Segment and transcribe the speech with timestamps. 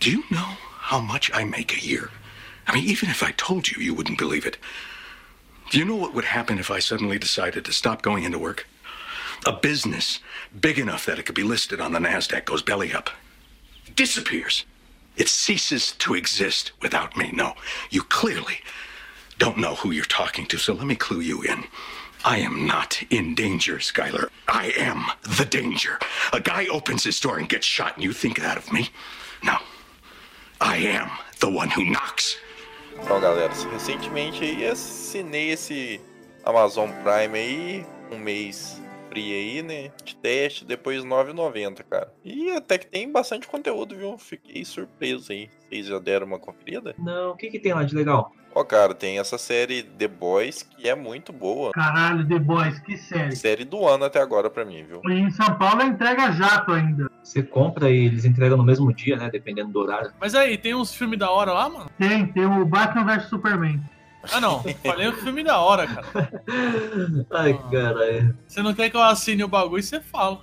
[0.00, 2.10] Do you know how much I make a year?
[2.66, 4.56] I mean, even if I told you, you wouldn't believe it.
[5.70, 8.66] Do you know what would happen if I suddenly decided to stop going into work?
[9.44, 10.20] A business
[10.58, 13.10] big enough that it could be listed on the NASDAQ goes belly up,
[13.94, 14.64] disappears.
[15.16, 17.30] It ceases to exist without me.
[17.32, 17.54] No,
[17.90, 18.60] you clearly
[19.38, 21.64] don't know who you're talking to, so let me clue you in.
[22.24, 24.30] I am not in danger, Skylar.
[24.48, 25.98] I am the danger.
[26.32, 28.88] A guy opens his door and gets shot, and you think that of me?
[29.42, 29.58] No.
[30.62, 32.38] I am the one who knocks.
[33.02, 36.00] Então, galera, recentemente aí assinei esse
[36.44, 39.90] Amazon Prime aí, um mês free aí, né?
[40.04, 42.12] De teste, depois 9,90, cara.
[42.24, 44.18] E até que tem bastante conteúdo, viu?
[44.18, 45.50] Fiquei surpreso aí.
[45.68, 46.94] Vocês já deram uma conferida?
[46.98, 48.30] Não, o que que tem lá de legal?
[48.54, 51.70] Ó, cara, tem essa série The Boys que é muito boa.
[51.72, 53.36] Caralho, The Boys, que série.
[53.36, 55.00] Série do ano até agora pra mim, viu?
[55.04, 57.10] E em São Paulo é entrega jato ainda.
[57.22, 59.30] Você compra e eles entregam no mesmo dia, né?
[59.30, 60.12] Dependendo do horário.
[60.20, 61.90] Mas aí, tem uns filmes da hora lá, mano?
[61.98, 63.80] Tem, tem o Batman vs Superman.
[64.32, 64.62] Ah, não.
[64.84, 66.06] Falei um filme da hora, cara.
[67.30, 68.36] Ai, caralho.
[68.46, 70.40] Você não quer que eu assine o bagulho, você fala.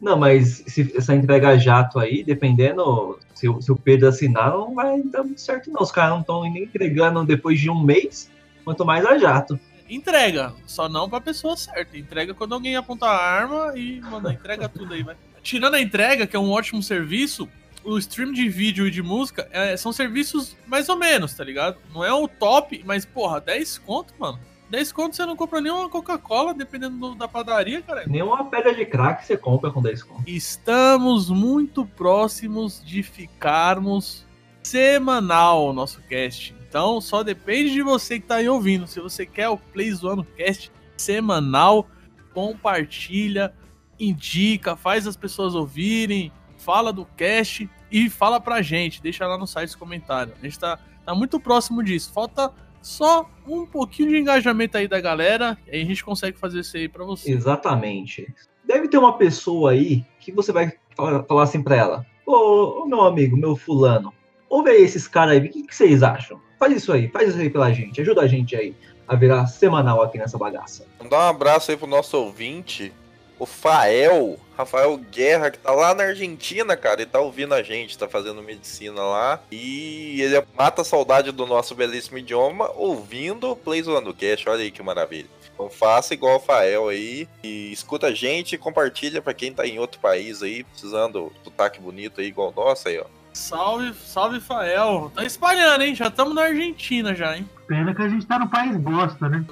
[0.00, 5.02] Não, mas se essa entrega jato aí, dependendo, se, se o Pedro assinar, não vai
[5.02, 5.82] dar muito certo, não.
[5.82, 8.30] Os caras não estão nem entregando depois de um mês,
[8.64, 9.58] quanto mais a jato.
[9.88, 11.98] Entrega, só não pra pessoa certa.
[11.98, 15.16] Entrega quando alguém aponta a arma e manda, entrega tudo aí, vai.
[15.42, 17.48] Tirando a entrega, que é um ótimo serviço,
[17.82, 21.78] o stream de vídeo e de música é, são serviços mais ou menos, tá ligado?
[21.92, 24.38] Não é o top, mas porra, 10 conto, mano.
[24.70, 28.04] 10 conto você não compra nem uma Coca-Cola, dependendo do- da padaria, cara.
[28.06, 30.22] Nenhuma pedra de crack você compra com 10 conto.
[30.26, 34.24] Estamos muito próximos de ficarmos
[34.62, 36.54] semanal o nosso cast.
[36.68, 38.86] Então só depende de você que tá aí ouvindo.
[38.86, 41.88] Se você quer o Play Zoando Cast semanal,
[42.32, 43.52] compartilha,
[43.98, 49.02] indica, faz as pessoas ouvirem, fala do cast e fala pra gente.
[49.02, 50.36] Deixa lá no site os comentários.
[50.38, 52.12] A gente tá, tá muito próximo disso.
[52.12, 55.58] Falta só um pouquinho de engajamento aí da galera.
[55.66, 57.30] E aí a gente consegue fazer isso aí pra você.
[57.30, 58.32] Exatamente.
[58.64, 63.02] Deve ter uma pessoa aí que você vai falar, assim pra ela: Ô, ô, meu
[63.02, 64.12] amigo, meu fulano,
[64.48, 66.40] ouve aí esses caras aí, o que, que vocês acham?
[66.58, 68.74] Faz isso aí, faz isso aí pela gente, ajuda a gente aí
[69.08, 70.86] a virar semanal aqui nessa bagaça.
[71.02, 72.92] Mandar um abraço aí pro nosso ouvinte,
[73.40, 77.96] o Fael, Rafael Guerra, que tá lá na Argentina, cara, e tá ouvindo a gente,
[77.96, 79.40] tá fazendo medicina lá.
[79.50, 84.60] E ele mata a saudade do nosso belíssimo idioma ouvindo o Play Zoando Cast, olha
[84.60, 85.26] aí que maravilha.
[85.54, 89.66] Então faça igual o Fael aí, e escuta a gente e compartilha pra quem tá
[89.66, 93.06] em outro país aí, precisando do sotaque bonito aí igual o nosso aí, ó.
[93.32, 95.10] Salve, salve, Fael.
[95.14, 95.94] Tá espalhando, hein?
[95.94, 97.48] Já estamos na Argentina já, hein?
[97.66, 99.42] Pena que a gente tá no país bosta, né?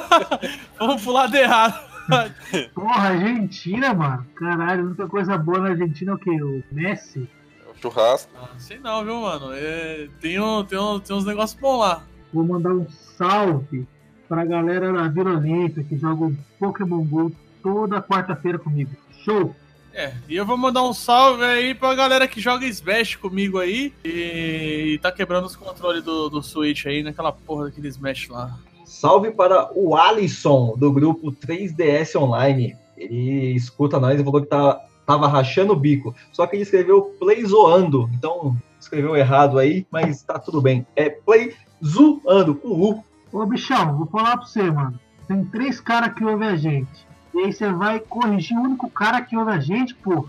[0.78, 1.89] Vamos pro lado errado.
[2.74, 4.26] Porra, Argentina, mano.
[4.34, 6.42] Caralho, a única coisa boa na Argentina é o quê?
[6.42, 7.28] O Messi?
[7.68, 8.30] O churrasco.
[8.36, 9.52] Ah, sei não, viu, mano?
[9.52, 12.02] É, tem, um, tem, um, tem uns negócios bons lá.
[12.32, 13.86] Vou mandar um salve
[14.28, 17.32] pra galera da Vila Olímpia que joga o Pokémon GO
[17.62, 18.90] toda quarta-feira comigo.
[19.24, 19.54] Show!
[19.92, 23.92] É, e eu vou mandar um salve aí pra galera que joga Smash comigo aí
[24.04, 28.56] e, e tá quebrando os controles do, do Switch aí naquela porra daquele Smash lá.
[28.90, 32.76] Salve para o Alisson, do grupo 3DS Online.
[32.96, 36.12] Ele escuta nós e falou que tá, tava rachando o bico.
[36.32, 38.10] Só que ele escreveu Play Zoando.
[38.12, 40.84] Então, escreveu errado aí, mas tá tudo bem.
[40.96, 43.04] É Play Zoando, com U.
[43.32, 44.98] Ô, bichão, vou falar pra você, mano.
[45.28, 47.06] Tem três caras que ouvem a gente.
[47.32, 50.26] E aí você vai corrigir o único cara que ouve a gente, pô.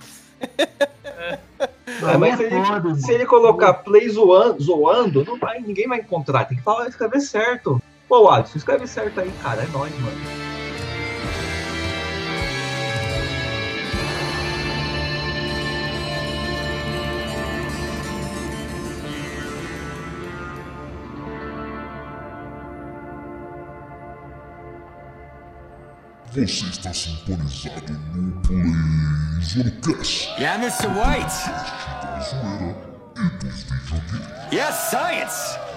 [2.04, 5.88] Ah, mas se é ele, foda, se ele colocar Play Zoando, zoando não vai, ninguém
[5.88, 6.46] vai encontrar.
[6.46, 7.82] Tem que falar, escrever certo.
[8.12, 9.64] Pô, Alisson, escreve certo aí, cara.
[9.64, 10.18] É nóis, mano.
[26.34, 28.62] Você está sintonizado no Play
[29.42, 30.28] Zonecast.
[30.38, 30.88] Yeah, Mr.
[30.88, 31.50] White.
[32.04, 32.76] Da zoeira
[33.16, 34.52] e dos videogames.
[34.52, 35.71] Yes, science.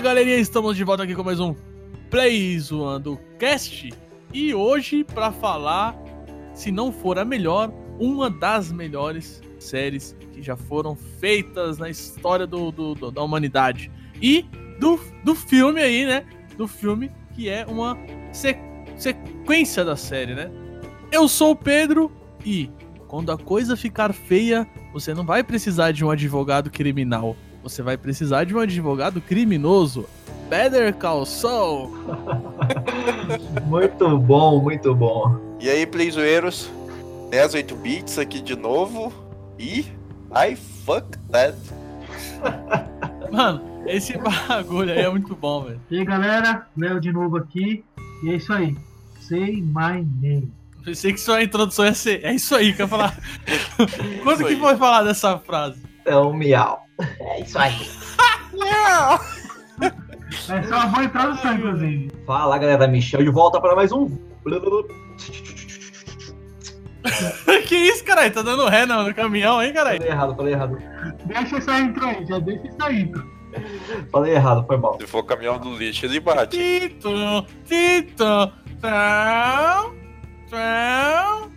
[0.00, 1.54] Fala galerinha, estamos de volta aqui com mais um
[2.10, 3.92] Play Zoando Cast
[4.32, 5.94] e hoje pra falar,
[6.54, 12.46] se não for a melhor, uma das melhores séries que já foram feitas na história
[12.46, 13.90] do, do- do- da humanidade
[14.22, 14.46] e
[14.80, 16.24] do, do filme aí, né?
[16.56, 17.94] do filme, que é uma
[18.32, 18.56] se-
[18.96, 20.50] sequência da série, né?
[21.12, 22.10] Eu sou o Pedro
[22.42, 22.70] e
[23.06, 27.96] quando a coisa ficar feia, você não vai precisar de um advogado criminal, você vai
[27.96, 30.08] precisar de um advogado criminoso.
[30.48, 31.90] Better Call Saul.
[33.66, 35.38] Muito bom, muito bom.
[35.60, 36.68] E aí, playzoeiros,
[37.30, 39.12] 10 8 bits aqui de novo.
[39.58, 39.86] E
[40.32, 41.56] I fuck that.
[43.30, 45.80] Mano, esse bagulho aí é muito bom, velho.
[45.88, 47.84] E aí, galera, Léo de novo aqui.
[48.24, 48.76] E é isso aí.
[49.20, 50.52] Say my name.
[50.84, 52.24] Pensei que sua introdução ia ser.
[52.24, 53.16] É isso aí que eu ia falar.
[54.24, 55.82] Quando Isso que foi falar dessa frase?
[56.04, 56.84] É um miau.
[57.20, 57.88] É isso aí.
[60.30, 62.12] Essa é uma boa introdução, inclusive.
[62.26, 62.86] Fala, galera.
[62.86, 64.08] Michel de volta para mais um.
[67.66, 68.32] que isso, caralho?
[68.32, 69.98] Tá dando ré no, no caminhão, hein, caralho?
[69.98, 70.78] Falei errado, falei errado.
[71.24, 73.40] Deixa essa intro aí, já deixa essa intro.
[74.12, 74.98] Falei errado, foi mal.
[75.00, 76.56] Se for caminhão do lixo, ele bate.
[76.56, 79.94] Tito, Tito, tão,
[80.50, 81.50] tão,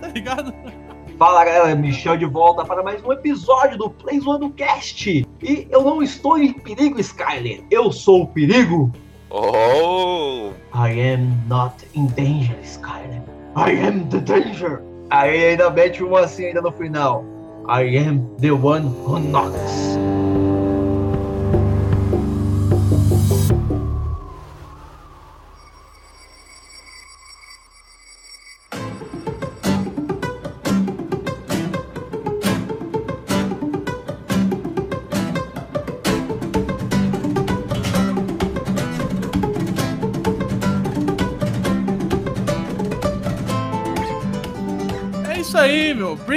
[0.00, 0.54] tá ligado?
[1.20, 5.28] Fala galera, Michel de volta para mais um episódio do Play Zoando Cast.
[5.42, 7.62] E eu não estou em perigo, Skyler.
[7.70, 8.90] Eu sou o perigo.
[9.28, 10.52] Oh!
[10.74, 13.20] I am not in danger, Skyler.
[13.54, 14.82] I am the danger.
[15.10, 17.22] Aí ainda mete um assim ainda no final.
[17.68, 19.98] I am the one who knocks.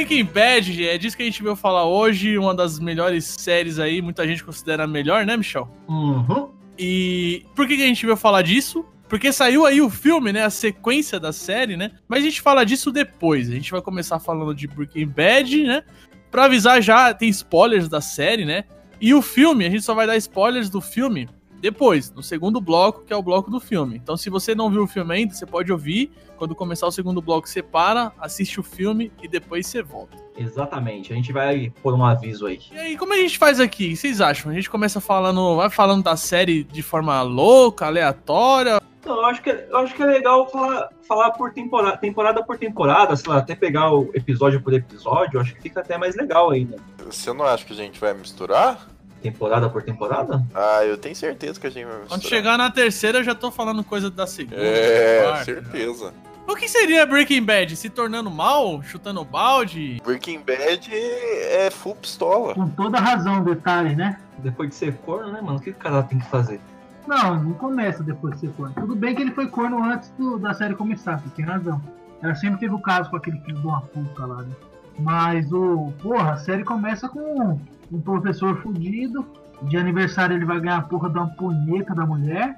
[0.03, 2.37] Breaking Bad, é disso que a gente veio falar hoje.
[2.37, 5.69] Uma das melhores séries aí, muita gente considera a melhor, né, Michel?
[5.87, 6.49] Uhum.
[6.77, 8.85] E por que, que a gente veio falar disso?
[9.07, 10.43] Porque saiu aí o filme, né?
[10.43, 11.91] A sequência da série, né?
[12.05, 13.49] Mas a gente fala disso depois.
[13.49, 15.83] A gente vai começar falando de Breaking Bad, né?
[16.29, 18.65] Pra avisar já, tem spoilers da série, né?
[18.99, 21.29] E o filme, a gente só vai dar spoilers do filme
[21.63, 23.95] depois, no segundo bloco, que é o bloco do filme.
[23.95, 26.11] Então, se você não viu o filme ainda, você pode ouvir.
[26.35, 30.17] Quando começar o segundo bloco, você para, assiste o filme e depois você volta.
[30.37, 31.13] Exatamente.
[31.13, 32.59] A gente vai pôr um aviso aí.
[32.69, 33.85] E aí, como a gente faz aqui?
[33.85, 34.51] O que vocês acham?
[34.51, 39.41] A gente começa falando, vai falando da série de forma louca, aleatória, Não, eu acho
[39.41, 43.37] que, eu acho que é legal falar, falar por temporada, temporada por temporada, sei lá,
[43.37, 46.75] até pegar o episódio por episódio, eu acho que fica até mais legal ainda.
[47.05, 48.85] Você não acha que a gente vai misturar?
[49.23, 50.45] Temporada por temporada?
[50.53, 52.19] Ah, eu tenho certeza que a gente vai misturar.
[52.19, 54.57] Quando chegar na terceira, eu já tô falando coisa da segunda.
[54.61, 56.05] É, da quarta, certeza.
[56.07, 56.33] já.
[56.51, 57.73] O que seria Breaking Bad?
[57.77, 58.83] Se tornando mal?
[58.83, 60.01] Chutando balde?
[60.03, 62.53] Breaking Bad é full pistola.
[62.53, 64.19] Com toda razão, detalhe, né?
[64.39, 65.57] Depois de ser corno, né, mano?
[65.57, 66.59] O que o cara tem que fazer?
[67.07, 68.75] Não, não começa depois de ser corno.
[68.75, 71.81] Tudo bem que ele foi corno antes do- da série começar, você tem razão.
[72.21, 74.51] Ela sempre teve o caso com aquele filho de uma puta lá, né?
[74.99, 75.93] Mas o.
[76.01, 77.57] Porra, a série começa com
[77.91, 79.25] um professor fudido.
[79.63, 82.57] De aniversário ele vai ganhar a porra de uma punheta da mulher.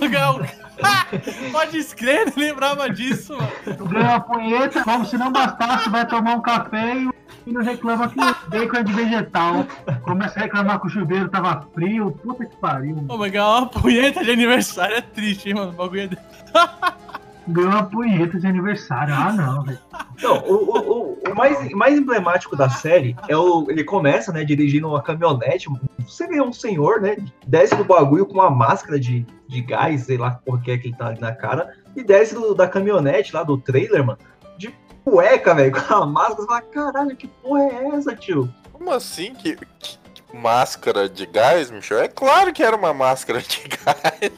[1.52, 3.86] Pode escrever, não lembrava disso, mano.
[3.88, 7.14] Ganha uma punheta, como se não bastasse, vai tomar um café e o
[7.44, 9.66] filho reclama que o bacon é de vegetal.
[10.02, 12.12] Começa a reclamar que o chuveiro tava frio.
[12.22, 13.04] Puta que pariu.
[13.08, 15.72] Ô, mas ganhar uma punheta de aniversário é triste, hein, mano?
[15.72, 16.94] O bagulho é.
[17.46, 19.12] Ganhou uma punheta de aniversário.
[19.14, 19.78] Ah, não, velho.
[20.22, 23.66] Não, o, o, o- o mais, mais emblemático da série é o.
[23.68, 25.68] Ele começa, né, dirigindo uma caminhonete.
[26.06, 27.16] Você vê um senhor, né?
[27.46, 30.88] Desce do bagulho com uma máscara de, de gás, sei lá por que é que
[30.88, 34.18] ele tá ali na cara, e desce do- da caminhonete lá do trailer, mano,
[34.56, 34.72] de
[35.04, 36.36] cueca, velho, com a máscara.
[36.36, 38.48] Você fala, caralho, que porra é essa, tio?
[38.72, 39.34] Como assim?
[39.34, 39.98] Que, que- que
[40.34, 42.00] máscara de gás, Michel?
[42.00, 44.32] É claro que era uma máscara de gás.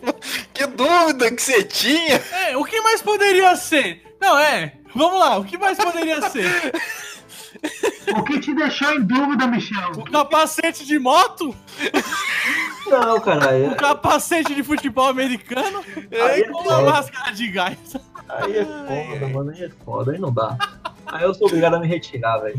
[0.52, 2.22] que dúvida que você tinha?
[2.32, 4.02] É, o que mais poderia ser?
[4.20, 4.74] Não, é.
[4.94, 6.72] Vamos lá, o que mais poderia ser?
[8.16, 9.92] O que te deixou em dúvida, Michel?
[9.96, 11.54] O capacete de moto?
[12.86, 13.72] Não, caralho.
[13.72, 15.84] O capacete de futebol americano?
[16.30, 17.78] Aí é uma máscara de gás?
[18.28, 19.50] Aí é foda, mano.
[19.50, 20.56] Aí é foda, aí não dá.
[21.06, 22.56] Aí eu sou obrigado a me retirar, velho.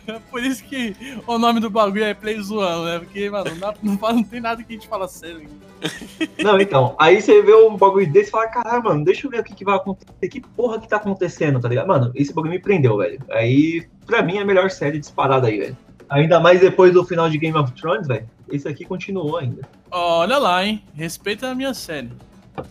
[0.30, 0.94] Por isso que
[1.26, 2.98] o nome do bagulho é Play Zoando, né?
[2.98, 5.48] Porque, mano, não, não, não tem nada que a gente fala sério.
[6.42, 9.40] Não, então, aí você vê um bagulho desse e fala, caralho, mano, deixa eu ver
[9.40, 11.88] o que, que vai acontecer, que porra que tá acontecendo, tá ligado?
[11.88, 13.20] Mano, esse bagulho me prendeu, velho.
[13.30, 15.76] Aí, pra mim, é a melhor série disparada aí, velho.
[16.08, 18.28] Ainda mais depois do final de Game of Thrones, velho.
[18.50, 19.62] Esse aqui continuou ainda.
[19.90, 20.84] Olha lá, hein?
[20.94, 22.10] Respeita a minha série.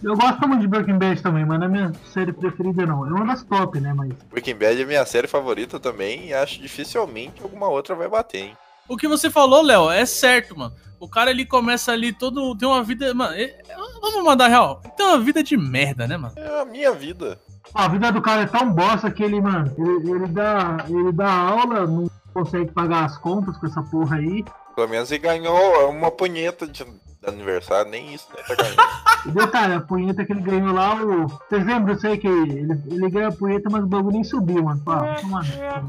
[0.03, 3.05] Eu gosto muito de Breaking Bad também, mas não é minha série preferida, não.
[3.05, 3.93] É uma das top, né?
[3.93, 8.41] Mas Breaking Bad é minha série favorita também e acho dificilmente alguma outra vai bater,
[8.41, 8.57] hein?
[8.87, 10.73] o que você falou, Léo, é certo, mano.
[10.99, 12.55] O cara ele começa ali todo.
[12.57, 13.13] Tem uma vida.
[13.13, 14.81] Mano, é- é- vamos mandar real.
[14.97, 16.33] Tem uma vida de merda, né, mano?
[16.37, 17.39] É a minha vida.
[17.73, 21.31] A vida do cara é tão bosta que ele, mano, ele, ele dá, ele dá
[21.31, 24.43] aula, não consegue pagar as contas com essa porra aí.
[24.75, 26.85] Pelo menos ele ganhou uma punheta de
[27.25, 28.55] aniversário, nem isso, né?
[28.55, 29.01] Tá.
[29.23, 31.27] E detalhe, a punheta que ele ganhou lá, o...
[31.27, 34.63] vocês lembram disso aí que ele, ele ganhou a punheta, mas o bagulho nem subiu,
[34.63, 34.81] mano.
[34.83, 35.43] Pá, toma-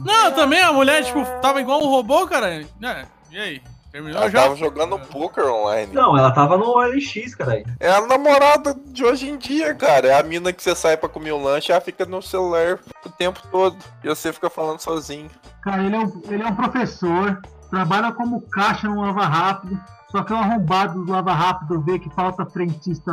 [0.04, 2.60] Não, também a mulher, tipo, tava igual um robô, cara.
[2.82, 3.62] É, e aí?
[3.90, 4.42] Terminou Ela já?
[4.42, 5.92] tava jogando poker online.
[5.94, 7.62] Não, ela tava no OLX, cara.
[7.80, 10.08] É a namorada de hoje em dia, cara.
[10.08, 12.78] É a mina que você sai pra comer um lanche e ela fica no celular
[13.04, 13.76] o tempo todo.
[14.04, 15.30] E você fica falando sozinho.
[15.62, 19.78] Cara, ele é, um, ele é um professor, trabalha como caixa no Lava Rápido,
[20.12, 23.10] só que é um arrombado do Lava Rápido vê que falta frentista,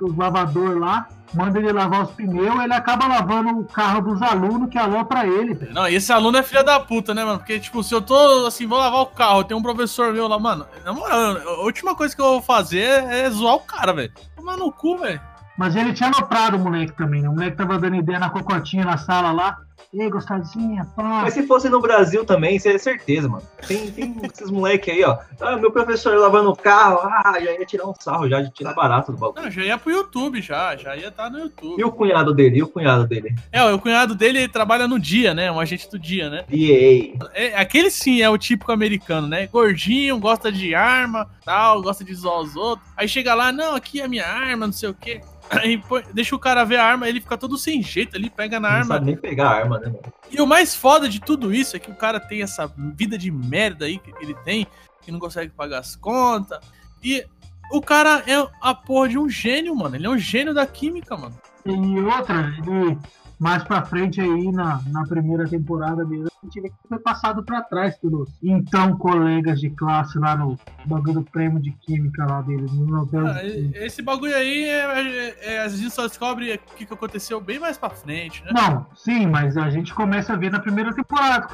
[0.00, 4.68] os lavador lá, manda ele lavar os pneus, ele acaba lavando o carro dos alunos
[4.70, 5.74] que alô pra ele, velho.
[5.74, 7.38] Não, esse aluno é filha da puta, né, mano?
[7.38, 10.38] Porque, tipo, se eu tô, assim, vou lavar o carro, tem um professor meu lá,
[10.38, 14.12] mano, na moral, a última coisa que eu vou fazer é zoar o cara, velho.
[14.34, 15.20] Tomar no cu, velho.
[15.56, 17.28] Mas ele tinha aloprado o moleque também, né?
[17.28, 19.58] O moleque tava dando ideia na cocotinha na sala lá.
[19.92, 21.22] Ei, gostadinha, pá.
[21.22, 23.42] Mas se fosse no Brasil também, isso é certeza, mano.
[23.66, 25.18] Tem, tem esses moleque aí, ó.
[25.40, 28.74] Ah, meu professor lavando o carro, ah, já ia tirar um sarro, já de tirar
[28.74, 29.42] barato do bagulho.
[29.42, 31.80] Não, já ia pro YouTube, já, já ia estar no YouTube.
[31.80, 32.58] E o cunhado dele?
[32.58, 33.34] E o cunhado dele?
[33.50, 35.50] É, o cunhado dele ele trabalha no dia, né?
[35.50, 36.44] Um agente do dia, né?
[36.48, 37.28] DA.
[37.34, 39.46] É, aquele sim é o típico americano, né?
[39.46, 42.88] Gordinho, gosta de arma, tal, gosta de zoar os outros.
[42.96, 45.20] Aí chega lá, não, aqui é a minha arma, não sei o quê.
[45.60, 48.58] Aí põe- deixa o cara ver a arma, ele fica todo sem jeito ali, pega
[48.58, 48.94] na Não arma.
[48.94, 50.00] sabe nem pegar a arma, né, mano?
[50.30, 52.66] E o mais foda de tudo isso é que o cara tem essa
[52.96, 54.66] vida de merda aí que ele tem,
[55.02, 56.58] que não consegue pagar as contas.
[57.04, 57.24] E
[57.70, 59.96] o cara é a porra de um gênio, mano.
[59.96, 61.36] Ele é um gênio da química, mano.
[61.66, 62.98] E outra, ele
[63.42, 67.42] mais pra frente aí na, na primeira temporada mesmo, a gente vê que foi passado
[67.42, 70.56] pra trás pelos então colegas de classe lá no
[70.86, 72.66] bagulho do prêmio de química lá dele.
[72.70, 73.08] No.
[73.26, 73.44] Ah,
[73.74, 77.58] esse bagulho aí, é, é- é- a gente só descobre o que, que aconteceu bem
[77.58, 78.52] mais pra frente, né?
[78.54, 81.48] Não, sim, mas a gente começa a ver na primeira temporada.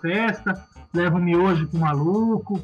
[0.00, 2.60] Festa, leva o miojo pro maluco.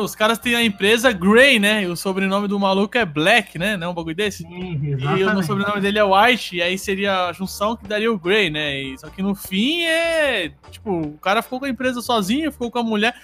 [0.00, 1.82] Os caras têm a empresa Grey, né?
[1.82, 3.76] E o sobrenome do maluco é Black, né?
[3.76, 4.44] Não é um bagulho desse?
[4.44, 8.18] Sim, E o sobrenome dele é White, e aí seria a junção que daria o
[8.18, 8.80] Grey, né?
[8.80, 10.52] E- só que no fim é.
[10.70, 13.14] Tipo, o cara ficou com a empresa sozinho, ficou com a mulher.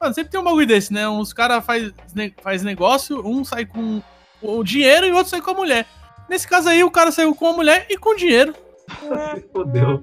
[0.00, 1.08] Mano, sempre tem um bagulho desse, né?
[1.08, 1.92] Uns caras faz,
[2.42, 4.02] faz negócio, um sai com
[4.42, 5.86] o dinheiro e o outro sai com a mulher.
[6.28, 8.54] Nesse caso aí, o cara saiu com a mulher e com o dinheiro.
[9.34, 10.02] Se fodeu.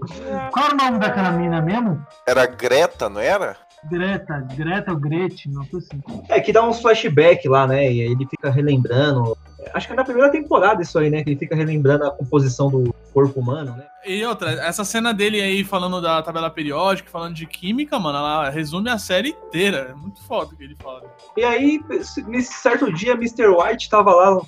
[0.52, 2.06] Qual era o nome daquela mina mesmo?
[2.26, 3.58] Era Greta, não era?
[3.90, 6.02] Greta, Greta ou Gretchen, não sei assim.
[6.30, 7.84] É que dá uns flashback lá, né?
[7.84, 9.38] E aí ele fica relembrando.
[9.74, 11.24] Acho que é na primeira temporada isso aí, né?
[11.24, 13.86] Que ele fica relembrando a composição do corpo humano, né?
[14.06, 18.50] E outra, essa cena dele aí falando da tabela periódica, falando de química, mano, ela
[18.50, 19.90] resume a série inteira.
[19.92, 21.04] É muito foda o que ele fala.
[21.36, 21.80] E aí,
[22.28, 23.48] nesse certo dia, Mr.
[23.48, 24.42] White tava lá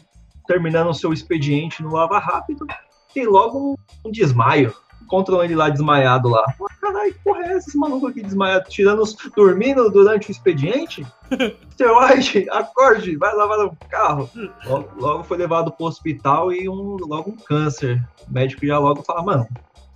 [0.48, 2.65] terminando o seu expediente no Lava Rápido.
[3.13, 4.74] Tem logo um, desmaio.
[5.01, 6.46] Encontram ele lá desmaiado lá.
[6.80, 7.70] Caralho, que porra é essa?
[7.70, 11.06] Esse maluco aqui desmaiado, tirando os, dormindo durante o expediente?
[11.32, 11.92] Mr.
[11.92, 14.30] White, acorde, vai lavar o carro.
[14.66, 18.06] Logo, logo foi levado pro hospital e um, logo um câncer.
[18.30, 19.48] O médico já logo fala, mano,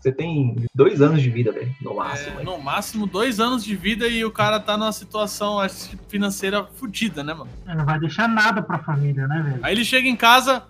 [0.04, 2.36] você tem dois anos de vida, velho, no máximo.
[2.36, 5.92] É, hein?" no máximo dois anos de vida e o cara tá numa situação acho,
[5.92, 7.50] que, financeira fodida, né, mano?
[7.66, 9.60] É, Não vai deixar nada pra família, né, velho?
[9.64, 10.64] Aí ele chega em casa,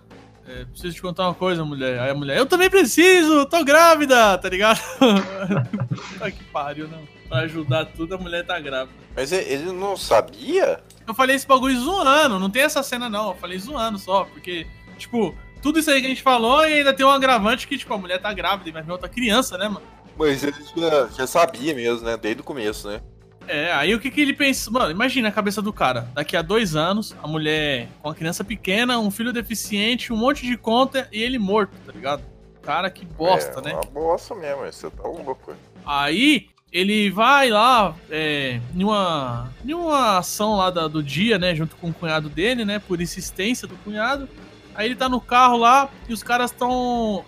[0.46, 1.98] é, preciso te contar uma coisa, mulher.
[2.00, 4.80] Aí a mulher, eu também preciso, tô grávida, tá ligado?
[5.88, 7.02] Puta que pariu, não.
[7.28, 8.94] Pra ajudar tudo, a mulher tá grávida.
[9.16, 10.82] Mas ele não sabia?
[11.06, 13.28] Eu falei esse bagulho zoando, não tem essa cena não.
[13.28, 14.66] Eu falei zoando só, porque,
[14.98, 17.94] tipo, tudo isso aí que a gente falou e ainda tem um agravante que, tipo,
[17.94, 19.86] a mulher tá grávida e vai vir outra criança, né, mano?
[20.16, 22.16] Mas ele já, já sabia mesmo, né?
[22.16, 23.00] Desde o começo, né?
[23.46, 24.70] É, aí o que que ele pensa?
[24.70, 26.08] Mano, imagina a cabeça do cara.
[26.14, 30.46] Daqui a dois anos, a mulher com uma criança pequena, um filho deficiente, um monte
[30.46, 32.22] de conta e ele morto, tá ligado?
[32.62, 33.72] Cara, que bosta, é, né?
[33.74, 35.54] Uma bosta mesmo, você tá louco.
[35.84, 41.54] Aí ele vai lá é, em, uma, em uma ação lá da- do dia, né?
[41.54, 42.78] Junto com o cunhado dele, né?
[42.78, 44.28] Por insistência do cunhado.
[44.74, 47.24] Aí ele tá no carro lá e os caras estão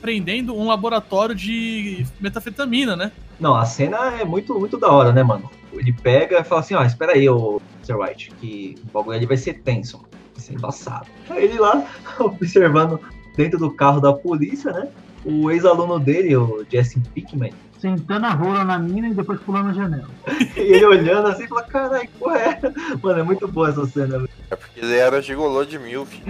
[0.00, 3.12] prendendo um laboratório de metafetamina, né?
[3.38, 5.50] Não, a cena é muito, muito da hora, né, mano?
[5.72, 7.94] Ele pega e fala assim, ó, espera aí, ô Mr.
[7.94, 9.98] White, que o bagulho ali vai ser tenso,
[10.34, 11.06] vai ser embaçado.
[11.28, 11.86] Aí ele lá,
[12.18, 12.98] observando
[13.36, 14.88] dentro do carro da polícia, né?
[15.24, 19.72] O ex-aluno dele, o Jesse Pickman, Sentando a rola na mina e depois pulando a
[19.72, 20.08] janela.
[20.56, 22.60] e ele olhando assim, fala, caralho, que porra é?
[23.02, 24.30] Mano, é muito boa essa cena, velho.
[24.50, 26.20] É porque ele era gigolô de milf.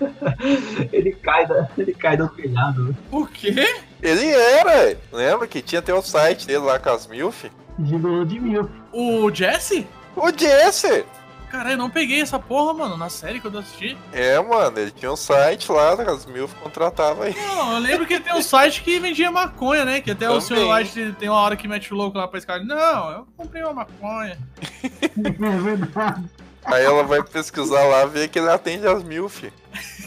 [0.92, 2.96] Ele cai, da, ele cai do telhado.
[3.10, 3.52] O quê?
[4.00, 4.96] Ele era!
[5.12, 7.46] Lembra que tinha até o site dele lá com as milf?
[7.84, 8.70] Gigolô de mil.
[8.92, 9.86] O Jesse?
[10.16, 11.04] O Jesse!
[11.50, 13.96] Caralho, eu não peguei essa porra, mano, na série quando eu assisti.
[14.12, 17.34] É, mano, ele tinha um site lá, as Milf contratava aí.
[17.34, 20.00] Não, eu lembro que tem um site que vendia maconha, né?
[20.00, 20.64] Que até o Também.
[20.64, 20.74] Sr.
[20.74, 22.62] White tem uma hora que mete o louco lá pra esse cara.
[22.62, 24.38] Não, eu comprei uma maconha.
[24.82, 26.24] É verdade.
[26.64, 29.44] Aí ela vai pesquisar lá, ver que ele atende as Milf.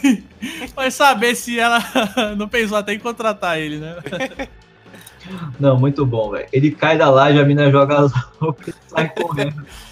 [0.76, 1.80] Vai saber se ela
[2.38, 3.98] não pensou até em contratar ele, né?
[5.60, 6.48] Não, muito bom, velho.
[6.52, 9.66] Ele cai da laje, a mina joga as roupas e sai correndo.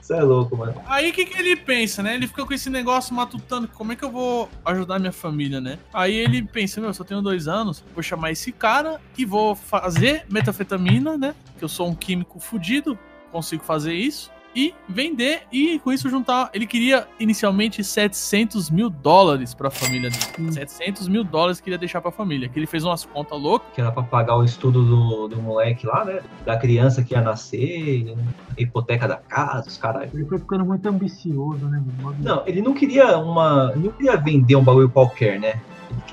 [0.00, 0.74] Isso é louco, mano.
[0.86, 2.14] Aí o que, que ele pensa, né?
[2.14, 5.78] Ele fica com esse negócio matutando, como é que eu vou ajudar minha família, né?
[5.92, 9.54] Aí ele pensa, meu, eu só tenho dois anos, vou chamar esse cara e vou
[9.54, 11.34] fazer metafetamina, né?
[11.58, 12.98] Que eu sou um químico fudido,
[13.30, 14.30] consigo fazer isso.
[14.56, 16.48] E vender e com isso juntar.
[16.54, 20.50] Ele queria inicialmente 700 mil dólares pra família dele.
[20.50, 22.48] 700 mil dólares que ele ia deixar pra família.
[22.48, 23.68] Que ele fez umas contas loucas.
[23.74, 26.20] Que era pra pagar o estudo do, do moleque lá, né?
[26.46, 28.16] Da criança que ia nascer,
[28.56, 30.08] a hipoteca da casa, os caras.
[30.14, 31.84] Ele foi ficando muito ambicioso, né?
[32.20, 33.72] Não, ele não queria uma.
[33.74, 35.60] Ele não queria vender um bagulho qualquer, né?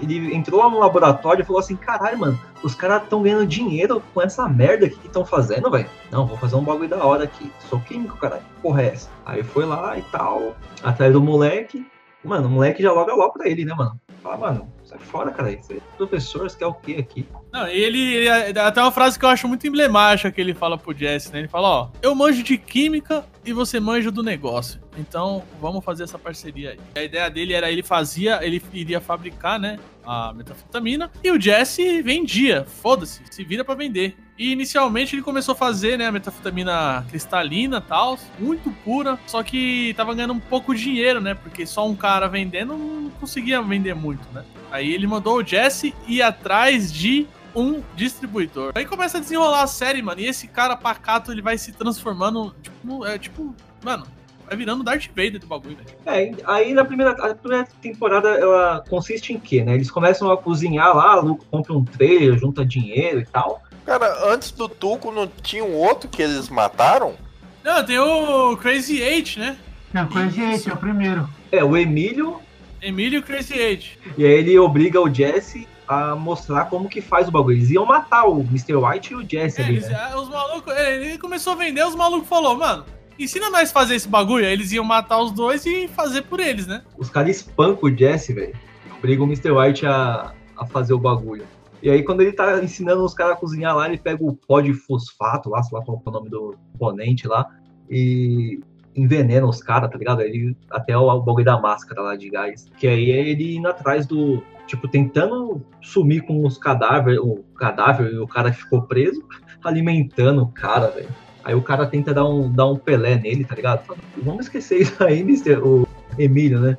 [0.03, 4.01] Ele entrou lá no laboratório e falou assim: caralho, mano, os caras estão ganhando dinheiro
[4.13, 5.89] com essa merda que estão fazendo, velho.
[6.11, 7.51] Não, vou fazer um bagulho da hora aqui.
[7.69, 8.43] Sou químico, caralho.
[8.61, 9.09] Porra, é essa?
[9.25, 11.85] Aí foi lá e tal, atrás do moleque.
[12.23, 13.99] Mano, o moleque já loga logo pra ele, né, mano?
[14.21, 15.51] Fala, mano, sai fora, cara.
[15.51, 17.27] Você é professor, você quer o quê aqui?
[17.53, 20.91] Não, ele, ele- Até uma frase que eu acho muito emblemática que ele fala pro
[20.97, 21.37] Jesse, né?
[21.39, 24.81] Ele fala: Ó, eu manjo de química e você manja do negócio.
[24.97, 26.79] Então vamos fazer essa parceria aí.
[26.95, 29.77] A ideia dele era ele fazia, ele iria fabricar, né?
[30.03, 32.65] A metafetamina e o Jesse vendia.
[32.81, 34.17] Foda-se, se vira pra vender.
[34.37, 39.93] E inicialmente ele começou a fazer, né, a metafetamina cristalina tal, muito pura, só que
[39.95, 41.35] tava ganhando um pouco de dinheiro, né?
[41.35, 44.43] Porque só um cara vendendo não conseguia vender muito, né?
[44.71, 48.71] Aí ele mandou o Jesse ir atrás de um distribuidor.
[48.75, 50.19] Aí começa a desenrolar a série, mano.
[50.21, 54.05] E esse cara pacato, ele vai se transformando, tipo, no- é tipo, mano,
[54.47, 55.97] vai virando o Darth Vader do bagulho, velho.
[56.05, 59.75] É, aí na primeira, a primeira temporada ela consiste em quê, né?
[59.75, 63.61] Eles começam a cozinhar lá, Lu- compra um trailer, junta dinheiro e tal.
[63.85, 67.15] Cara, antes do Tuco não tinha um outro que eles mataram?
[67.63, 69.57] Não, tem o Crazy Eight, né?
[69.93, 70.41] Não, Crazy.
[70.41, 71.29] Eight é o primeiro.
[71.51, 72.39] É, o Emílio,
[72.81, 73.99] Emílio Crazy Eight.
[74.17, 77.57] e aí ele obriga o Jesse a mostrar como que faz o bagulho.
[77.57, 78.75] Eles iam matar o Mr.
[78.75, 79.95] White e o Jesse É, ali, eles, né?
[79.95, 82.85] ah, os malucos, é, ele começou a vender, os malucos falou, mano,
[83.17, 84.45] ensina nós a fazer esse bagulho.
[84.45, 86.83] Aí eles iam matar os dois e fazer por eles, né?
[86.97, 88.55] Os caras espancam o Jesse, velho.
[88.97, 89.51] Obrigam o Mr.
[89.51, 91.45] White a, a fazer o bagulho.
[91.81, 94.61] E aí, quando ele tá ensinando os caras a cozinhar lá, ele pega o pó
[94.61, 97.45] de fosfato lá, sei lá qual é o nome do componente lá,
[97.89, 98.61] e
[98.95, 100.21] envenena os caras, tá ligado?
[100.21, 102.69] Ele, até o, o bagulho da máscara lá de gás.
[102.77, 104.41] Que aí é ele indo atrás do.
[104.67, 109.23] Tipo, tentando sumir com os cadáveres, o cadáver e o cara que ficou preso,
[109.63, 111.09] alimentando o cara, velho.
[111.43, 113.85] Aí o cara tenta dar um, dar um Pelé nele, tá ligado?
[113.85, 115.57] Fala, Vamos esquecer isso aí, Mr.
[115.57, 115.85] O
[116.17, 116.77] Emílio, né?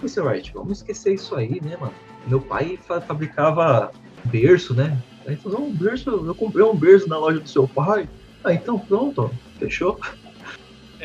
[0.00, 0.20] Mr.
[0.20, 1.92] Wright, vamos esquecer isso aí, né, mano?
[2.26, 3.90] Meu pai fa- fabricava
[4.24, 4.98] berço, né?
[5.26, 8.08] Aí falou, um berço, eu comprei um berço na loja do seu pai.
[8.42, 9.98] Ah, então pronto, ó, fechou.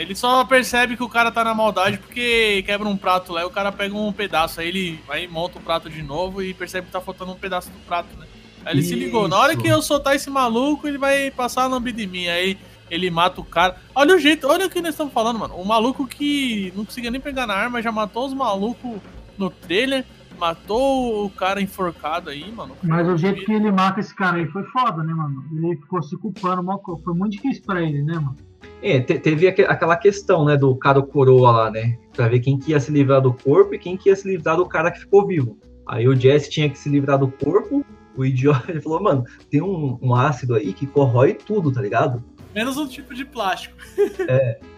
[0.01, 3.45] Ele só percebe que o cara tá na maldade porque quebra um prato lá e
[3.45, 4.59] o cara pega um pedaço.
[4.59, 7.37] Aí ele vai e monta o prato de novo e percebe que tá faltando um
[7.37, 8.25] pedaço do prato, né?
[8.65, 9.27] Aí ele se ligou.
[9.27, 9.61] Na hora Isso.
[9.61, 12.27] que eu soltar esse maluco, ele vai passar a lambida em mim.
[12.27, 12.57] Aí
[12.89, 13.77] ele mata o cara.
[13.95, 15.55] Olha o jeito, olha o que nós estamos falando, mano.
[15.55, 18.99] O maluco que não conseguia nem pegar na arma, já matou os malucos
[19.37, 20.05] no trailer.
[20.37, 22.75] Matou o cara enforcado aí, mano.
[22.81, 25.45] Mas o jeito que ele mata esse cara aí foi foda, né, mano?
[25.51, 26.63] Ele ficou se culpando,
[27.03, 28.35] foi muito difícil pra ele, né, mano?
[28.81, 31.97] É, te- teve aque- aquela questão, né, do cara coroa lá, né?
[32.13, 34.57] Pra ver quem que ia se livrar do corpo e quem que ia se livrar
[34.57, 35.57] do cara que ficou vivo.
[35.87, 39.61] Aí o Jesse tinha que se livrar do corpo, o idiota, ele falou, mano, tem
[39.61, 42.23] um, um ácido aí que corrói tudo, tá ligado?
[42.53, 43.75] Menos um tipo de plástico.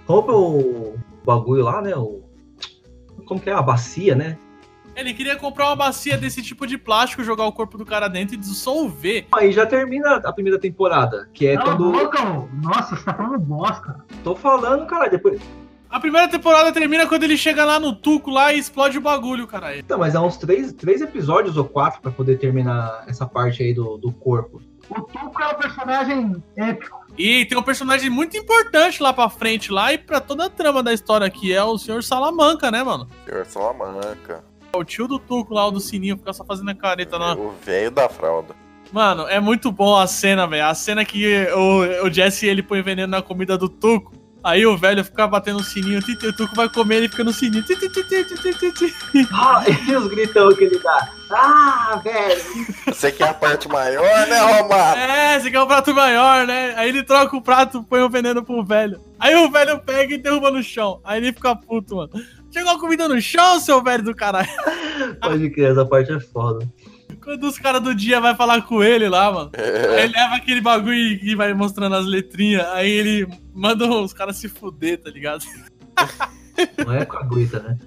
[0.05, 2.21] Compra o bagulho lá, né, o...
[3.25, 3.53] Como que é?
[3.53, 4.37] A bacia, né?
[4.95, 8.35] Ele queria comprar uma bacia desse tipo de plástico, jogar o corpo do cara dentro
[8.35, 9.27] e dissolver.
[9.33, 11.91] Aí já termina a primeira temporada, que é Cala quando...
[11.91, 12.23] boca.
[12.61, 14.05] Nossa, você tá falando bosta.
[14.23, 15.41] Tô falando, cara, depois...
[15.89, 19.45] A primeira temporada termina quando ele chega lá no Tuco lá e explode o bagulho,
[19.45, 19.79] caralho.
[19.79, 23.75] Então, mas há uns três, três episódios ou quatro pra poder terminar essa parte aí
[23.75, 24.59] do, do corpo.
[24.89, 27.05] O Tuco é um personagem épico.
[27.15, 30.81] E tem um personagem muito importante lá pra frente lá e pra toda a trama
[30.81, 33.07] da história aqui é o Senhor Salamanca, né, mano?
[33.23, 34.43] Senhor Salamanca.
[34.75, 37.35] O tio do Tuco lá, o do sininho, fica só fazendo a careta lá.
[37.35, 38.55] O velho da fralda.
[38.91, 40.65] Mano, é muito bom a cena, velho.
[40.65, 44.13] A cena que o, o Jesse ele põe veneno na comida do Tuco.
[44.43, 47.63] Aí o velho fica batendo no sininho, o Tuco vai comer, ele fica no sininho.
[49.31, 51.09] Ah, e os gritão que ele dá.
[51.31, 52.41] Ah, velho.
[52.87, 55.01] Você quer a parte maior, né, Romário?
[55.01, 56.73] É, você quer um prato maior, né?
[56.75, 58.99] Aí ele troca o prato, põe o veneno pro velho.
[59.19, 60.99] Aí o velho pega e derruba no chão.
[61.05, 62.09] Aí ele fica puto, mano.
[62.53, 64.47] Chegou a comida no chão, seu velho do caralho.
[65.21, 66.67] Pode crer, essa parte é foda.
[67.23, 69.51] Quando os caras do dia vai falar com ele lá, mano.
[69.57, 72.65] Aí ele leva aquele bagulho e vai mostrando as letrinhas.
[72.67, 75.43] Aí ele manda os caras se fuder, tá ligado?
[76.85, 77.77] Não é com a Guita, né?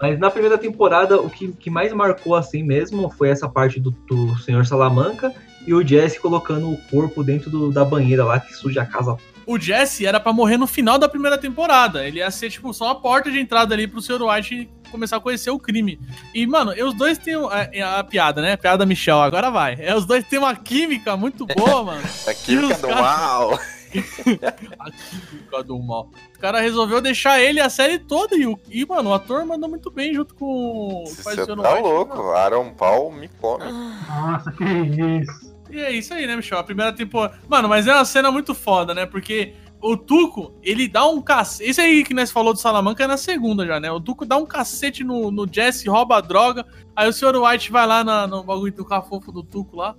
[0.00, 3.90] Mas na primeira temporada, o que, que mais marcou assim mesmo foi essa parte do,
[3.90, 5.32] do Senhor Salamanca
[5.66, 9.16] e o Jesse colocando o corpo dentro do- da banheira lá que suja a casa.
[9.46, 12.04] O Jesse era pra morrer no final da primeira temporada.
[12.06, 14.20] Ele ia ser, tipo, só a porta de entrada ali pro Sr.
[14.22, 16.00] White começar a conhecer o crime.
[16.34, 18.52] E, mano, os dois têm a, a piada, né?
[18.54, 19.76] A piada Michel, agora vai.
[19.78, 22.02] É, os dois têm uma química muito boa, mano.
[22.26, 23.60] A química do caras- mal.
[24.80, 26.10] A química do mal.
[26.34, 28.36] O cara resolveu deixar ele a série toda.
[28.36, 31.52] E, o- e mano, o ator mandou muito bem junto com o Você tá.
[31.52, 31.82] White.
[31.82, 32.30] louco.
[32.32, 33.64] Aaron Paul me come.
[34.08, 35.55] Nossa, que isso.
[35.70, 36.58] E é isso aí, né, Michel?
[36.58, 37.38] A primeira temporada.
[37.48, 39.04] Mano, mas é uma cena muito foda, né?
[39.06, 41.70] Porque o Tuco, ele dá um cacete.
[41.70, 43.90] Isso aí que nós falou do Salamanca é na segunda já, né?
[43.90, 46.64] O Tuco dá um cacete no, no Jesse, rouba a droga.
[46.94, 47.36] Aí o Sr.
[47.36, 49.94] White vai lá na- no bagulho do cafofo do Tuco lá,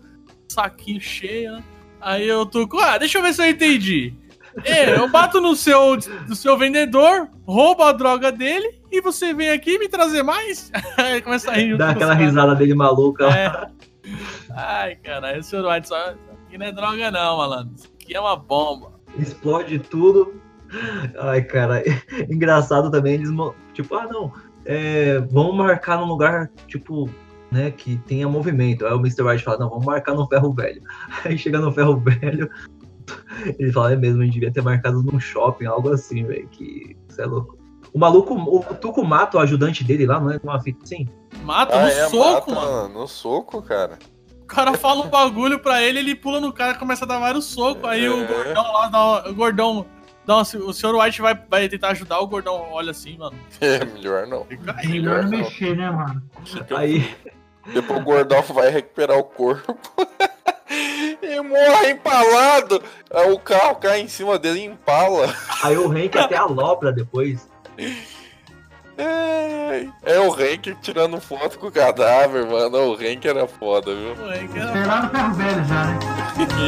[0.49, 1.63] saquinho cheio, né?
[2.01, 4.13] Aí o Tuco, ah, deixa eu ver se eu entendi.
[4.63, 9.49] É, eu bato no seu, no seu vendedor, roubo a droga dele e você vem
[9.49, 10.71] aqui me trazer mais?
[10.97, 13.25] Aí começa a rir Dá aquela risada dele maluca.
[13.27, 13.67] É.
[14.52, 15.65] Ai, caralho, o Sr.
[15.65, 16.15] White só.
[16.46, 17.76] Aqui não é droga, não, malandro.
[17.76, 18.93] Isso aqui é uma bomba.
[19.17, 20.41] Explode tudo.
[21.20, 21.84] Ai, cara.
[22.30, 23.30] Engraçado também, eles.
[23.74, 24.32] Tipo, ah, não.
[24.65, 27.10] é, vamos marcar num lugar, tipo,
[27.52, 28.86] né, que tenha movimento.
[28.86, 29.24] Aí o Mr.
[29.24, 30.82] White fala, não, vamos marcar no ferro velho.
[31.24, 32.50] Aí chega no ferro velho.
[33.58, 36.48] Ele fala, é mesmo, a gente devia ter marcado num shopping, algo assim, velho.
[36.50, 36.96] Que.
[37.08, 37.58] Isso é louco.
[37.93, 41.08] O maluco, o Tuco mata o ajudante dele lá, não é uma fita assim?
[41.43, 43.00] Mata Ah, no é, soco, mata mano.
[43.02, 43.97] No soco, cara.
[44.43, 47.19] O cara fala um bagulho pra ele, ele pula no cara e começa a dar
[47.19, 47.84] vários socos.
[47.89, 48.28] Aí o É.
[48.28, 49.86] gordão lá, dá uma- o gordão.
[50.26, 50.93] Dá uma, o Sr.
[50.95, 53.38] White vai, vai tentar ajudar, o gordão olha assim, mano.
[53.62, 54.43] É, melhor não.
[54.45, 55.38] Fica É aí, melhor não não.
[55.39, 56.21] mexer, né, mano?
[56.78, 57.15] Aí,
[57.73, 59.78] Depois o gordão vai recuperar o corpo.
[61.21, 62.82] e morre empalado.
[63.13, 65.34] Aí o carro cai em cima dele e empala.
[65.63, 67.50] aí o Hank até alopra depois.
[68.98, 72.92] É, é o Hank tirando foto com o cadáver, mano.
[72.92, 74.16] O Hank era foda, viu?
[74.26, 76.00] Ué, que era- Sei lá no ferro velho já, né?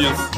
[0.01, 0.29] Isso.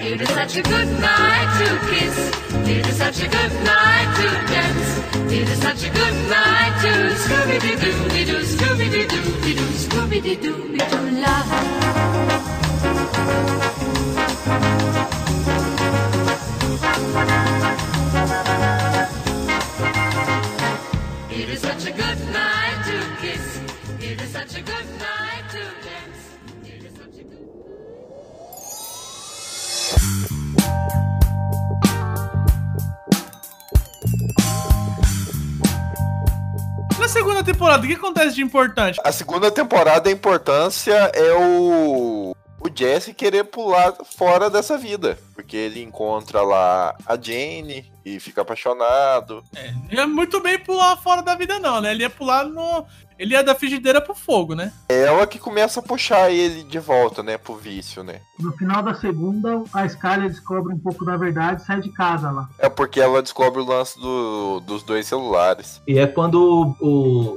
[0.00, 2.30] It is such a good night to kiss.
[2.66, 5.00] It is such a good night to dance.
[5.30, 6.88] It is such a good night to
[7.20, 7.92] Scooby Doo Doo
[10.36, 10.70] Doo
[37.10, 39.00] segunda temporada, o que acontece de importante?
[39.04, 42.34] A segunda temporada, a importância é o.
[42.62, 45.18] O Jesse querer pular fora dessa vida.
[45.34, 49.42] Porque ele encontra lá a Jane e fica apaixonado.
[49.56, 51.90] É, não ia muito bem pular fora da vida, não, né?
[51.92, 52.86] Ele ia pular no.
[53.20, 54.72] Ele ia da frigideira pro fogo, né?
[54.88, 57.36] É ela que começa a puxar ele de volta, né?
[57.36, 58.22] Pro vício, né?
[58.38, 62.30] No final da segunda, a Skyler descobre um pouco da verdade e sai de casa
[62.30, 62.48] lá.
[62.58, 65.82] É porque ela descobre o lance do- dos dois celulares.
[65.86, 66.86] E é quando o,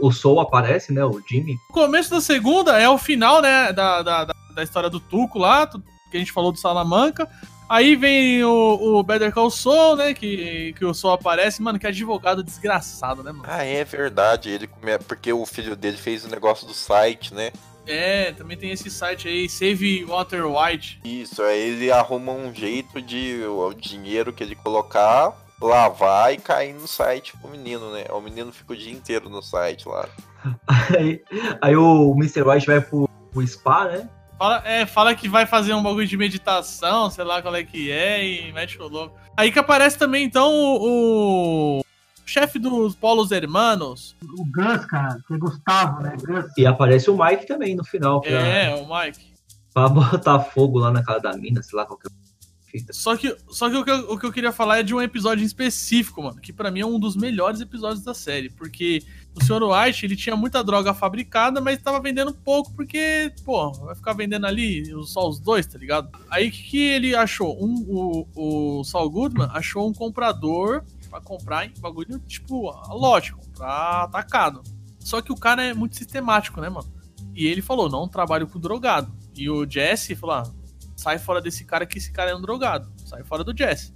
[0.01, 1.03] o, o Soul aparece, né?
[1.03, 1.57] O Jimmy.
[1.69, 3.73] O começo da segunda é o final, né?
[3.73, 7.27] Da, da, da, da história do Tuco lá, que a gente falou do Salamanca.
[7.69, 10.13] Aí vem o, o Better Call Saul, né?
[10.13, 13.45] Que, que o Saul aparece, mano, que advogado desgraçado, né, mano?
[13.47, 14.49] Ah, é verdade.
[14.49, 14.97] Ele come...
[14.99, 17.51] Porque o filho dele fez o negócio do site, né?
[17.85, 21.01] É, também tem esse site aí, Save Water White.
[21.03, 26.73] Isso, aí ele arruma um jeito de o dinheiro que ele colocar, lavar e cair
[26.73, 28.05] no site pro menino, né?
[28.09, 30.07] O menino fica o dia inteiro no site lá.
[30.97, 31.23] Aí,
[31.61, 32.41] aí o Mr.
[32.41, 34.09] White vai pro, pro spa, né?
[34.43, 37.89] Fala, é, fala que vai fazer um bagulho de meditação, sei lá qual é que
[37.89, 39.15] é, e mete o louco.
[39.37, 41.83] Aí que aparece também, então, o, o
[42.25, 44.17] chefe dos Polos Hermanos.
[44.21, 46.17] O Gus, cara, que é Gustavo, né?
[46.21, 46.51] Gus.
[46.57, 48.19] E aparece o Mike também no final.
[48.19, 49.31] Pra, É, o Mike.
[49.73, 52.11] pra botar fogo lá na casa da mina, sei lá qual que é.
[52.91, 55.01] Só que, só que o, que eu, o que eu queria falar é de um
[55.01, 59.03] episódio específico, mano, que pra mim é um dos melhores episódios da série, porque
[59.35, 59.61] o Sr.
[59.63, 64.47] White, ele tinha muita droga fabricada, mas tava vendendo pouco, porque, pô, vai ficar vendendo
[64.47, 66.09] ali só os dois, tá ligado?
[66.31, 67.55] Aí o que, que ele achou?
[67.63, 74.05] Um, o, o Saul Goodman achou um comprador pra comprar em bagulho, tipo, lote, comprar
[74.05, 74.63] atacado.
[74.99, 76.91] Só que o cara é muito sistemático, né, mano?
[77.35, 79.11] E ele falou, não trabalho com drogado.
[79.35, 80.62] E o Jesse falou, ah,
[81.03, 82.89] sai fora desse cara que esse cara é um drogado.
[83.05, 83.93] Sai fora do Jesse.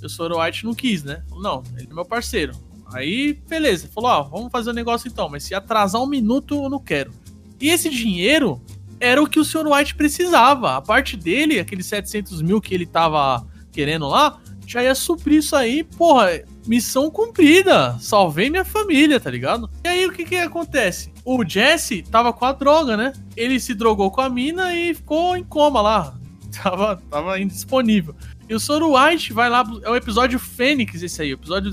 [0.00, 1.24] E o Soro White não quis, né?
[1.30, 2.54] Não, ele é meu parceiro.
[2.92, 3.88] Aí, beleza.
[3.92, 6.78] Falou, ó, vamos fazer o um negócio então, mas se atrasar um minuto, eu não
[6.78, 7.12] quero.
[7.60, 8.62] E esse dinheiro
[9.00, 9.66] era o que o Sr.
[9.66, 10.76] White precisava.
[10.76, 15.56] A parte dele, aqueles 700 mil que ele tava querendo lá, já ia suprir isso
[15.56, 17.96] aí, porra, missão cumprida.
[17.98, 19.68] Salvei minha família, tá ligado?
[19.84, 21.12] E aí o que que acontece?
[21.24, 23.12] O Jesse tava com a droga, né?
[23.36, 26.14] Ele se drogou com a mina e ficou em coma lá.
[26.62, 28.14] Tava, tava indisponível.
[28.48, 29.64] E o Soro White vai lá.
[29.82, 31.32] É o episódio Fênix, esse aí.
[31.32, 31.70] Episódio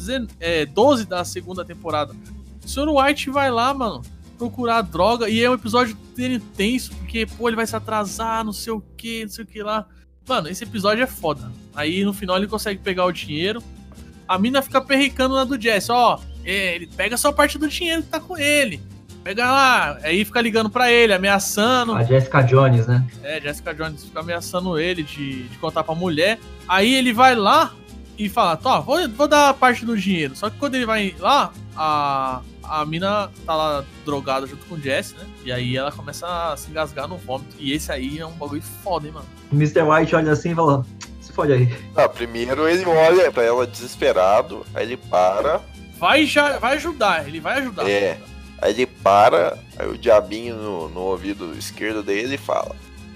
[0.74, 2.14] 12 da segunda temporada.
[2.64, 4.02] O Soro White vai lá, mano,
[4.38, 5.30] procurar droga.
[5.30, 5.98] E é um episódio
[6.56, 9.62] tenso, porque, pô, ele vai se atrasar, não sei o que, não sei o que
[9.62, 9.86] lá.
[10.28, 11.52] Mano, esse episódio é foda.
[11.76, 13.62] Aí no final ele consegue pegar o dinheiro.
[14.28, 16.20] A mina fica perricando na do Jess, ó.
[16.44, 18.82] Ele pega só parte do dinheiro que tá com ele.
[19.24, 21.94] Pega lá, aí fica ligando pra ele, ameaçando.
[21.94, 23.06] A Jessica Jones, né?
[23.24, 26.40] É, Jessica Jones fica ameaçando ele de, de contar pra mulher.
[26.68, 27.74] Aí ele vai lá
[28.18, 30.36] e fala, Tó, vou, vou dar parte do dinheiro.
[30.36, 34.82] Só que quando ele vai lá, a, a mina tá lá drogada junto com o
[34.82, 35.26] Jess, né?
[35.46, 37.56] E aí ela começa a se engasgar no vômito.
[37.60, 39.26] E esse aí é um bagulho foda, hein, mano.
[39.52, 39.84] O Mr.
[39.84, 40.84] White olha assim e fala,
[41.20, 41.72] se fode aí.
[41.96, 45.62] Ah, primeiro ele olha pra ela desesperado, aí ele para.
[46.00, 47.88] Vai, já, vai ajudar, ele vai ajudar.
[47.88, 48.18] É.
[48.62, 52.76] Aí ele para, aí o diabinho no, no ouvido esquerdo dele fala: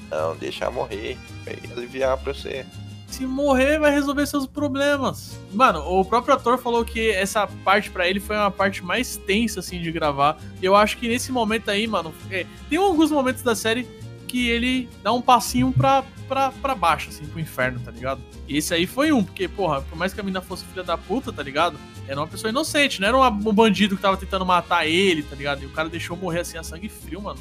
[0.10, 2.66] Não, deixa morrer, vai aliviar pra você.
[3.08, 5.40] Se morrer, vai resolver seus problemas.
[5.54, 9.60] Mano, o próprio ator falou que essa parte para ele foi uma parte mais tensa,
[9.60, 10.38] assim, de gravar.
[10.62, 13.88] Eu acho que nesse momento aí, mano, é, tem alguns momentos da série
[14.28, 18.22] que ele dá um passinho pra, pra, pra baixo, assim, pro inferno, tá ligado?
[18.48, 20.98] E esse aí foi um, porque, porra, por mais que a mina fosse filha da
[20.98, 21.78] puta, tá ligado?
[22.08, 25.64] Era uma pessoa inocente, não era um bandido que tava tentando matar ele, tá ligado?
[25.64, 27.40] E o cara deixou morrer assim a sangue frio, mano.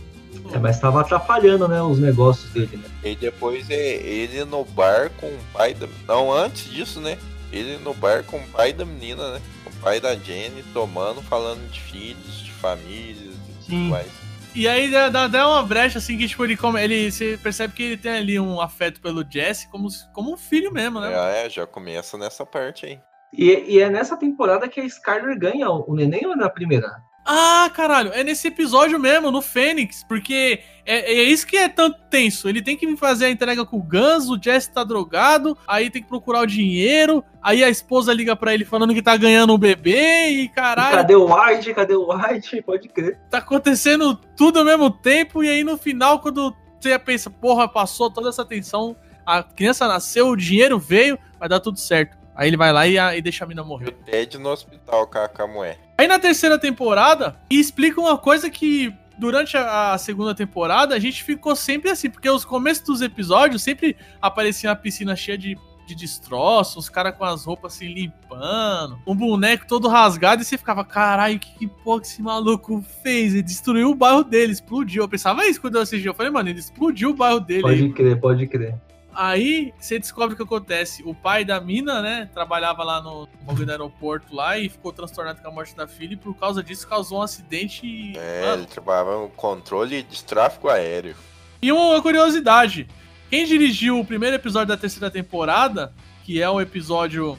[0.53, 2.89] É, mas tava atrapalhando, né, os negócios dele, né?
[3.03, 5.87] E depois é ele no bar com o pai da.
[6.07, 7.19] Não, antes disso, né?
[7.53, 9.41] Ele no bar com o pai da menina, né?
[9.63, 14.24] Com o pai da Jenny, tomando, falando de filhos, de famílias e tudo mais.
[14.55, 17.75] E aí dá, dá, dá uma brecha assim que, tipo, ele, come, ele você percebe
[17.75, 21.13] que ele tem ali um afeto pelo Jesse como, como um filho mesmo, né?
[21.13, 23.01] É, é, já começa nessa parte aí.
[23.33, 26.89] E, e é nessa temporada que a Skyler ganha o neném ou é na primeira?
[27.25, 31.99] Ah, caralho, é nesse episódio mesmo, no Fênix, porque é, é, isso que é tanto
[32.11, 32.49] tenso.
[32.49, 36.03] Ele tem que fazer a entrega com o Guns, o Jesse tá drogado, aí tem
[36.03, 39.59] que procurar o dinheiro, aí a esposa liga pra ele falando que tá ganhando um
[39.59, 40.97] bebê e caralho.
[40.99, 41.73] Cadê o White?
[41.73, 42.61] Cadê o White?
[42.61, 43.19] Pode crer.
[43.31, 48.11] Tá acontecendo tudo ao mesmo tempo, e aí no final, quando você pensa, porra, passou
[48.11, 52.19] toda essa tensão, a criança nasceu, o dinheiro veio, vai dar tudo certo.
[52.37, 53.89] Aí ele vai lá e, e deixa a mina morrer.
[53.89, 55.84] O Ted no hospital com a, com a mulher.
[55.97, 61.55] Aí na terceira temporada, explica uma coisa que durante a, segunda temporada a gente ficou
[61.55, 66.77] sempre assim, porque os começos dos episódios sempre aparecia a piscina cheia de, de destroços,
[66.77, 71.39] os caras com as roupas se limpando, um boneco todo rasgado e você ficava, caralho,
[71.39, 73.33] que, que porra que esse maluco fez?
[73.33, 75.05] Ele destruiu o bairro dele, explodiu.
[75.05, 77.63] Eu pensava isso quando eu assisti, eu falei, mano, ele explodiu o bairro dele.
[77.63, 78.75] Pode crer, pode crer.
[79.15, 81.03] Aí você descobre o que acontece.
[81.05, 85.41] O pai da mina, né, trabalhava lá no bagulho do aeroporto lá e ficou transtornado
[85.41, 87.87] com a morte da filha e por causa disso causou um acidente.
[87.87, 91.17] E, é, mano, ele trabalhava no controle de tráfego aéreo.
[91.63, 92.89] E uma curiosidade:
[93.31, 95.93] quem dirigiu o primeiro episódio da terceira temporada,
[96.25, 97.39] que é o episódio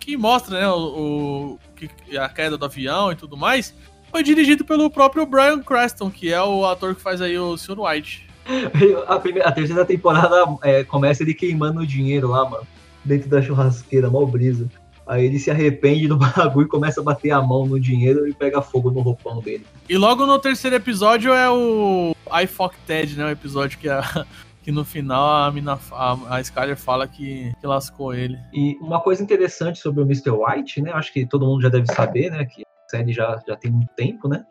[0.00, 3.74] que mostra, né, o, o a queda do avião e tudo mais,
[4.10, 7.80] foi dirigido pelo próprio Brian Cranston, que é o ator que faz aí o Sr.
[7.80, 8.31] White.
[9.06, 12.66] A, primeira, a terceira temporada é, começa ele queimando o dinheiro lá, mano.
[13.04, 14.68] Dentro da churrasqueira, mal brisa.
[15.06, 18.32] Aí ele se arrepende do bagulho e começa a bater a mão no dinheiro e
[18.32, 19.66] pega fogo no roupão dele.
[19.88, 23.26] E logo no terceiro episódio é o I Fuck Ted, né?
[23.26, 24.02] O episódio que, a,
[24.62, 28.38] que no final a, mina, a, a Skyler fala que, que lascou ele.
[28.52, 30.30] E uma coisa interessante sobre o Mr.
[30.30, 30.92] White, né?
[30.92, 32.44] Acho que todo mundo já deve saber, né?
[32.44, 34.44] Que a série já, já tem um tempo, né?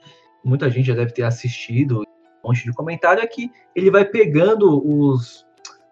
[0.44, 2.04] Muita gente já deve ter assistido
[2.44, 5.46] monte de comentário, é que ele vai pegando os.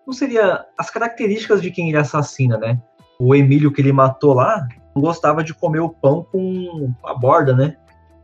[0.06, 0.66] Não seria.
[0.78, 2.80] as características de quem ele assassina, né?
[3.20, 7.54] O Emílio que ele matou lá não gostava de comer o pão com a borda,
[7.54, 7.76] né?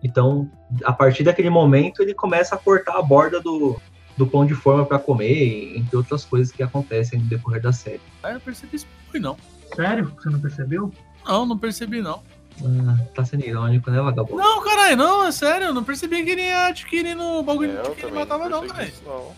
[0.03, 0.49] Então,
[0.83, 3.79] a partir daquele momento, ele começa a cortar a borda do,
[4.15, 8.01] do pão de forma pra comer, entre outras coisas que acontecem no decorrer da série.
[8.21, 8.87] Ah, eu não percebi isso
[9.19, 9.37] não.
[9.75, 10.13] Sério?
[10.15, 10.91] Você não percebeu?
[11.25, 12.21] Não, não percebi não.
[12.63, 14.37] Ah, tá sendo irônico, né, vagabundo?
[14.41, 17.89] Não, caralho, não, é sério, eu não percebi que ele ia adquirindo o bagulho É,
[17.95, 18.93] que ele matava não, caralho.
[19.05, 19.35] não.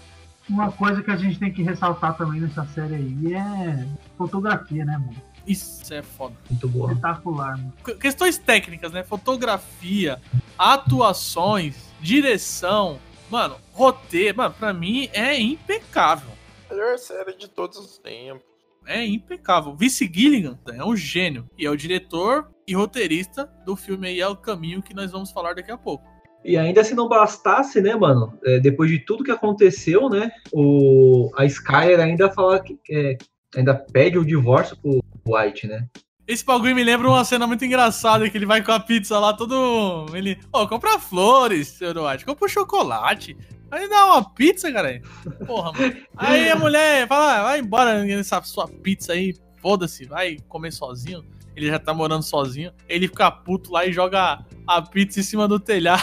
[0.49, 3.85] Uma coisa que a gente tem que ressaltar também nessa série aí é
[4.17, 5.21] fotografia, né, mano?
[5.45, 6.35] Isso é foda.
[6.49, 6.89] Muito boa.
[6.91, 7.73] Espetacular, mano.
[7.83, 9.03] Qu- Questões técnicas, né?
[9.03, 10.21] Fotografia,
[10.57, 12.99] atuações, direção,
[13.29, 16.29] mano, roteiro, mano, pra mim é impecável.
[16.69, 18.43] Melhor série de todos os tempos.
[18.85, 19.75] É impecável.
[19.75, 21.49] Vice Gilligan é um gênio.
[21.57, 25.31] E é o diretor e roteirista do filme aí É o Caminho que nós vamos
[25.31, 26.05] falar daqui a pouco.
[26.43, 28.37] E ainda se não bastasse, né, mano?
[28.45, 30.31] é, depois de tudo que aconteceu, né?
[30.51, 33.17] O, a Skyler ainda fala que é,
[33.55, 35.87] ainda pede o divórcio pro White, né?
[36.27, 39.33] Esse bagulho me lembra uma cena muito engraçada que ele vai com a pizza lá,
[39.33, 40.05] todo.
[40.13, 40.37] Ele.
[40.51, 43.35] Ó, compra flores, senhor White, compra chocolate.
[43.71, 45.01] Aí dá uma pizza, cara.
[45.45, 45.95] Porra, mano.
[46.15, 51.23] Aí a mulher fala, "Ah, vai embora essa sua pizza aí, foda-se, vai comer sozinho.
[51.57, 52.71] Ele já tá morando sozinho.
[52.87, 56.01] Ele fica puto lá e joga a pizza em cima do telhado.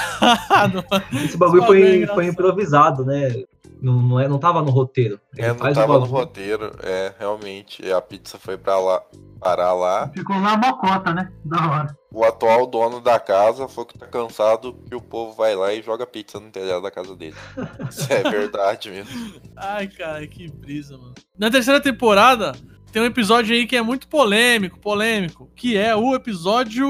[1.25, 3.45] Esse bagulho Esse foi, é foi improvisado, né?
[3.81, 5.21] Não, não, é, não tava no roteiro.
[5.37, 7.89] Ele É, não tava no roteiro, é, realmente.
[7.93, 9.01] A pizza foi pra lá,
[9.39, 10.11] parar lá.
[10.13, 11.31] Ficou lá a mocota, né?
[11.45, 11.99] Da hora.
[12.11, 15.83] O atual dono da casa falou que tá cansado que o povo vai lá e
[15.83, 17.37] joga pizza no telhado da casa dele.
[17.91, 19.35] Isso é verdade mesmo.
[19.55, 21.15] Ai, cara, que brisa, mano.
[21.39, 22.53] Na terceira temporada,
[22.95, 26.87] tem um episódio aí que é muito polêmico, polêmico, que é o episódio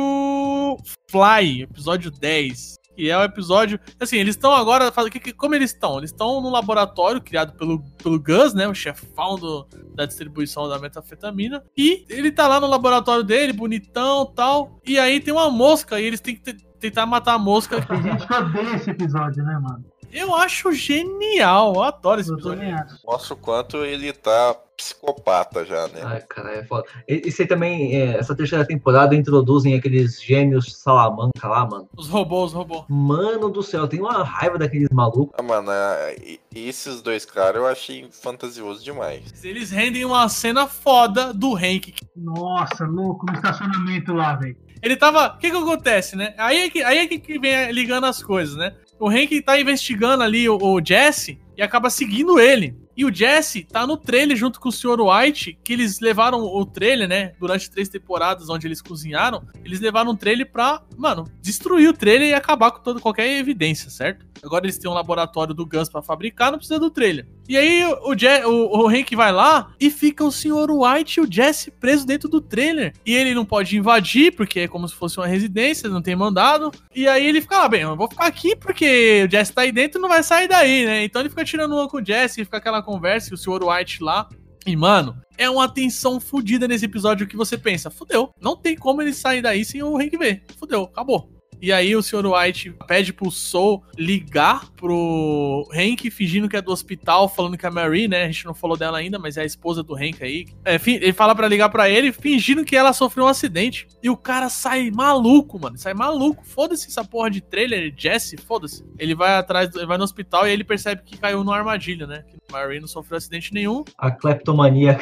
[1.10, 2.74] Fly, episódio 10.
[2.94, 3.80] Que é o episódio.
[3.98, 4.92] Assim, eles estão agora.
[5.36, 5.96] Como eles estão?
[5.98, 8.68] Eles estão no laboratório criado pelo, pelo Gus, né?
[8.68, 11.64] O chefão do, da distribuição da metafetamina.
[11.76, 14.78] E ele tá lá no laboratório dele, bonitão tal.
[14.86, 17.80] E aí tem uma mosca e eles têm que te- tentar matar a mosca.
[17.80, 19.84] Tem gente odeia esse episódio, né, mano?
[20.14, 22.62] Eu acho genial, eu adoro esse episódio.
[23.04, 26.00] Mostra o quanto ele tá psicopata já, né?
[26.04, 26.84] Ai, cara, é foda.
[27.08, 31.88] E- Esse aí também, é, essa terceira temporada introduzem aqueles gêmeos Salamanca lá, mano.
[31.96, 32.84] Os robôs, os robôs.
[32.88, 35.34] Mano do céu, tem uma raiva daqueles malucos.
[35.38, 39.22] Ah, mano, é, esses dois caras eu achei fantasioso demais.
[39.44, 41.94] Eles rendem uma cena foda do Hank.
[42.16, 44.56] Nossa, louco, no estacionamento lá, velho.
[44.82, 45.28] Ele tava.
[45.28, 46.34] O que que acontece, né?
[46.36, 48.74] Aí é que, aí é que vem ligando as coisas, né?
[48.98, 52.76] O Hank tá investigando ali o, o Jesse e acaba seguindo ele.
[52.96, 55.00] E o Jesse tá no trailer junto com o Sr.
[55.00, 57.32] White, que eles levaram o trailer, né?
[57.40, 62.28] Durante três temporadas onde eles cozinharam, eles levaram um trailer pra, mano, destruir o trailer
[62.28, 64.24] e acabar com toda, qualquer evidência, certo?
[64.44, 67.26] Agora eles têm um laboratório do Gus pra fabricar, não precisa do trailer.
[67.48, 70.70] E aí o, Je o, o Hank vai lá e fica o Sr.
[70.70, 72.94] White e o Jesse preso dentro do trailer.
[73.04, 76.72] E ele não pode invadir, porque é como se fosse uma residência, não tem mandado.
[76.94, 79.72] E aí ele fica lá, bem, eu vou ficar aqui porque o Jesse tá aí
[79.72, 81.04] dentro e não vai sair daí, né?
[81.04, 83.62] Então ele fica tirando uma com o Jesse, fica aquela conversa e o Sr.
[83.62, 84.28] White lá.
[84.66, 89.02] E, mano, é uma tensão fodida nesse episódio que você pensa, fudeu, não tem como
[89.02, 90.42] ele sair daí sem o Hank ver.
[90.58, 91.33] Fudeu, acabou.
[91.60, 92.26] E aí o Sr.
[92.26, 97.68] White pede pro Soul ligar pro Hank, fingindo que é do hospital, falando que é
[97.68, 98.24] a Marie, né?
[98.24, 100.46] A gente não falou dela ainda, mas é a esposa do Hank aí.
[100.64, 103.86] É, ele fala pra ligar pra ele, fingindo que ela sofreu um acidente.
[104.02, 105.78] E o cara sai maluco, mano.
[105.78, 106.44] Sai maluco.
[106.44, 108.84] Foda-se essa porra de trailer, Jesse, foda-se.
[108.98, 112.06] Ele vai atrás, do- ele vai no hospital e ele percebe que caiu numa armadilha,
[112.06, 112.24] né?
[112.28, 113.84] Que a Marie não sofreu acidente nenhum.
[113.96, 114.98] A cleptomania.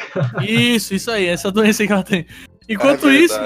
[0.47, 2.25] Isso, isso aí, essa doença que ela tem.
[2.69, 3.39] Enquanto É isso.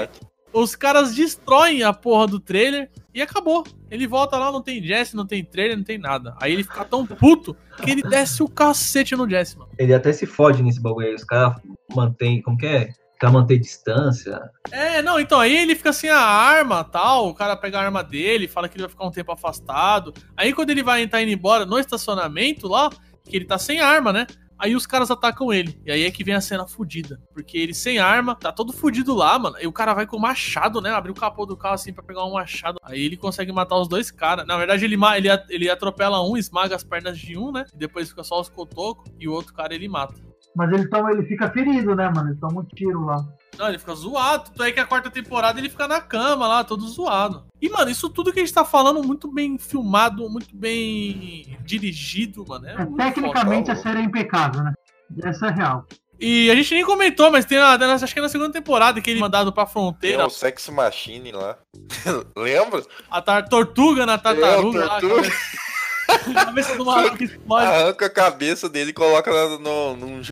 [0.52, 3.64] Os caras destroem a porra do trailer e acabou.
[3.90, 6.34] Ele volta lá, não tem Jesse, não tem trailer, não tem nada.
[6.40, 9.70] Aí ele fica tão puto que ele desce o cacete no Jesse, mano.
[9.78, 11.14] Ele até se fode nesse bagulho aí.
[11.14, 11.60] Os caras
[11.94, 12.92] mantêm, como que é?
[13.18, 14.40] Quer manter distância.
[14.70, 17.28] É, não, então aí ele fica sem a arma tal.
[17.28, 20.14] O cara pega a arma dele, fala que ele vai ficar um tempo afastado.
[20.36, 22.90] Aí quando ele vai estar indo embora no estacionamento lá,
[23.24, 24.26] que ele tá sem arma, né?
[24.58, 25.80] Aí os caras atacam ele.
[25.84, 27.20] E aí é que vem a cena fudida.
[27.32, 29.56] Porque ele sem arma, tá todo fudido lá, mano.
[29.60, 30.90] E o cara vai com o machado, né?
[30.90, 32.78] Abre o capô do carro assim pra pegar um machado.
[32.82, 34.46] Aí ele consegue matar os dois caras.
[34.46, 37.64] Na verdade, ele, ele, ele atropela um, esmaga as pernas de um, né?
[37.72, 39.10] E depois fica só os cotocos.
[39.18, 40.27] E o outro cara ele mata.
[40.58, 42.30] Mas ele, toma, ele fica ferido, né, mano?
[42.30, 43.24] Ele toma um tiro lá.
[43.56, 44.50] Não, ele fica zoado.
[44.50, 47.44] Tanto é que a quarta temporada ele fica na cama lá, todo zoado.
[47.62, 52.44] E, mano, isso tudo que a gente tá falando, muito bem filmado, muito bem dirigido,
[52.48, 52.66] mano.
[52.66, 53.78] É É, tecnicamente foda.
[53.78, 54.74] a série é impecável, né?
[55.22, 55.86] Essa é real.
[56.20, 59.00] E a gente nem comentou, mas tem na, na- acho que é na segunda temporada
[59.00, 60.26] que ele é mandado pra Tem fronteira.
[60.26, 61.56] o Sex Machine lá.
[62.36, 62.82] Lembra?
[63.08, 64.80] A tar- tortuga na tartaruga.
[64.80, 65.28] É, lá, tortuga.
[65.28, 65.28] a
[66.18, 67.66] cabeça- a cabeça do maluco que explode.
[67.66, 70.22] Arranca a cabeça dele e coloca no, num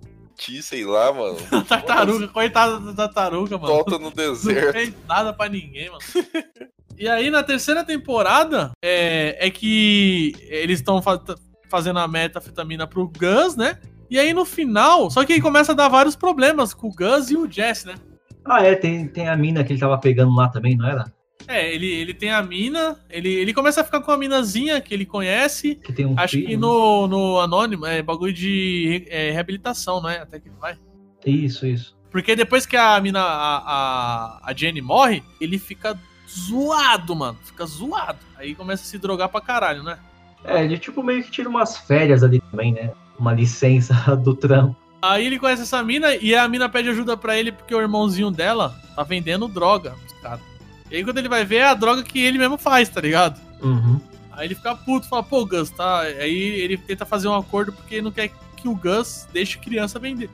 [0.62, 1.38] sei lá, mano.
[1.51, 3.75] A tartaruga, coitada da tartaruga, mano.
[3.75, 4.73] Solta no Não deserto.
[4.73, 6.00] fez nada pra ninguém, mano.
[6.98, 11.00] E aí, na terceira temporada, é, é que eles estão
[11.69, 13.79] fazendo a metafetamina pro Gus, né?
[14.08, 17.29] E aí no final, só que aí começa a dar vários problemas com o Gus
[17.31, 17.96] e o Jesse, né?
[18.44, 21.13] Ah, é, tem, tem a mina que ele tava pegando lá também, não era?
[21.48, 24.92] É, ele, ele tem a mina, ele, ele começa a ficar com a minazinha que
[24.92, 25.76] ele conhece.
[25.76, 30.10] Que tem um Acho filho, que no, no Anônimo é bagulho de é, reabilitação, não
[30.10, 30.18] é?
[30.18, 30.76] Até que ele vai.
[31.24, 31.96] Isso, isso.
[32.10, 37.38] Porque depois que a mina, a, a, a Jenny morre, ele fica zoado, mano.
[37.44, 38.18] Fica zoado.
[38.37, 39.98] Aí começa a se drogar pra caralho, né?
[40.44, 42.90] É, ele tipo meio que tira umas férias ali também, né?
[43.18, 44.76] Uma licença do trampo.
[45.02, 48.30] Aí ele conhece essa mina e a mina pede ajuda pra ele porque o irmãozinho
[48.30, 49.94] dela tá vendendo droga
[50.26, 50.56] caras.
[50.90, 53.40] E aí quando ele vai ver, é a droga que ele mesmo faz, tá ligado?
[53.60, 54.00] Uhum.
[54.32, 56.00] Aí ele fica puto, fala, pô, Gus, tá?
[56.00, 60.30] Aí ele tenta fazer um acordo porque não quer que o Gus deixe criança vender.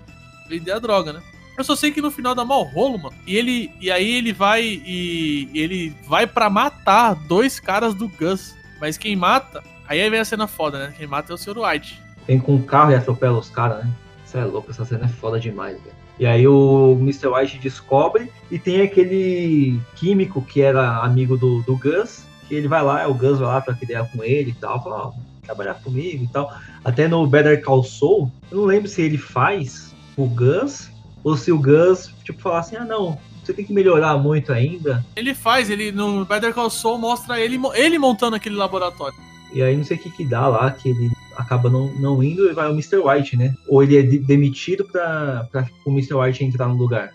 [0.49, 1.23] Vender a droga, né?
[1.57, 3.15] Eu só sei que no final dá mal rolo, mano.
[3.27, 3.73] E ele.
[3.81, 5.51] E aí ele vai e.
[5.55, 8.55] ele vai pra matar dois caras do Gus.
[8.81, 9.63] Mas quem mata.
[9.87, 10.95] Aí vem a cena foda, né?
[10.97, 11.59] Quem mata é o Sr.
[11.59, 12.03] White.
[12.27, 13.91] Vem com um carro e atropela os caras, né?
[14.25, 16.02] Isso é louco, essa cena é foda demais, velho.
[16.19, 17.29] E aí o Mr.
[17.29, 22.83] White descobre e tem aquele químico que era amigo do, do Gus, que ele vai
[22.83, 26.25] lá, o Gus vai lá pra criar com ele e tal, fala, ó, trabalhar comigo
[26.25, 26.53] e tal.
[26.85, 30.91] Até no Better Call Saul, eu não lembro se ele faz o Gus
[31.25, 35.05] ou se o Gus, tipo, falar assim, ah não, você tem que melhorar muito ainda.
[35.17, 39.17] Ele faz, ele no Better Call Saul mostra ele, ele montando aquele laboratório.
[39.53, 42.49] E aí não sei o que que dá lá, que ele acaba não, não indo
[42.51, 42.97] e vai o Mr.
[42.99, 43.55] White, né?
[43.69, 46.15] Ou ele é de- demitido pra, pra o Mr.
[46.15, 47.13] White entrar no lugar.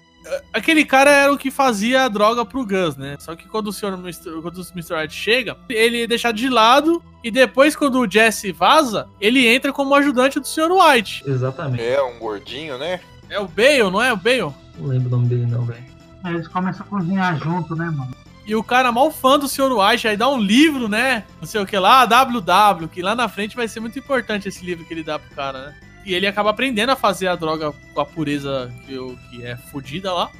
[0.51, 3.15] Aquele cara era o que fazia a droga pro Gus, né?
[3.18, 4.41] Só que quando o senhor Mr.
[4.41, 4.93] quando o Mr.
[4.95, 9.72] White chega, ele é deixado de lado e depois quando o Jesse vaza, ele entra
[9.72, 10.70] como ajudante do Sr.
[10.72, 11.24] White.
[11.26, 11.82] Exatamente.
[11.82, 12.99] É, um gordinho, né?
[13.30, 14.41] É o Bale, não é o Bale?
[14.78, 15.84] Não lembro o nome dele não, velho.
[16.26, 18.13] Eles começam a cozinhar junto, né, mano?
[18.48, 19.74] E o cara mal fã do Sr.
[19.78, 21.26] White, aí dá um livro, né?
[21.41, 24.66] Não sei o que lá, WW, que lá na frente vai ser muito importante esse
[24.66, 25.76] livro que ele dá pro cara, né?
[26.06, 29.58] E ele acaba aprendendo a fazer a droga com a pureza que, o- que é
[29.58, 30.32] fodida lá.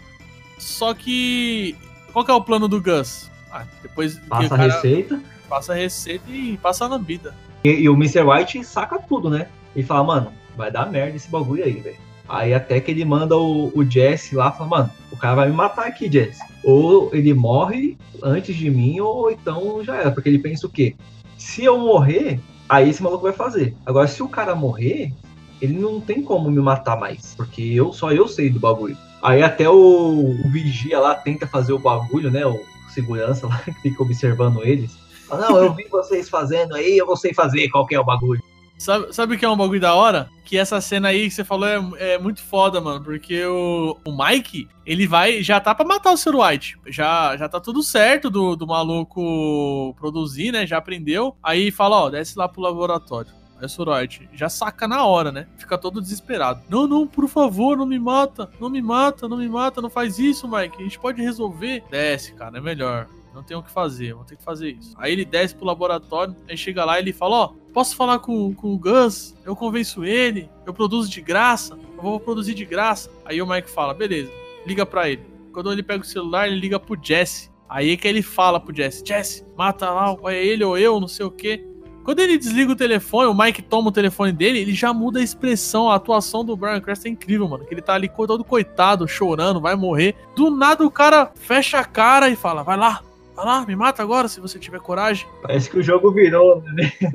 [0.58, 1.76] Só que.
[2.14, 3.30] Qual que é o plano do Gus?
[3.52, 7.34] Ah, depois Passa a receita passa a receita e passa a lambida.
[7.64, 8.22] e, e o Mr.
[8.24, 9.48] White saca tudo, né?
[9.76, 11.98] E fala, mano, vai dar merda esse bagulho aí, velho.
[12.28, 15.56] Aí até que ele manda o, o Jesse lá, fala, mano, o cara vai me
[15.56, 16.42] matar aqui, Jesse.
[16.64, 20.12] Ou ele morre antes de mim, ou então já era.
[20.12, 20.96] Porque ele pensa o quê?
[21.38, 23.76] Se eu morrer, aí esse maluco vai fazer.
[23.86, 25.14] Agora, se o cara morrer,
[25.62, 27.34] ele não tem como me matar mais.
[27.36, 28.98] Porque eu só eu sei do bagulho.
[29.22, 32.46] Aí até o, o vigia lá tenta fazer o bagulho, né?
[32.46, 32.60] O
[32.90, 34.98] segurança lá que fica observando eles.
[35.28, 38.04] Fala, Não, eu vi vocês fazendo aí, eu vou sei fazer qual que é o
[38.04, 38.42] bagulho.
[38.78, 40.30] Sabe, sabe o que é um bagulho da hora?
[40.46, 43.04] Que essa cena aí que você falou é, é muito foda, mano.
[43.04, 45.42] Porque o, o Mike, ele vai.
[45.42, 46.36] Já tá pra matar o Sr.
[46.36, 46.78] White.
[46.88, 50.66] Já, já tá tudo certo do, do maluco produzir, né?
[50.66, 51.36] Já aprendeu.
[51.42, 53.32] Aí fala, ó, desce lá pro laboratório.
[53.60, 53.90] Aí o Sr.
[53.90, 55.48] White já saca na hora, né?
[55.58, 56.62] Fica todo desesperado.
[56.70, 58.50] Não, não, por favor, não me mata.
[58.60, 59.82] Não me mata, não me mata.
[59.82, 60.78] Não faz isso, Mike.
[60.80, 61.84] A gente pode resolver.
[61.90, 63.08] Desce, cara, é melhor.
[63.38, 64.96] Não tem o que fazer, vou ter que fazer isso.
[64.98, 68.52] Aí ele desce pro laboratório, aí chega lá e ele fala: Ó, posso falar com,
[68.56, 69.36] com o Gus?
[69.46, 73.12] Eu convenço ele, eu produzo de graça, eu vou produzir de graça.
[73.24, 74.32] Aí o Mike fala: beleza,
[74.66, 75.22] liga pra ele.
[75.54, 77.52] Quando ele pega o celular, ele liga pro Jesse.
[77.70, 81.08] Aí é que ele fala pro Jesse: Jesse, mata lá, é ele ou eu, não
[81.08, 81.64] sei o quê.
[82.04, 85.22] Quando ele desliga o telefone, o Mike toma o telefone dele, ele já muda a
[85.22, 87.66] expressão, a atuação do Brian Cranston é incrível, mano.
[87.66, 90.16] Que ele tá ali todo coitado, chorando, vai morrer.
[90.34, 93.04] Do nada o cara fecha a cara e fala: vai lá,
[93.38, 95.28] vai lá, me mata agora se você tiver coragem.
[95.42, 96.92] Parece que o jogo virou, né?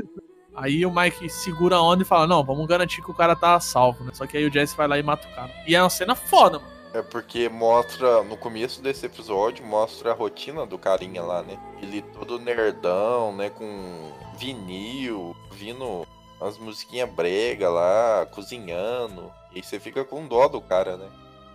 [0.55, 3.59] Aí o Mike segura a onda e fala: Não, vamos garantir que o cara tá
[3.59, 4.11] salvo, né?
[4.13, 5.51] Só que aí o Jesse vai lá e mata o cara.
[5.67, 6.71] E é uma cena foda, mano.
[6.93, 11.57] É porque mostra, no começo desse episódio, mostra a rotina do carinha lá, né?
[11.81, 13.49] Ele todo nerdão, né?
[13.49, 16.07] Com vinil, vindo
[16.39, 19.33] as musiquinhas brega lá, cozinhando.
[19.53, 21.09] E aí você fica com dó do cara, né?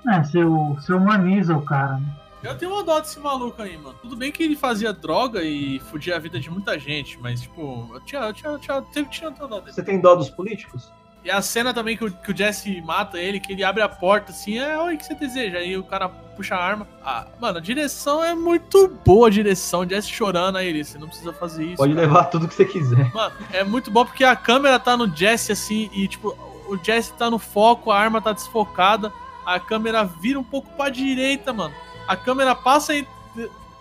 [0.08, 2.27] É, você, você humaniza o cara, né?
[2.44, 3.98] Eu tenho uma dó desse maluco aí, mano.
[4.02, 7.90] Tudo bem que ele fazia droga e fudia a vida de muita gente, mas, tipo,
[7.94, 9.74] eu tinha, eu tinha, eu tinha, eu tinha, dó dele.
[9.74, 10.92] Você tem dó dos políticos?
[11.24, 13.90] E a cena também que o, que o Jesse mata ele, que ele abre a
[13.90, 15.58] porta assim, é, o que você deseja?
[15.58, 16.88] Aí o cara puxa a arma.
[17.04, 19.82] Ah, mano, a direção é muito boa, a direção.
[19.82, 21.78] O Jesse chorando aí, ele, você não precisa fazer isso.
[21.78, 22.08] Pode cara.
[22.08, 23.12] levar tudo que você quiser.
[23.14, 26.30] Mano, é muito bom porque a câmera tá no Jesse assim e, tipo,
[26.70, 29.12] o Jesse tá no foco, a arma tá desfocada,
[29.46, 31.74] a câmera vira um pouco pra direita, mano.
[32.08, 33.08] A câmera passa em-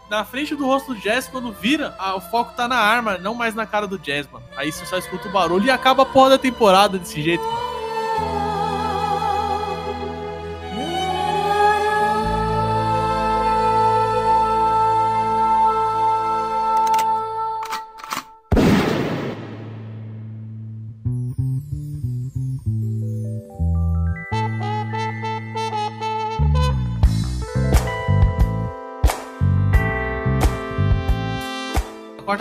[0.09, 3.35] na frente do rosto do Jesse, quando vira, a- o foco tá na arma, não
[3.35, 4.45] mais na cara do Jazz, mano.
[4.57, 7.76] Aí você só escuta o barulho e acaba a porra da temporada desse jeito, mano.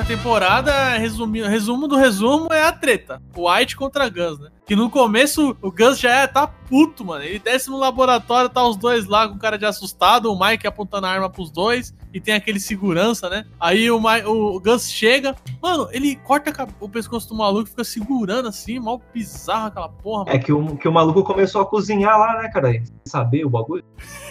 [0.07, 3.21] Temporada, resumi, resumo do resumo, é a treta.
[3.35, 4.49] White contra Gus, né?
[4.65, 7.23] Que no começo o Gus já é, tá puto, mano.
[7.23, 11.05] Ele desce no laboratório, tá os dois lá com cara de assustado, o Mike apontando
[11.05, 13.45] a arma pros dois, e tem aquele segurança, né?
[13.59, 18.47] Aí o, Mi- o Gus chega, mano, ele corta o pescoço do maluco, fica segurando
[18.47, 20.35] assim, mal bizarro aquela porra, mano.
[20.35, 22.71] É que o, que o maluco começou a cozinhar lá, né, cara?
[22.71, 23.83] Sem Saber o bagulho.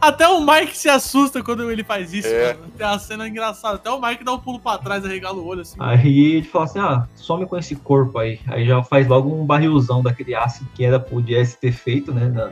[0.00, 2.54] Até o Mike se assusta quando ele faz isso, É.
[2.54, 2.72] mano.
[2.76, 3.76] Tem uma cena engraçada.
[3.76, 5.76] Até o Mike dá um pulo pra trás, arregala o olho assim.
[5.78, 8.40] Aí ele fala assim: ah, some com esse corpo aí.
[8.48, 12.28] Aí já faz logo um barrilzão daquele ácido que era Jesse ter feito, né?
[12.28, 12.50] Na,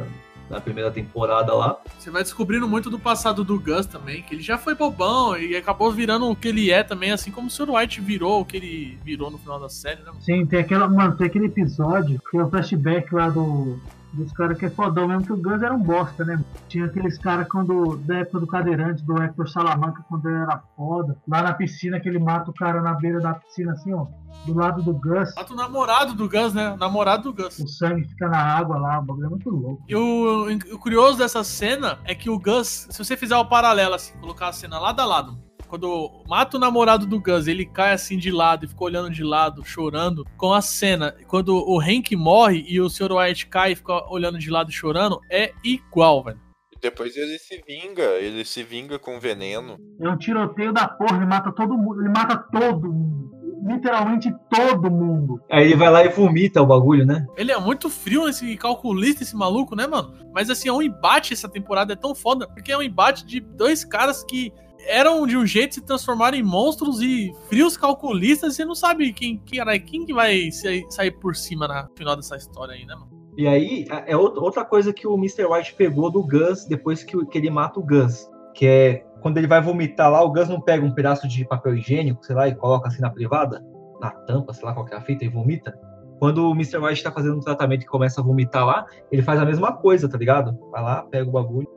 [0.51, 1.81] na primeira temporada lá.
[1.97, 5.55] Você vai descobrindo muito do passado do Gus também, que ele já foi bobão e
[5.55, 7.71] acabou virando o que ele é também, assim como o Sr.
[7.71, 10.11] White virou o que ele virou no final da série, né?
[10.21, 13.79] Sim, tem aquela, mano, tem aquele episódio que é o flashback lá do,
[14.13, 16.43] dos caras que é fodão mesmo, que o Gus era um bosta, né?
[16.69, 21.17] Tinha aqueles caras quando, da época do cadeirante, do Hector Salamanca, quando ele era foda.
[21.29, 24.07] Lá na piscina, que ele mata o cara na beira da piscina, assim, ó,
[24.47, 25.35] do lado do Gus.
[25.35, 26.73] Mata o namorado do Gus, né?
[26.73, 27.59] O namorado do Gus.
[27.59, 29.83] O sangue fica na água lá, o bagulho é muito louco.
[29.89, 33.95] E o, o curioso dessa cena é que o Gus, se você fizer o paralelo,
[33.95, 37.93] assim, colocar a cena lado a lado, quando mata o namorado do Gus, ele cai
[37.93, 42.17] assim de lado e fica olhando de lado, chorando, com a cena, quando o Hank
[42.17, 43.13] morre e o Sr.
[43.13, 46.41] White cai e fica olhando de lado chorando, é igual, velho.
[46.73, 49.79] E depois ele se vinga, ele se vinga com veneno.
[50.01, 53.31] É um tiroteio da porra, ele mata todo mundo, ele mata todo mundo.
[53.63, 55.41] Literalmente todo mundo.
[55.49, 57.25] Aí ele vai lá e vomita o bagulho, né?
[57.37, 60.15] Ele é muito frio, esse calculista, esse maluco, né, mano?
[60.33, 63.39] Mas assim, é um embate essa temporada, é tão foda, porque é um embate de
[63.39, 64.53] dois caras que
[64.87, 69.39] eram de um jeito se transformaram em monstros e frios calculistas, você não sabe quem,
[69.39, 73.11] quem, quem que vai sair, por cima no final dessa história aí, né, mano?
[73.37, 75.47] E aí, é outra coisa que o Mr.
[75.47, 78.29] White pegou do Gus depois que, que ele mata o Gus.
[78.55, 81.77] Que é quando ele vai vomitar lá, o Gus não pega um pedaço de papel
[81.77, 83.65] higiênico, sei lá, e coloca assim na privada,
[84.01, 85.79] na tampa, sei lá qual que é fita, e vomita.
[86.19, 86.79] Quando o Mr.
[86.79, 90.09] White tá fazendo um tratamento e começa a vomitar lá, ele faz a mesma coisa,
[90.09, 90.59] tá ligado?
[90.71, 91.69] Vai lá, pega o bagulho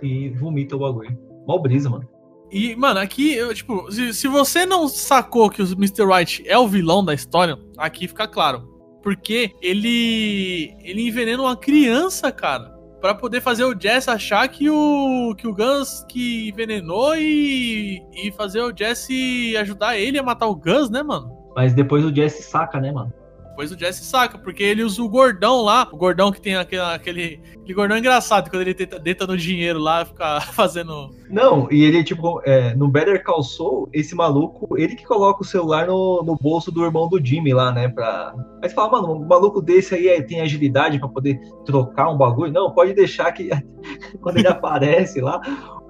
[0.00, 1.18] e vomita o bagulho.
[1.46, 2.08] Mó brisa, mano.
[2.50, 6.04] E, mano, aqui, eu, tipo, se, se você não sacou que o Mr.
[6.04, 8.76] White é o vilão da história, aqui fica claro.
[9.02, 10.74] Porque ele.
[10.82, 12.74] ele envenena uma criança, cara.
[13.00, 15.34] Pra poder fazer o Jess achar que o.
[15.36, 18.02] que o Gus que envenenou e.
[18.12, 21.30] e fazer o Jesse ajudar ele a matar o Gus, né, mano?
[21.54, 23.12] Mas depois o Jesse saca, né, mano?
[23.56, 26.82] Depois o Jesse saca, porque ele usa o gordão lá, o gordão que tem aquele.
[26.82, 31.10] aquele, aquele gordão engraçado, quando ele deita, deita no dinheiro lá, fica fazendo.
[31.30, 35.44] Não, e ele, tipo, é, no Better Call Saul, esse maluco, ele que coloca o
[35.44, 38.34] celular no, no bolso do irmão do Jimmy lá, né, pra...
[38.62, 42.18] Aí você fala, mano, um maluco desse aí é- tem agilidade pra poder trocar um
[42.18, 42.52] bagulho?
[42.52, 43.48] Não, pode deixar que
[44.20, 45.40] quando ele aparece lá,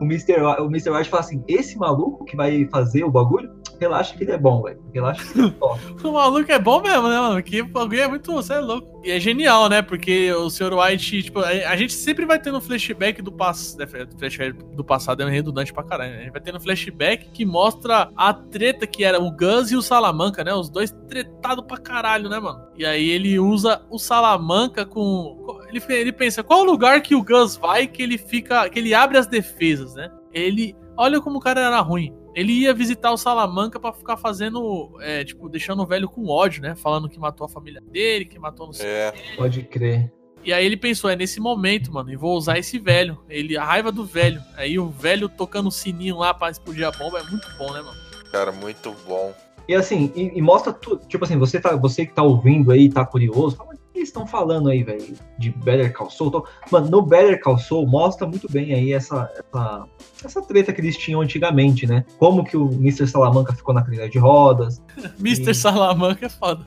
[0.01, 0.41] o Mr.
[0.61, 0.91] O Mr.
[0.91, 4.63] White fala assim, esse maluco que vai fazer o bagulho, relaxa que ele é bom,
[4.63, 5.81] velho, relaxa que ele é top.
[6.07, 7.43] O maluco é bom mesmo, né, mano?
[7.43, 8.33] Que bagulho é muito.
[8.33, 9.01] Você é louco.
[9.05, 9.83] E é genial, né?
[9.83, 10.73] Porque o Sr.
[10.73, 13.87] White, tipo, a, gente sempre vai tendo flashback do passado.
[14.19, 16.13] Flashback do passado é redundante pra caralho.
[16.13, 16.19] Né?
[16.19, 19.83] A gente vai tendo flashback que mostra a treta que era o Gus e o
[19.83, 20.55] Salamanca, né?
[20.55, 22.67] Os dois tretados pra caralho, né, mano?
[22.77, 25.61] E aí ele usa o Salamanca com.
[25.69, 28.69] Ele, ele pensa, qual o lugar que o Gus vai que ele fica.
[28.69, 30.11] que ele abre as defesas, né?
[30.33, 30.77] Ele.
[30.97, 32.15] Olha como o cara era ruim.
[32.37, 36.61] Ele ia visitar o Salamanca pra ficar fazendo, é, tipo, deixando o velho com ódio,
[36.61, 36.75] né?
[36.75, 38.87] Falando que matou a família dele, que matou não sei.
[38.87, 40.13] É, Pode crer.
[40.45, 43.19] E aí ele pensou, é nesse momento, mano, e vou usar esse velho.
[43.29, 44.41] Ele, a raiva do velho.
[44.55, 47.81] Aí o velho tocando o sininho lá pra explodir a bomba é muito bom, né,
[47.81, 48.07] mano?
[48.31, 49.33] cara, muito bom.
[49.67, 51.07] E assim, e, e mostra tudo.
[51.07, 54.69] Tipo assim, você, tá, você que tá ouvindo aí, tá curioso, fala, eles estão falando
[54.69, 55.15] aí, velho?
[55.39, 56.29] De Better Call Saul?
[56.29, 59.85] Então, Mano, no Better Call Saul mostra muito bem aí essa, essa,
[60.25, 62.05] essa treta que eles tinham antigamente, né?
[62.19, 63.07] Como que o Mr.
[63.07, 64.83] Salamanca ficou na cadeira de rodas,
[65.21, 65.55] Mr.
[65.55, 66.65] Salamanca é foda.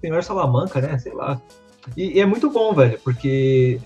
[0.00, 0.98] Senhor Salamanca, né?
[0.98, 1.40] Sei lá.
[1.96, 3.80] E, e é muito bom, velho, porque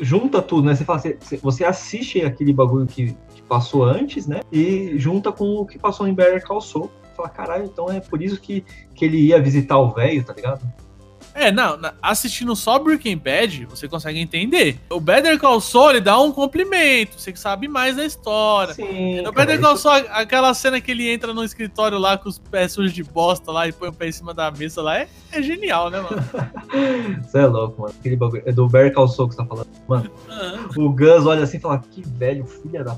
[0.00, 0.74] junta tudo, né?
[0.74, 4.40] Você, fala, você, você assiste aquele bagulho que, que passou antes, né?
[4.52, 6.90] E junta com o que passou em Better Call Saul.
[7.16, 8.64] Fala, caralho, então é por isso que,
[8.94, 10.60] que ele ia visitar o velho, tá ligado?
[11.36, 14.78] É, não, assistindo só Breaking Bad, você consegue entender.
[14.88, 18.72] O Better Call Saul, ele dá um complemento, você que sabe mais da história.
[18.72, 19.16] Sim.
[19.24, 22.38] Cara, Better Call isso- Saul, aquela cena que ele entra no escritório lá com os
[22.38, 25.08] pés sujos de bosta lá e põe o pé em cima da mesa lá, é,
[25.32, 26.22] é genial, né, mano?
[27.26, 27.94] Você é louco, mano.
[27.98, 28.42] Aquele bagulho.
[28.46, 29.68] É do Better Call Saul que você tá falando.
[29.88, 30.68] Mano, Ah.
[30.76, 32.96] o Gus olha assim e fala, que velho, filha da.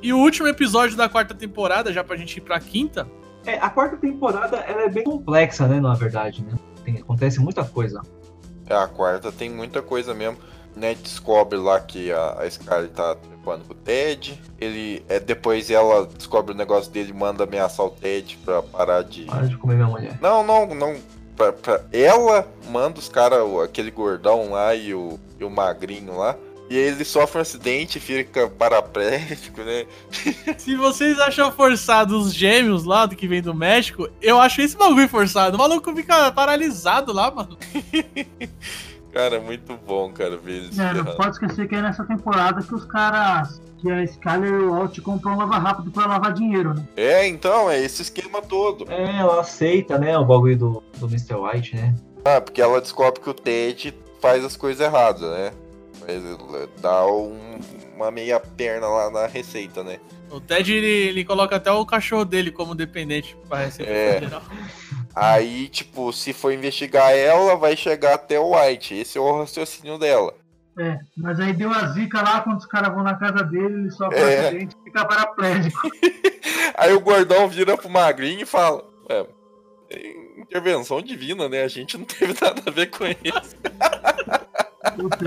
[0.00, 3.08] E o último episódio da quarta temporada, já pra gente ir pra quinta,
[3.46, 5.78] É, a quarta temporada ela é bem complexa, né?
[5.80, 6.56] Na verdade, né?
[6.84, 8.00] Tem- acontece muita coisa.
[8.68, 10.36] É, a quarta tem muita coisa mesmo.
[10.76, 14.42] né, descobre lá que a, a Scarlet tá trepando com o Ted.
[14.60, 19.02] Ele, é, depois ela descobre o negócio dele e manda ameaçar o Ted pra parar
[19.04, 19.24] de.
[19.26, 20.18] Para de comer minha mulher.
[20.20, 20.96] Não, não, não.
[21.36, 26.36] Pra, pra- Ela manda os caras, aquele gordão lá e o, e o magrinho lá.
[26.68, 29.84] E ele sofre um acidente e fica paraplégico, né?
[30.56, 34.76] Se vocês acham forçado os gêmeos lá do que vem do México, eu acho esse
[34.76, 35.56] bagulho forçado.
[35.56, 37.58] O maluco fica paralisado lá, mano.
[39.12, 42.60] Cara, é muito bom, cara, ver eles É, não pode esquecer que é nessa temporada
[42.60, 43.62] que os caras.
[43.80, 46.84] Que a Skyler e o Walt compram um lava rápido pra lavar dinheiro, né?
[46.96, 48.90] É, então, é esse esquema todo.
[48.90, 51.34] É, ela aceita, né, o bagulho do, do Mr.
[51.36, 51.94] White, né?
[52.24, 55.52] Ah, porque ela descobre que o Ted faz as coisas erradas, né?
[56.80, 57.58] Dá um-
[57.96, 59.98] uma meia perna lá na receita, né?
[60.30, 64.12] O Ted, ele, ele coloca até o cachorro dele como dependente pra receber É.
[64.14, 64.42] federal.
[65.14, 68.94] Aí, tipo, se for investigar ela, vai chegar até o White.
[68.96, 70.34] Esse é o raciocínio dela.
[70.76, 73.90] É, mas aí deu a zica lá quando os caras vão na casa dele, ele
[73.92, 74.40] sofre É.
[74.48, 75.80] acidente e fica paraplégico.
[76.76, 79.24] Aí o gordão vira pro magrinho e fala: Ué,
[79.90, 81.62] é intervenção divina, né?
[81.62, 83.54] A gente não teve nada a ver com isso.
[84.96, 85.24] Puta?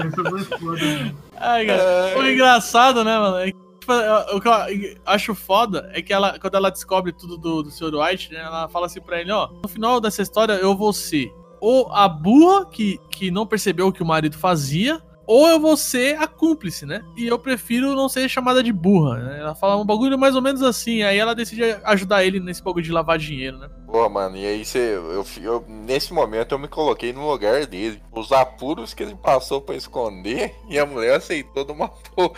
[1.38, 2.18] Ai, cara.
[2.18, 3.38] O engraçado, né, mano?
[3.38, 3.94] é que, tipo,
[4.36, 7.96] o que eu acho foda é que ela, quando ela descobre tudo do, do Sr.
[7.96, 11.32] White, né, ela fala assim pra ele, ó, no final dessa história eu vou ser
[11.60, 15.76] ou a burra que, que não percebeu o que o marido fazia, ou eu vou
[15.76, 17.04] ser a cúmplice, né?
[17.18, 19.40] E eu prefiro não ser chamada de burra, né?
[19.42, 22.86] Ela fala um bagulho mais ou menos assim, aí ela decide ajudar ele nesse bagulho
[22.86, 23.70] de lavar dinheiro, né?
[23.90, 24.80] Pô, mano, e aí você.
[24.96, 28.02] Eu, eu- nesse momento eu me coloquei no lugar dele.
[28.12, 32.32] Os apuros que ele passou pra esconder e a mulher aceitou de uma porra.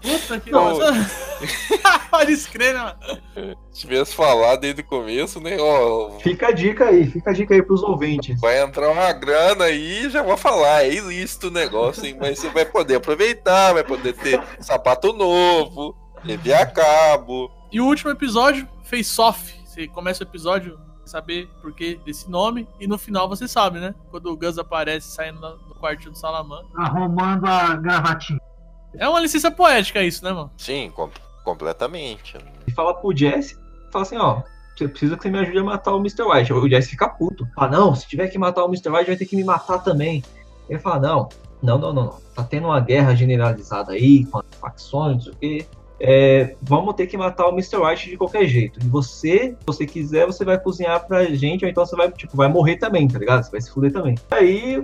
[0.00, 0.78] Puta que Não.
[2.10, 3.56] Pode escrever, né, mano?
[3.70, 5.56] Se tivesse falado desde o começo, né?
[5.60, 8.40] Ó, Fica a dica aí, fica a dica aí pros ouvintes.
[8.40, 12.16] vai entrar uma grana aí já vou falar, é ilícito o negócio, hein?
[12.18, 15.94] Mas você vai poder aproveitar, vai poder ter sapato novo,
[16.24, 17.50] TV a cabo.
[17.70, 19.57] E o último episódio, Face Off.
[19.78, 23.94] Você começa o episódio saber por que desse nome, e no final você sabe, né?
[24.10, 26.64] Quando o Gus aparece saindo do quartinho do Salaman.
[26.76, 28.40] Arrumando a gravatinha.
[28.96, 30.50] É uma licença poética isso, né, mano?
[30.56, 31.08] Sim, com-
[31.44, 32.36] completamente.
[32.66, 33.56] E fala pro Jesse,
[33.92, 34.42] fala assim, ó,
[34.76, 36.22] você precisa que você me ajude a matar o Mr.
[36.24, 36.52] White.
[36.52, 37.46] O Jesse fica puto.
[37.54, 38.88] Fala, não, se tiver que matar o Mr.
[38.90, 40.24] White, vai ter que me matar também.
[40.68, 41.28] Ele fala, não,
[41.62, 42.18] não, não, não, não.
[42.34, 45.66] Tá tendo uma guerra generalizada aí, com as facções, não sei o quê.
[46.00, 47.76] É, vamos ter que matar o Mr.
[47.76, 48.78] White de qualquer jeito.
[48.80, 52.36] E você, se você quiser, você vai cozinhar pra gente, ou então você vai, tipo,
[52.36, 53.42] vai morrer também, tá ligado?
[53.42, 54.14] Você vai se fuder também.
[54.30, 54.76] Aí,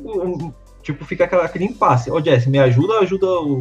[0.83, 2.11] tipo, fica aquela, aquele impasse.
[2.11, 3.61] Ô, Jesse, me ajuda ajuda o,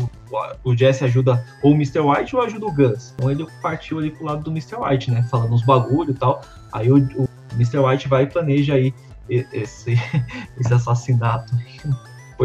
[0.64, 2.00] o Jesse ajuda ou o Mr.
[2.00, 3.14] White ou ajuda o Gus?
[3.16, 4.78] Então ele partiu ali pro lado do Mr.
[4.78, 5.24] White, né?
[5.30, 6.42] Falando uns bagulho e tal.
[6.72, 7.80] Aí o, o Mr.
[7.80, 8.94] White vai e planeja aí
[9.30, 9.94] esse,
[10.60, 11.54] esse assassinato.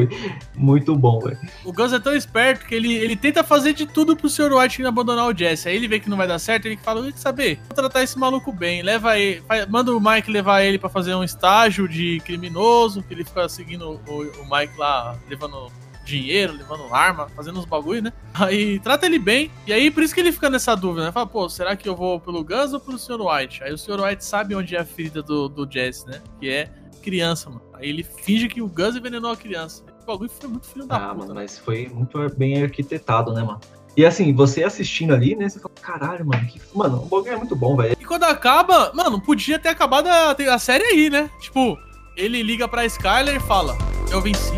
[0.07, 1.38] Foi muito bom, velho.
[1.64, 4.53] O Gus é tão esperto que ele, ele tenta fazer de tudo pro Sr.
[4.53, 5.68] White abandonar o Jesse.
[5.68, 7.61] Aí ele vê que não vai dar certo, ele fala, quer saber?
[7.66, 8.82] Vou tratar esse maluco bem.
[8.82, 13.24] Leva ele, manda o Mike levar ele pra fazer um estágio de criminoso, que ele
[13.24, 15.70] fica seguindo o, o Mike lá, levando
[16.05, 18.12] dinheiro, levando arma, fazendo uns bagulho, né?
[18.32, 21.12] Aí trata ele bem, e aí por isso que ele fica nessa dúvida, né?
[21.12, 23.20] Fala, pô, será que eu vou pelo Gus ou pelo Sr.
[23.20, 23.62] White?
[23.62, 24.01] Aí o Sr.
[24.01, 26.22] White sabe onde é a ferida do, do Jesse, né?
[26.40, 26.70] Que é
[27.03, 27.62] criança, mano.
[27.74, 29.84] Aí ele finge que o Gus envenenou a criança.
[30.09, 31.43] Bagulho foi muito filho da Ah, puta, mano, né?
[31.43, 33.61] mas foi muito bem arquitetado, né, mano?
[33.95, 35.47] E assim, você assistindo ali, né?
[35.47, 36.59] Você fala, caralho, mano, que.
[36.75, 37.95] Mano, o bagulho é muito bom, velho.
[38.01, 41.29] E quando acaba, mano, podia ter acabado a, a série aí, né?
[41.41, 41.79] Tipo,
[42.17, 43.77] ele liga pra Skyler e fala:
[44.11, 44.55] Eu venci.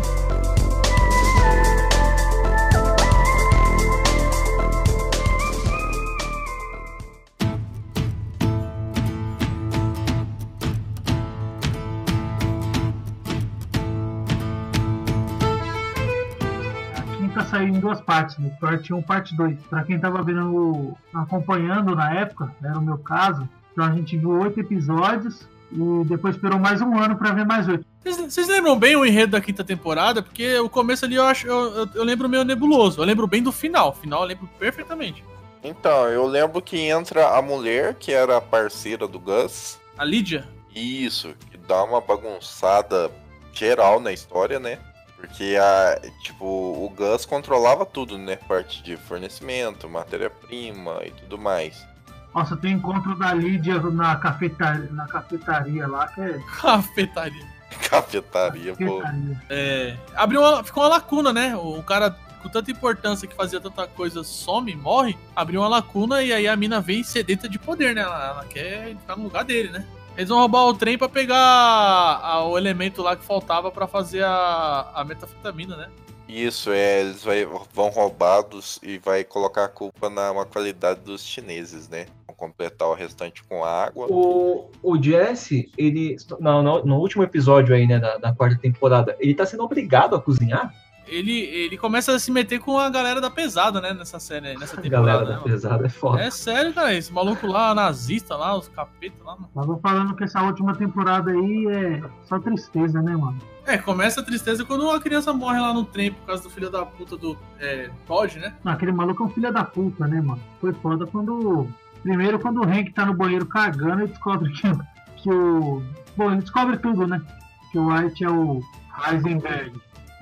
[17.61, 18.51] Saiu em duas partes, né?
[18.59, 19.57] Parte 1 parte 2.
[19.69, 24.17] Pra quem tava vendo, o- acompanhando na época, era o meu caso, então a gente
[24.17, 27.85] viu oito episódios e depois esperou mais um ano pra ver mais oito.
[28.03, 30.21] Vocês vocês lembram bem o enredo da quinta temporada?
[30.23, 31.45] Porque o começo ali eu acho.
[31.47, 32.99] Eu, eu- eu lembro meio nebuloso.
[32.99, 33.89] Eu lembro bem do final.
[33.89, 35.23] O final eu lembro perfeitamente.
[35.63, 39.79] Então, eu lembro que entra a mulher, que era a parceira do Gus.
[39.95, 40.47] A Lídia.
[40.75, 43.11] Isso, que dá uma bagunçada
[43.53, 44.79] geral na história, né?
[45.21, 48.35] Porque a, tipo, o Gus controlava tudo, né?
[48.35, 51.85] Parte de fornecimento, matéria-prima e tudo mais.
[52.33, 57.45] Nossa, tem encontro da Lídia na cafetaria, na cafetaria lá, que é Cafetaria.
[57.87, 59.03] Cafetaria, pô.
[59.47, 61.55] É, abriu uma, ficou uma lacuna, né?
[61.55, 66.33] O cara com tanta importância que fazia tanta coisa some, morre, abriu uma lacuna e
[66.33, 68.01] aí a mina vem sedenta de poder, né?
[68.01, 69.85] Ela, ela quer ficar no lugar dele, né?
[70.17, 74.23] Eles vão roubar o trem pra pegar a- o elemento lá que faltava pra fazer
[74.23, 75.89] a, a metafetamina, né?
[76.27, 81.25] Isso, é, eles vai- vão roubados e vai colocar a culpa na má qualidade dos
[81.25, 82.05] chineses, né?
[82.25, 84.07] Vão completar o restante com água.
[84.09, 86.15] O, o Jesse, ele.
[86.39, 90.15] Não, no, no último episódio aí, né, da, da quarta temporada, ele tá sendo obrigado
[90.15, 90.73] a cozinhar?
[91.11, 93.93] Ele, ele começa a se meter com a galera da pesada, né?
[93.93, 95.05] Nessa série, nessa A temporada.
[95.05, 95.43] galera né, da mano?
[95.43, 96.21] pesada é foda.
[96.21, 96.93] É sério, cara.
[96.93, 99.49] Esse maluco lá, nazista lá, os capetas lá, mano.
[99.53, 103.37] Tava falando que essa última temporada aí é só tristeza, né, mano?
[103.67, 106.69] É, começa a tristeza quando uma criança morre lá no trem por causa do filho
[106.69, 108.53] da puta do é, Todd, né?
[108.63, 110.41] Não, aquele maluco é um filho da puta, né, mano?
[110.61, 111.67] Foi foda quando.
[112.01, 114.71] Primeiro, quando o Hank tá no banheiro cagando e descobre que,
[115.17, 115.83] que o.
[116.15, 117.21] Bom, ele descobre tudo, né?
[117.69, 118.61] Que o White é o
[119.05, 119.73] Heisenberg.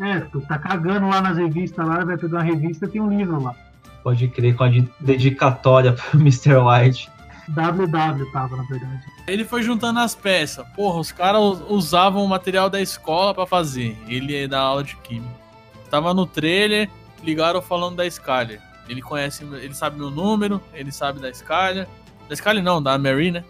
[0.02, 3.42] É, tu tá cagando lá nas revistas lá, vai pegar uma revista tem um livro
[3.42, 3.54] lá.
[4.04, 6.56] Pode crer, com a de- dedicatória pro Mr.
[6.58, 7.10] White.
[7.50, 9.02] WW tava, na verdade.
[9.28, 10.66] Ele foi juntando as peças.
[10.76, 13.98] Porra, os caras usavam o material da escola pra fazer.
[14.08, 15.34] Ele é da aula de química.
[15.90, 16.90] Tava no trailer,
[17.24, 18.62] ligaram falando da Skyler.
[18.88, 21.88] Ele conhece, ele sabe meu número, ele sabe da Skyler.
[22.28, 23.44] Da Skyler não, da Mary, né?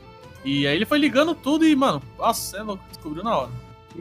[0.44, 3.50] E aí ele foi ligando tudo e, mano, nossa, é louco, descobriu na hora.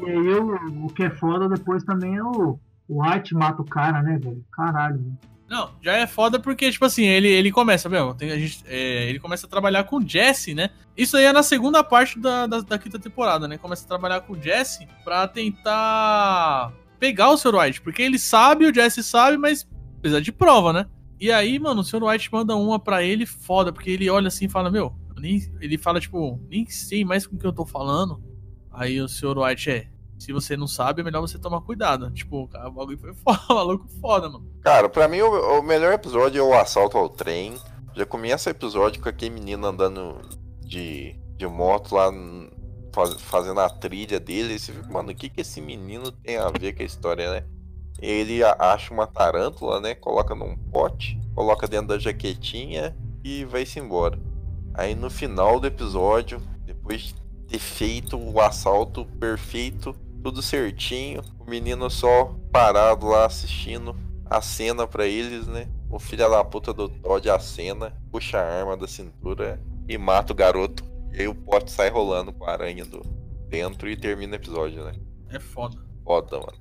[0.07, 2.59] E aí o, o que é foda depois também é o.
[2.89, 4.43] O White mata o cara, né, velho?
[4.51, 4.97] Caralho.
[4.97, 5.19] velho.
[5.49, 9.09] Não, já é foda porque, tipo assim, ele, ele começa, meu, tem, a gente, é,
[9.09, 10.71] ele começa a trabalhar com o Jesse, né?
[10.95, 13.57] Isso aí é na segunda parte da, da, da quinta temporada, né?
[13.57, 17.55] Começa a trabalhar com o Jesse pra tentar pegar o Sr.
[17.55, 19.67] White, porque ele sabe, o Jesse sabe, mas
[20.03, 20.87] precisa de prova, né?
[21.19, 22.05] E aí, mano, o Sr.
[22.05, 25.41] White manda uma pra ele foda, porque ele olha assim e fala, meu, eu nem,
[25.61, 28.23] ele fala, tipo, nem sei mais com o que eu tô falando.
[28.79, 29.37] Aí o Sr.
[29.39, 32.11] White é, se você não sabe, é melhor você tomar cuidado.
[32.13, 34.47] Tipo, o bagulho foi foda, maluco foda, mano.
[34.63, 37.55] Cara, pra mim o, o melhor episódio é o assalto ao trem.
[37.95, 40.21] Já começa o episódio com aquele menino andando
[40.61, 42.11] de, de moto lá,
[42.95, 44.55] faz- fazendo a trilha dele.
[44.55, 47.31] E você fica, mano, o que, que esse menino tem a ver com a história,
[47.33, 47.45] né?
[48.01, 49.95] Ele acha uma tarântula, né?
[49.97, 54.17] Coloca num pote, coloca dentro da jaquetinha e vai-se embora.
[54.75, 57.15] Aí no final do episódio, depois de
[57.49, 63.97] ter feito o assalto perfeito, tudo certinho, o menino só parado lá assistindo
[64.27, 65.67] a cena pra eles, né?
[65.91, 70.37] O filho da puta do Todd acena, puxa a arma da cintura e mata o
[70.37, 70.85] garoto.
[71.13, 73.01] E aí o pote sai rolando com a aranha do
[73.49, 74.93] dentro e termina o episódio, né?
[75.31, 75.79] É foda.
[76.05, 76.59] Foda, mano.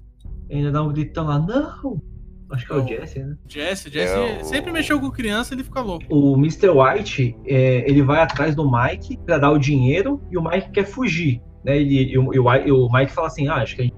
[0.49, 2.01] Ainda dá um gritão lá, não!
[2.49, 2.87] Acho que é o.
[2.87, 3.35] Jesse, né?
[3.47, 6.05] Jesse, Jesse É, o- sempre mexeu com criança, ele fica louco.
[6.09, 6.69] O Mr.
[6.69, 10.85] White, é, ele vai atrás do Mike pra dar o dinheiro e o Mike quer
[10.85, 11.77] fugir, né?
[11.77, 13.95] Ele, e, o, e o e Mike fala assim, ah, acho que a gente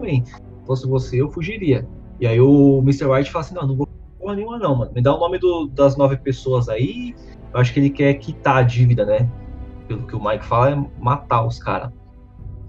[0.00, 0.34] bem, se
[0.66, 1.86] fosse você, eu fugiria.
[2.20, 3.06] E aí o Mr.
[3.06, 3.88] White fala assim, não, não vou
[4.18, 4.90] porra nenhuma não, mano.
[4.94, 7.14] Me dá o nome do- das nove pessoas aí.
[7.52, 9.28] Eu acho que ele quer quitar a dívida, né?
[9.86, 11.90] Pelo que o Mike fala, é matar os caras.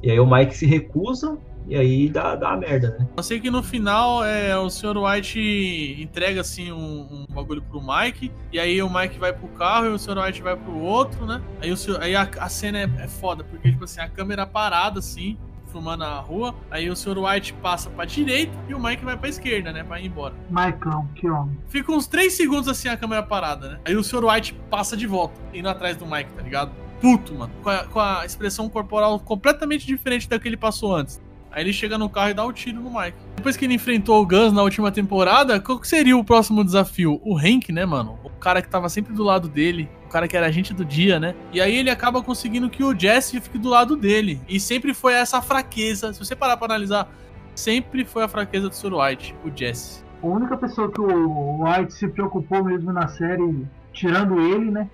[0.03, 1.38] E aí o Mike se recusa
[1.68, 3.07] e aí dá, dá a merda, né?
[3.18, 4.97] Eu sei que no final é, o Sr.
[4.97, 9.88] White entrega assim um, um bagulho pro Mike, e aí o Mike vai pro carro
[9.88, 10.18] e o Sr.
[10.20, 11.41] White vai pro outro, né?
[11.61, 11.97] Aí, o Sr.
[12.01, 15.38] aí a, a cena é, é foda, porque tipo assim, a câmera parada assim,
[15.76, 17.18] filmando a rua, aí o Sr.
[17.18, 19.84] White passa pra direita e o Mike vai pra esquerda, né?
[19.84, 20.34] Pra ir embora.
[20.49, 21.57] Maicão, que homem.
[21.68, 23.80] Fica uns 3 segundos assim a câmera parada, né?
[23.84, 24.24] Aí o Sr.
[24.24, 26.72] White passa de volta, indo atrás do Mike, tá ligado?
[27.01, 27.51] Puto, mano.
[27.61, 31.22] Com a, com a expressão corporal completamente diferente da que ele passou antes.
[31.56, 33.18] Aí ele chega no carro e dá o tiro no Mike.
[33.38, 37.22] Depois que ele enfrentou o Gus na última temporada, qual seria o próximo desafio?
[37.24, 38.20] O Hank, né, mano?
[38.26, 39.89] O cara que tava sempre do lado dele.
[40.06, 41.34] O cara que era agente do dia, né?
[41.53, 44.41] E aí ele acaba conseguindo que o Jesse fique do lado dele.
[44.49, 46.12] E sempre foi essa fraqueza.
[46.12, 47.10] Se você parar pra analisar,
[47.56, 48.93] sempre foi a fraqueza do Sr.
[48.93, 50.03] White, o Jesse.
[50.22, 54.89] A única pessoa que o White se preocupou mesmo na série, tirando ele, né?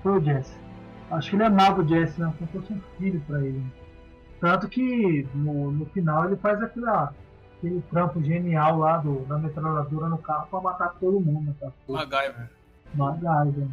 [0.00, 0.52] Foi o Jesse.
[1.10, 2.32] Acho que ele amava o Jesse, né?
[2.38, 3.60] Como se fosse um filho pra ele.
[4.44, 7.14] Tanto que no, no final ele faz aquela,
[7.56, 11.56] aquele trampo genial lá do, da metralhadora no carro pra matar todo mundo.
[11.58, 11.72] Cara?
[11.88, 12.50] MacGyver.
[12.94, 13.68] MacGyver.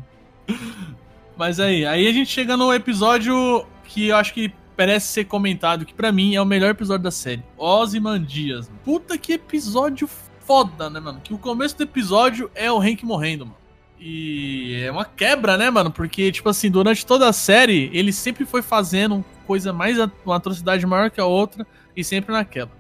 [1.36, 5.86] Mas aí, aí a gente chega no episódio que eu acho que merece ser comentado,
[5.86, 7.44] que pra mim é o melhor episódio da série.
[7.58, 8.72] Ozymandias.
[8.86, 10.08] Puta que episódio
[10.40, 11.20] foda, né, mano?
[11.20, 13.58] Que o começo do episódio é o Hank morrendo, mano.
[14.04, 15.92] E é uma quebra, né, mano?
[15.92, 20.84] Porque, tipo assim, durante toda a série, ele sempre foi fazendo coisa mais, uma atrocidade
[20.88, 22.72] maior que a outra, e sempre naquela.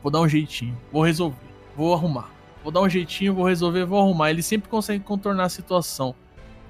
[0.00, 1.36] Vou dar um jeitinho, vou resolver,
[1.76, 2.30] vou arrumar.
[2.62, 4.30] Vou dar um jeitinho, vou resolver, vou arrumar.
[4.30, 6.14] Ele sempre consegue contornar a situação.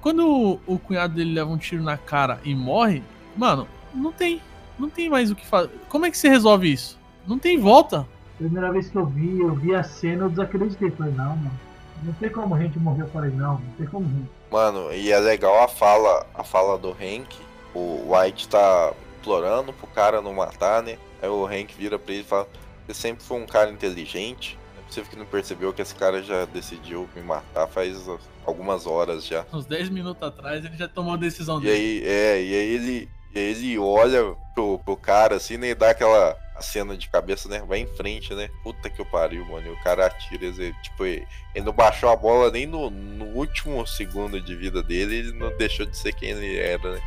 [0.01, 3.03] Quando o, o cunhado dele leva um tiro na cara e morre,
[3.37, 4.41] mano, não tem.
[4.79, 5.69] Não tem mais o que fazer.
[5.87, 6.97] Como é que você resolve isso?
[7.27, 8.07] Não tem volta.
[8.37, 10.89] Primeira vez que eu vi, eu vi a cena, eu desacreditei.
[10.89, 11.68] Falei, não, mano.
[12.03, 13.03] Não tem como a gente morrer.
[13.03, 14.29] Eu falei, não, não tem como gente.
[14.51, 17.35] Mano, e é legal a fala, a fala do Hank.
[17.73, 20.97] O White tá implorando pro cara não matar, né?
[21.21, 22.47] Aí o Hank vira pra ele e fala:
[22.87, 24.57] Você sempre foi um cara inteligente.
[24.87, 27.97] possível que não percebeu que esse cara já decidiu me matar faz
[28.45, 29.45] algumas horas já.
[29.53, 31.75] Uns 10 minutos atrás ele já tomou a decisão E dele.
[31.75, 36.35] aí, é, e aí ele, ele olha pro, pro cara assim, né, e dá aquela
[36.59, 37.61] a cena de cabeça, né?
[37.65, 38.49] Vai em frente, né?
[38.63, 39.67] Puta que pariu, mano.
[39.67, 40.51] E o cara atira,
[40.83, 45.17] tipo, ele, ele não baixou a bola nem no, no último segundo de vida dele,
[45.19, 47.01] ele não deixou de ser quem ele era, né?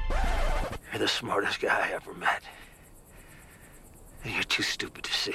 [0.92, 2.42] You're the smartest guy I ever met.
[4.24, 5.34] And you're too stupid to see.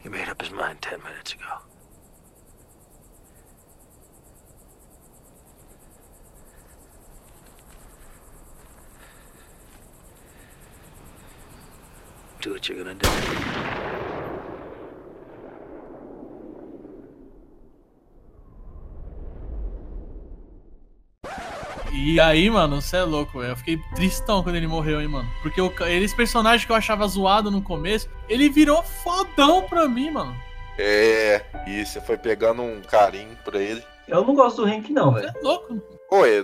[0.00, 1.67] He made up his mind ten minutes ago.
[12.40, 13.08] Do what you're gonna do.
[21.92, 23.52] E aí, mano, você é louco, velho.
[23.52, 25.28] Eu fiquei tristão quando ele morreu, hein, mano.
[25.42, 30.10] Porque ca- esse personagem que eu achava zoado no começo, ele virou fodão pra mim,
[30.10, 30.36] mano.
[30.78, 33.82] É, e você foi pegando um carinho pra ele.
[34.06, 35.32] Eu não gosto do Hank, não, Você velho.
[35.36, 35.82] é louco.
[36.08, 36.42] Pô, é-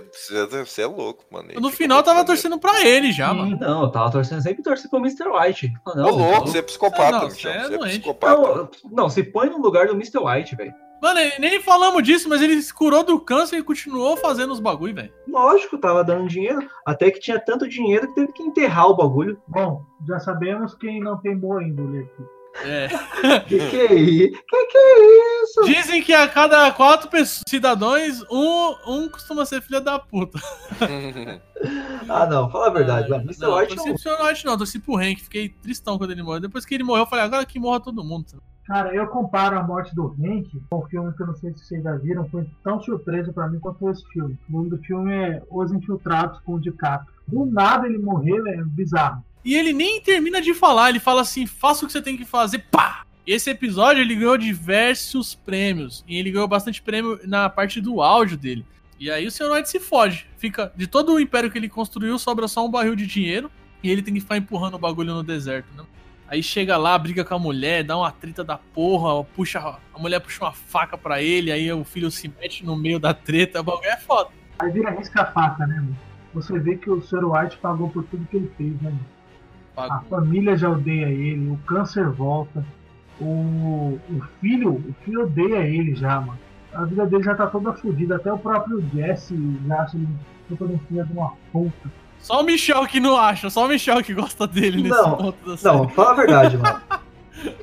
[0.63, 1.49] você é louco, mano.
[1.59, 3.57] No final eu tava torcendo pra ele já, mano.
[3.59, 5.27] Não, eu tava torcendo, sempre torci pro Mr.
[5.27, 5.73] White.
[5.85, 6.47] Ah, Ô, Não, louco, não.
[6.47, 8.41] você é psicopata, Não, não, você é Você é psicopata.
[8.41, 10.19] Não, não, se põe no lugar do Mr.
[10.19, 10.73] White, velho.
[11.01, 14.95] Mano, nem falamos disso, mas ele se curou do câncer e continuou fazendo os bagulho,
[14.95, 15.13] velho.
[15.27, 16.59] Lógico, tava dando dinheiro.
[16.85, 19.39] Até que tinha tanto dinheiro que teve que enterrar o bagulho.
[19.47, 22.23] Bom, já sabemos quem não tem boa índole aqui.
[22.63, 22.87] É.
[23.47, 24.43] Que que é isso?
[24.47, 25.63] Que que é isso?
[25.65, 30.39] Dizem que a cada quatro pessoas, cidadãos, um, um costuma ser filha da puta.
[32.07, 33.23] Ah, não, fala a verdade, mano.
[33.23, 33.41] Mr.
[33.41, 33.95] não, White torci não.
[33.95, 34.25] pro Sr.
[34.25, 35.23] White não, torci pro Hank.
[35.23, 36.41] Fiquei tristão quando ele morreu.
[36.41, 38.41] Depois que ele morreu, eu falei, agora que morra todo mundo.
[38.65, 41.65] Cara, eu comparo a morte do Hank com um filme que eu não sei se
[41.65, 44.37] vocês já viram, foi tão surpresa pra mim quanto esse filme.
[44.49, 47.13] O nome do filme é Os Infiltrados com o DiCaprio.
[47.27, 49.23] Do nada ele morreu, é bizarro.
[49.45, 52.25] E ele nem termina de falar, ele fala assim: faça o que você tem que
[52.25, 53.05] fazer, pá!
[53.27, 56.03] Esse episódio ele ganhou diversos prêmios.
[56.07, 58.65] E ele ganhou bastante prêmio na parte do áudio dele.
[58.99, 59.51] E aí o Sr.
[59.51, 60.27] White se foge.
[60.37, 60.71] Fica.
[60.75, 63.49] De todo o império que ele construiu, sobra só um barril de dinheiro.
[63.83, 65.83] E ele tem que ficar empurrando o bagulho no deserto, né?
[66.27, 70.19] Aí chega lá, briga com a mulher, dá uma treta da porra, puxa, a mulher
[70.19, 73.63] puxa uma faca pra ele, aí o filho se mete no meio da treta, o
[73.63, 74.31] bagulho é foda.
[74.57, 75.97] Aí vira risca-faca, né, mano?
[76.33, 77.25] Você vê que o Sr.
[77.25, 78.89] White pagou por tudo que ele fez, né?
[78.89, 79.14] mano?
[79.77, 82.65] A família já odeia ele, o câncer volta,
[83.19, 86.39] o, o filho, o filho odeia ele já, mano.
[86.73, 90.07] A vida dele já tá toda fodida, até o próprio Jesse já acha ele
[90.49, 90.55] de
[90.87, 91.89] filho de uma puta.
[92.19, 95.49] Só o Michel que não acha, só o Michel que gosta dele nesse Não, ponto
[95.49, 95.77] da série.
[95.77, 96.81] Não, fala a verdade, mano.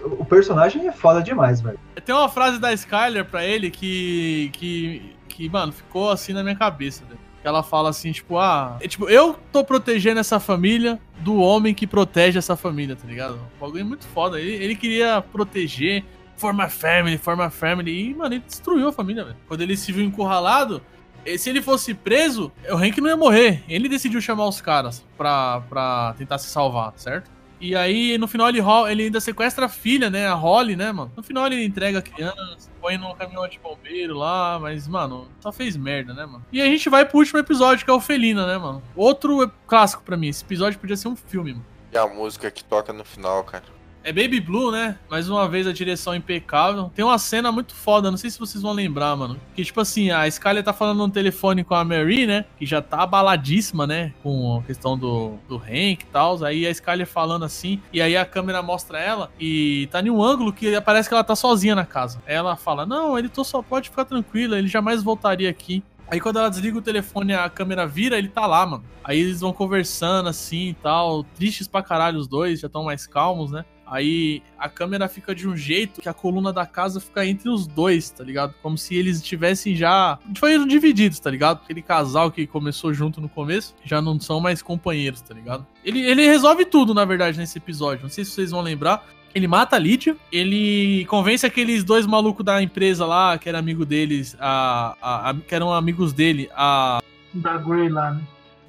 [0.05, 1.79] O personagem é foda demais, velho.
[2.05, 6.55] Tem uma frase da Skyler pra ele que, que, que, mano, ficou assim na minha
[6.55, 7.19] cabeça, velho.
[7.45, 11.86] Ela fala assim, tipo, ah, é, tipo, eu tô protegendo essa família do homem que
[11.86, 13.34] protege essa família, tá ligado?
[13.57, 14.40] O bagulho muito foda.
[14.40, 16.05] Ele, ele queria proteger,
[16.36, 19.36] forma family, forma family, e, mano, ele destruiu a família, velho.
[19.49, 20.80] Quando ele se viu encurralado,
[21.24, 23.62] eh, se ele fosse preso, o Hank não ia morrer.
[23.68, 27.30] Ele decidiu chamar os caras pra, pra tentar se salvar, certo?
[27.63, 28.61] E aí, no final, ele,
[28.91, 30.27] ele ainda sequestra a filha, né?
[30.27, 31.13] A Holly, né, mano?
[31.17, 35.53] No final, ele entrega a criança, põe no caminhão de bombeiro lá, mas, mano, só
[35.53, 36.45] fez merda, né, mano?
[36.51, 38.83] E a gente vai pro último episódio, que é o Felina, né, mano?
[38.97, 40.27] Outro clássico pra mim.
[40.27, 41.65] Esse episódio podia ser um filme, mano.
[41.93, 43.63] E a música que toca no final, cara.
[44.05, 44.98] É Baby Blue, né?
[45.09, 46.90] Mais uma vez a direção impecável.
[46.94, 49.38] Tem uma cena muito foda, não sei se vocês vão lembrar, mano.
[49.55, 52.44] Que tipo assim, a Skyler tá falando no telefone com a Mary, né?
[52.59, 54.12] Que já tá abaladíssima, né?
[54.22, 56.42] Com a questão do, do Hank e tal.
[56.44, 57.80] Aí a Skyler falando assim.
[57.92, 61.24] E aí a câmera mostra ela e tá em um ângulo que parece que ela
[61.24, 62.20] tá sozinha na casa.
[62.26, 65.82] Ela fala: Não, ele tô só pode ficar tranquila, ele jamais voltaria aqui.
[66.12, 68.84] Aí quando ela desliga o telefone a câmera vira, ele tá lá, mano.
[69.03, 71.24] Aí eles vão conversando assim e tal.
[71.24, 73.64] Tristes pra caralho os dois, já estão mais calmos, né?
[73.93, 77.66] Aí a câmera fica de um jeito que a coluna da casa fica entre os
[77.66, 78.55] dois, tá ligado?
[78.62, 80.18] Como se eles estivessem já.
[80.38, 81.61] Foram divididos, tá ligado?
[81.64, 85.66] Aquele casal que começou junto no começo já não são mais companheiros, tá ligado?
[85.84, 88.03] Ele, ele resolve tudo, na verdade, nesse episódio.
[88.05, 89.05] Não sei se vocês vão lembrar.
[89.34, 93.86] Ele mata a Lídia, ele convence aqueles dois malucos da empresa lá, que era amigo
[93.86, 97.01] deles, a, a- a- que eram amigos dele, a
[97.32, 98.22] Da Grey lá, né?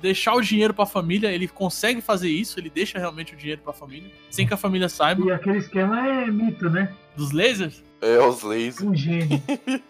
[0.04, 1.32] Deixar o dinheiro pra família.
[1.32, 4.90] Ele consegue fazer isso, ele deixa realmente o dinheiro pra família, sem que a família
[4.90, 6.94] saiba E aquele esquema é mito, né?
[7.16, 7.82] dos lasers.
[8.02, 8.82] É os lasers.
[8.82, 9.42] Um gênio.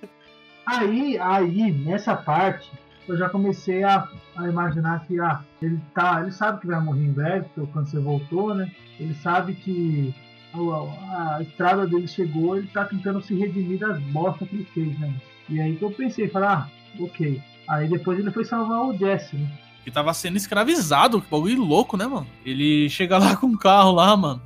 [0.67, 2.71] aí, aí, nessa parte,
[3.07, 6.21] eu já comecei a, a imaginar que ah, ele tá.
[6.21, 8.71] Ele sabe que vai morrer em breve, porque o câncer voltou, né?
[8.99, 10.13] Ele sabe que
[10.53, 14.99] a, a estrada dele chegou, ele tá tentando se redimir das bostas que ele fez,
[14.99, 15.13] né?
[15.49, 16.67] E aí que eu pensei, falei, ah,
[16.99, 17.41] ok.
[17.67, 19.49] Aí depois ele foi salvar o Jesse, né?
[19.83, 22.27] Que tava sendo escravizado, que bagulho louco, né, mano?
[22.45, 24.41] Ele chega lá com um carro lá, mano.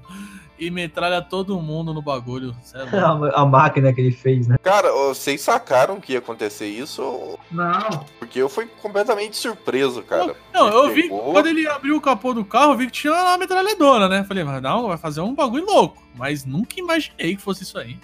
[0.60, 2.56] e metralha todo mundo no bagulho.
[2.74, 2.82] É.
[2.98, 4.58] A, a máquina que ele fez, né?
[4.64, 7.38] Cara, vocês sacaram que ia acontecer isso?
[7.52, 10.36] Não, Porque eu fui completamente surpreso, cara.
[10.52, 12.92] Não, eu Ele vi, pegou- quando ele abriu o capô do carro, eu vi que
[12.94, 14.24] tinha uma metralhadora, né?
[14.24, 16.02] Falei, mas não, vai fazer um bagulho louco.
[16.16, 18.00] Mas nunca imaginei que fosse isso aí.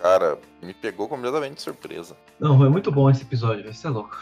[0.00, 2.16] Cara, me pegou completamente de surpresa.
[2.38, 3.74] Não, foi muito bom esse episódio, velho.
[3.74, 4.16] Você é louco.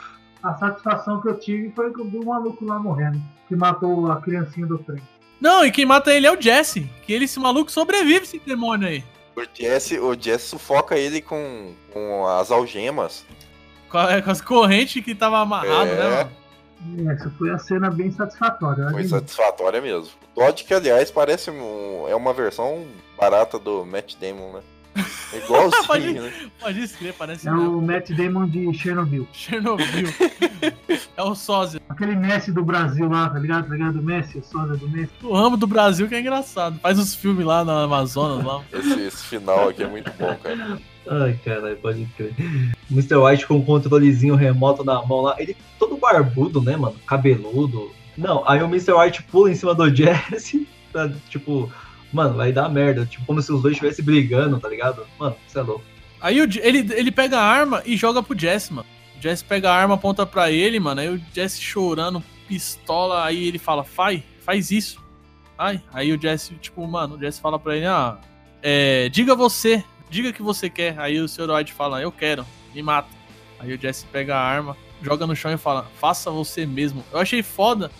[0.45, 4.79] A satisfação que eu tive foi do maluco lá morrendo, que matou a criancinha do
[4.79, 5.03] trem.
[5.41, 6.89] Não, e quem mata ele é o Jesse.
[7.05, 9.05] Que ele, esse maluco, sobrevive esse demônio aí.
[9.37, 13.27] O Jesse, o Jesse sufoca ele com, com as algemas.
[13.91, 15.95] Com, a- com as correntes que tava amarrado, É.
[15.97, 17.11] né, mano?
[17.11, 18.91] Essa foi a cena bem satisfatória.
[18.91, 20.11] Foi satisfatória mesmo.
[20.37, 22.87] O Dodge, que aliás parece um, é uma versão
[23.19, 24.61] barata do Matt Damon, né?
[25.33, 26.33] É Igualzinho, Pode- né?
[26.61, 27.79] Pode escrever, parece É mesmo.
[27.79, 29.27] o Matt Damon de Chernobyl.
[29.33, 29.87] Chernobyl.
[31.17, 31.81] é o sósia.
[31.89, 33.67] Aquele Messi do Brasil lá, tá ligado?
[33.69, 33.95] Tá ligado?
[33.95, 35.11] Do Messi, o sósia do Messi.
[35.23, 36.79] O ramo do Brasil que é engraçado.
[36.81, 38.63] Faz os filmes lá na Amazonas, lá.
[38.73, 40.79] Esse, esse final aqui é muito bom, cara.
[41.07, 42.33] Ai, caralho, pode crer.
[42.91, 43.17] O Mr.
[43.17, 45.35] White com o controlezinho remoto na mão lá.
[45.39, 46.95] Ele todo barbudo, né, mano?
[47.07, 47.91] Cabeludo.
[48.17, 48.93] Não, aí o Mr.
[48.93, 50.69] White pula em cima do Jesse.
[50.95, 51.69] Pra, tipo,
[52.15, 53.05] mano, vai dar merda.
[53.07, 55.07] Tipo, como se os dois estivessem brigando, tá ligado?
[55.19, 55.85] Mano, você é louco.
[56.21, 58.87] Aí ele, ele pega a arma e joga pro Jesse, mano.
[59.19, 61.01] O Jesse pega a arma, aponta pra ele, mano.
[61.01, 63.25] Aí o Jesse chorando, pistola.
[63.25, 65.03] Aí ele fala, faz, faz isso.
[65.59, 65.83] Ai.
[65.93, 68.19] Aí o Jesse, tipo, mano, o Jesse fala pra ele, ah,
[68.63, 70.99] é, diga você, diga que você quer.
[70.99, 71.51] Aí o Sr.
[71.51, 73.09] White fala, eu quero, me mata.
[73.59, 77.05] Aí o Jesse pega a arma, joga no chão e fala, faça você mesmo.
[77.13, 77.91] Eu achei foda,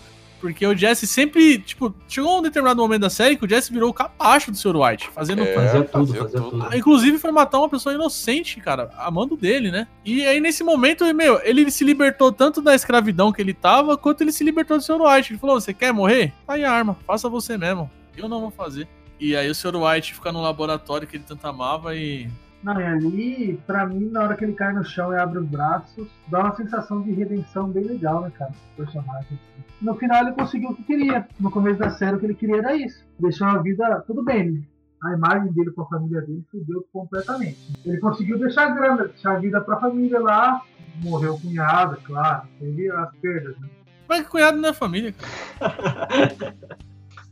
[0.45, 3.89] porque o Jesse sempre, tipo, chegou um determinado momento da série que o Jesse virou
[3.89, 4.75] o capacho do Sr.
[4.75, 6.63] White, fazendo É, Fazia tudo, fazia tudo.
[6.63, 9.87] ah, Inclusive foi matar uma pessoa inocente, cara, amando dele, né?
[10.05, 14.21] E aí nesse momento, meu, ele se libertou tanto da escravidão que ele tava, quanto
[14.21, 15.01] ele se libertou do Sr.
[15.01, 15.31] White.
[15.33, 16.31] Ele falou: "Você quer morrer?
[16.45, 17.89] Tá aí a arma, faça você mesmo.
[18.15, 18.87] Eu não vou fazer".
[19.19, 19.75] E aí o Sr.
[19.75, 22.29] White fica no laboratório que ele tanto amava e
[22.61, 25.45] Não, e ali, pra mim, na hora que ele cai no chão e abre os
[25.47, 28.51] braços, dá uma sensação de redenção bem legal, né, cara?
[28.73, 29.21] O personagem.
[29.31, 29.64] assim.
[29.81, 31.27] No final ele conseguiu o que queria.
[31.39, 33.05] No começo da série o que ele queria era isso.
[33.19, 34.03] Deixou a vida.
[34.07, 34.67] Tudo bem.
[35.03, 37.57] A imagem dele com a família dele fudeu completamente.
[37.85, 40.61] Ele conseguiu deixar a grana, deixar a vida pra família lá.
[41.03, 42.47] Morreu o cunhado, é claro.
[42.59, 43.69] Teve as perdas, né?
[44.07, 46.55] Mas que cunhado não é família, cara.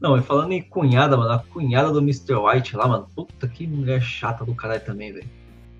[0.03, 2.33] Não, e falando em cunhada, mano, a cunhada do Mr.
[2.35, 3.07] White lá, mano.
[3.15, 5.29] Puta que mulher chata do caralho também, velho.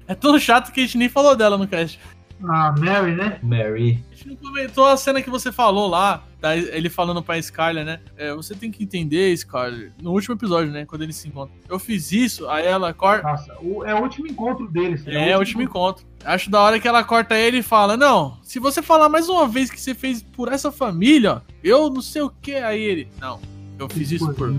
[0.08, 2.00] É tão chato que a gente nem falou dela no cast.
[2.44, 3.40] A Mary, né?
[3.42, 4.04] Mary.
[4.12, 6.56] A gente não comentou a cena que você falou lá, tá?
[6.58, 8.00] ele falando pra Skyler, né?
[8.18, 10.86] É, você tem que entender, Skyler, no último episódio, né?
[10.86, 11.56] Quando eles se encontram.
[11.70, 13.28] Eu fiz isso, aí ela corta.
[13.28, 15.04] Nossa, o- é o último encontro deles.
[15.08, 16.06] É, o último encontro.
[16.26, 19.48] Acho da hora que ela corta ele e fala: Não, se você falar mais uma
[19.48, 22.56] vez que você fez por essa família, ó, eu não sei o que.
[22.56, 23.40] Aí ele: Não,
[23.80, 24.50] eu fiz isso por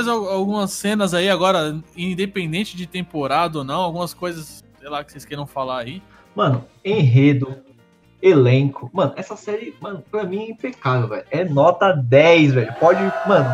[0.00, 5.04] mais al- algumas cenas aí agora, independente de temporada ou não, algumas coisas, sei lá,
[5.04, 6.02] que vocês queiram falar aí.
[6.34, 7.54] Mano, enredo,
[8.22, 8.90] elenco.
[8.92, 11.24] Mano, essa série, mano, pra mim é impecável, velho.
[11.30, 12.72] É nota 10, velho.
[12.80, 13.48] Pode, mano,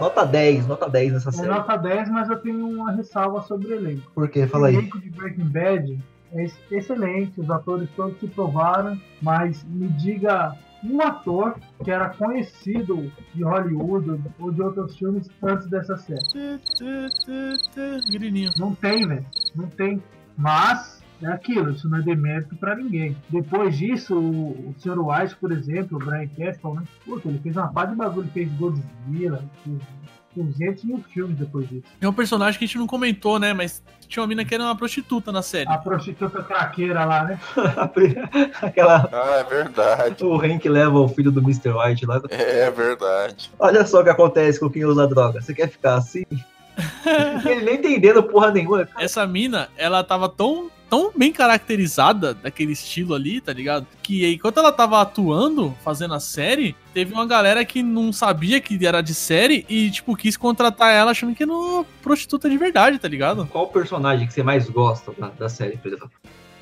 [0.00, 1.48] nota 10, nota 10 nessa É série.
[1.48, 4.10] nota 10, mas eu tenho uma ressalva sobre o elenco.
[4.14, 4.46] Por quê?
[4.46, 4.74] Fala o aí.
[4.76, 5.98] elenco de Breaking Bad
[6.32, 12.10] é ex- excelente, os atores todos se provaram, mas me diga um ator que era
[12.10, 16.20] conhecido de Hollywood ou de outros filmes antes dessa série.
[18.58, 19.26] Não tem, velho.
[19.54, 20.02] Não tem.
[20.36, 23.16] Mas é aquilo, isso não é demérito pra ninguém.
[23.30, 24.98] Depois disso, o, o Sr.
[24.98, 26.82] White, por exemplo, o Brian Castle, né?
[27.04, 29.78] Puta, ele fez uma par de bagulho, ele fez Godzilla, fez
[30.34, 31.84] 200 mil filmes depois disso.
[32.00, 33.52] É um personagem que a gente não comentou, né?
[33.52, 35.68] Mas tinha uma mina que era uma prostituta na série.
[35.68, 37.40] A prostituta craqueira lá, né?
[38.60, 39.08] Aquela.
[39.12, 40.22] Ah, é verdade.
[40.32, 41.70] O Hank leva o filho do Mr.
[41.70, 42.20] White lá.
[42.30, 43.50] É verdade.
[43.58, 45.40] Olha só o que acontece com quem usa droga.
[45.40, 46.24] Você quer ficar assim?
[47.44, 48.88] Ele nem entendendo porra nenhuma.
[48.98, 53.86] Essa mina, ela tava tão, tão bem caracterizada daquele estilo ali, tá ligado?
[54.02, 58.86] Que enquanto ela tava atuando, fazendo a série, teve uma galera que não sabia que
[58.86, 62.98] era de série e, tipo, quis contratar ela achando que era uma prostituta de verdade,
[62.98, 63.46] tá ligado?
[63.46, 66.10] Qual o personagem que você mais gosta da, da série, por exemplo?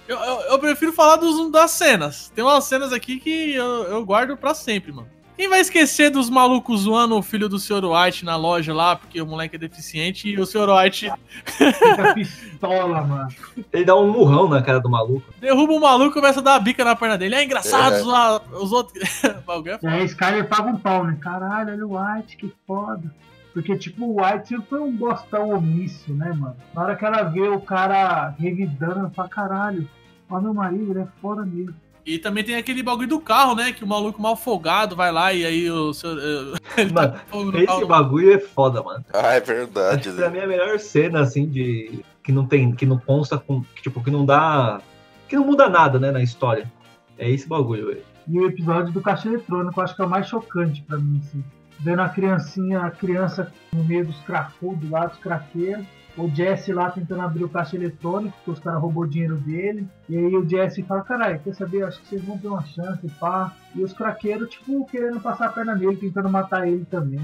[0.06, 2.30] Eu, eu, eu prefiro falar dos, das cenas.
[2.32, 5.08] Tem umas cenas aqui que eu, eu guardo pra sempre, mano.
[5.40, 7.82] Quem vai esquecer dos malucos zoando o filho do Sr.
[7.86, 10.68] White na loja lá, porque o moleque é deficiente e o Sr.
[10.68, 11.10] White
[11.46, 13.28] Fica pistola, mano.
[13.72, 15.24] Ele dá um murrão na cara do maluco.
[15.40, 17.36] derruba o maluco e começa a dar a bica na perna dele.
[17.36, 17.98] É engraçado É.
[18.00, 19.00] zoar os outros.
[19.24, 21.16] É E aí Skyler paga um pau, né?
[21.18, 23.10] Caralho, olha o White, que foda.
[23.54, 26.56] Porque, tipo, o White sempre foi um gostão omisso, né, mano?
[26.74, 29.88] Na hora que ela vê o cara revidando, ela fala, caralho,
[30.28, 31.74] ó meu marido, ele é foda mesmo.
[32.04, 33.72] E também tem aquele bagulho do carro, né?
[33.72, 36.10] Que o maluco mal folgado vai lá e aí o seu.
[36.92, 37.86] Mano, tá com fogo no Esse carro.
[37.86, 39.04] bagulho é foda, mano.
[39.12, 40.08] Ah, é verdade.
[40.08, 42.00] Essa pra mim é a melhor cena, assim, de.
[42.22, 42.72] Que não tem.
[42.72, 43.62] Que não consta com.
[43.74, 44.80] Que, tipo, que não dá.
[45.28, 46.70] Que não muda nada, né, na história.
[47.18, 48.02] É esse bagulho, velho.
[48.26, 51.20] E o episódio do caixa eletrônico, eu acho que é o mais chocante pra mim,
[51.24, 51.44] assim.
[51.80, 55.86] Vendo a criancinha, a criança no meio dos cracudos lá, dos craqueiros.
[56.16, 59.86] O Jesse lá tentando abrir o caixa eletrônico, porque os caras roubou o dinheiro dele.
[60.08, 61.84] E aí o Jesse fala, caralho, quer saber?
[61.84, 63.52] Acho que vocês vão ter uma chance, pá.
[63.74, 67.20] E os craqueiros, tipo, querendo passar a perna nele, tentando matar ele também.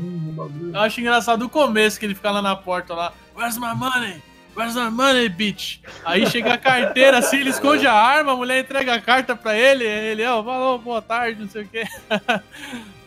[0.73, 3.13] Eu acho engraçado o começo que ele fica lá na porta lá.
[3.37, 4.23] Where's my money?
[4.57, 5.81] Where's my money, bitch?
[6.03, 9.55] Aí chega a carteira assim, ele esconde a arma, a mulher entrega a carta pra
[9.55, 11.85] ele, ele, ó, falou, boa tarde, não sei o quê.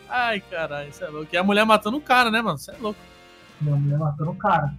[0.08, 1.28] Ai, caralho, isso é louco.
[1.32, 2.56] E a mulher matando o cara, né, mano?
[2.56, 3.00] Isso é louco.
[3.60, 4.72] Minha mulher matando o cara.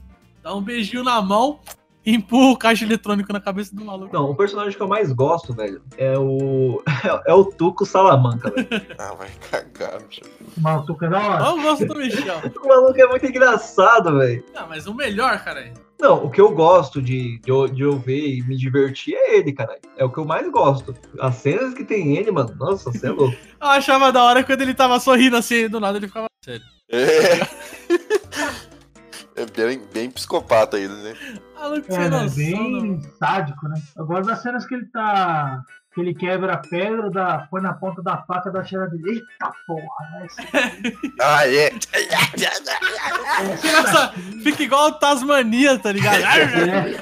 [0.44, 1.60] Dá um beijinho na mão,
[2.06, 4.14] empurra o caixa eletrônico na cabeça do maluco.
[4.14, 6.82] Não, o personagem que eu mais gosto, velho, é o.
[7.26, 8.68] É o Tuco Salamanca, velho.
[8.98, 10.22] Ah, vai cagar, bicho.
[10.58, 11.46] Mas o Tuca é da hora.
[11.46, 12.42] Eu gosto do Michel.
[12.64, 14.44] O maluco é muito engraçado, velho.
[14.54, 17.98] Não, mas o melhor, cara, Não, o que eu gosto de, de, eu- de eu
[18.00, 19.78] ver e me divertir é ele, cara.
[19.98, 20.96] É o que eu mais gosto.
[21.20, 23.36] As cenas que tem ele, mano, nossa, você é louco.
[23.62, 26.64] eu achava da hora quando ele tava sorrindo assim, do nada ele ficava sério.
[26.89, 27.39] É.
[29.36, 31.15] É bem, bem psicopata ele, né?
[31.89, 32.27] É, né?
[32.36, 32.99] bem né?
[33.17, 33.82] sádico, né?
[33.95, 35.61] Eu gosto das cenas que ele tá.
[35.93, 39.09] Que ele quebra a pedra, dá, põe na ponta da faca da cheira dele.
[39.09, 39.86] Eita porra!
[40.21, 40.27] né?
[41.19, 41.69] Ah, é.
[43.73, 46.23] Nossa, fica igual o Tasmania, tá ligado?
[46.23, 46.95] É,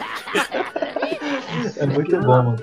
[1.78, 2.58] É muito bom, mano.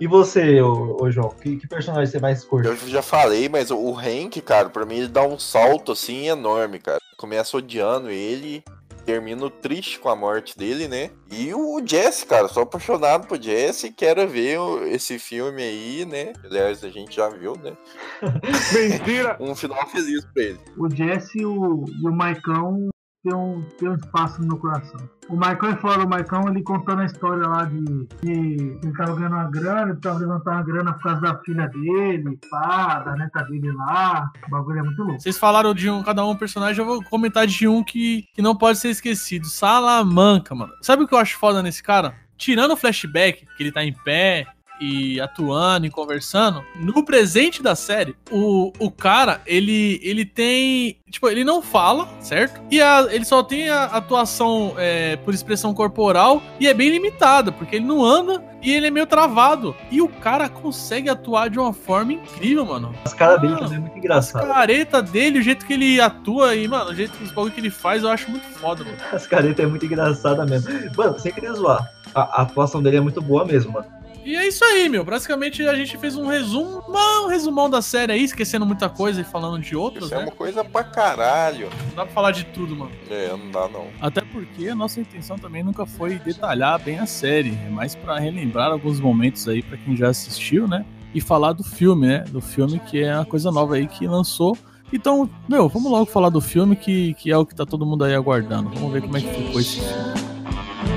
[0.00, 2.66] E você, ô, ô João, que, que personagem você mais curte?
[2.68, 6.26] Eu já falei, mas o- o Hank, cara, pra mim ele dá um salto assim
[6.28, 6.98] enorme, cara.
[7.16, 8.64] Começa odiando ele,
[9.04, 11.10] termino triste com a morte dele, né?
[11.30, 16.32] E o Jesse, cara, sou apaixonado por Jesse e quero ver esse filme aí, né?
[16.44, 17.76] Aliás, a gente já viu, né?
[18.72, 19.36] Mentira!
[19.40, 20.60] Um final feliz pra ele.
[20.76, 22.88] o Jesse e o, e o Maicão
[23.22, 25.08] tem um, tem um espaço no meu coração.
[25.28, 27.84] O Maicão é fora, o Maicão ele contando a história lá de,
[28.22, 31.68] de ele tava ganhando uma grana, ele tava levantando uma grana por causa da filha
[31.68, 34.30] dele, pá, da neta dele lá.
[34.46, 35.20] O bagulho é muito louco.
[35.20, 38.56] Vocês falaram de um, cada um personagem, eu vou comentar de um que, que não
[38.56, 39.46] pode ser esquecido.
[39.46, 40.72] Salamanca, mano.
[40.82, 42.14] Sabe o que eu acho foda nesse cara?
[42.36, 44.46] Tirando o flashback, que ele tá em pé
[44.82, 50.96] e atuando e conversando, no presente da série, o, o cara, ele, ele tem.
[51.10, 52.60] Tipo, ele não fala, certo?
[52.70, 57.52] E a- ele só tem a atuação é, por expressão corporal e é bem limitada,
[57.52, 59.76] porque ele não anda e ele é meio travado.
[59.90, 62.94] E o cara consegue atuar de uma forma incrível, mano.
[63.04, 64.46] As caras dele também é muito A engraçado.
[64.48, 67.60] careta dele, o jeito que ele atua e, mano, o jeito que os bagulho que
[67.60, 68.96] ele faz, eu acho muito foda, mano.
[69.12, 70.70] As caretas é muito engraçada mesmo.
[70.96, 71.86] Mano, sem querer zoar.
[72.14, 73.86] A, a atuação dele é muito boa mesmo, mano.
[74.24, 75.04] E é isso aí, meu.
[75.04, 79.24] Basicamente a gente fez um resumo, um resumão da série aí, esquecendo muita coisa e
[79.24, 80.24] falando de outras, Isso é né?
[80.24, 81.68] uma coisa pra caralho.
[81.88, 82.92] Não dá pra falar de tudo, mano.
[83.10, 83.88] É, não dá não.
[84.00, 88.18] Até porque a nossa intenção também nunca foi detalhar bem a série, é mais pra
[88.18, 90.84] relembrar alguns momentos aí pra quem já assistiu, né?
[91.14, 92.20] E falar do filme, né?
[92.28, 94.56] Do filme que é uma coisa nova aí que lançou.
[94.92, 98.04] Então, meu, vamos logo falar do filme que, que é o que tá todo mundo
[98.04, 98.70] aí aguardando.
[98.70, 100.31] Vamos ver como é que ficou esse filme.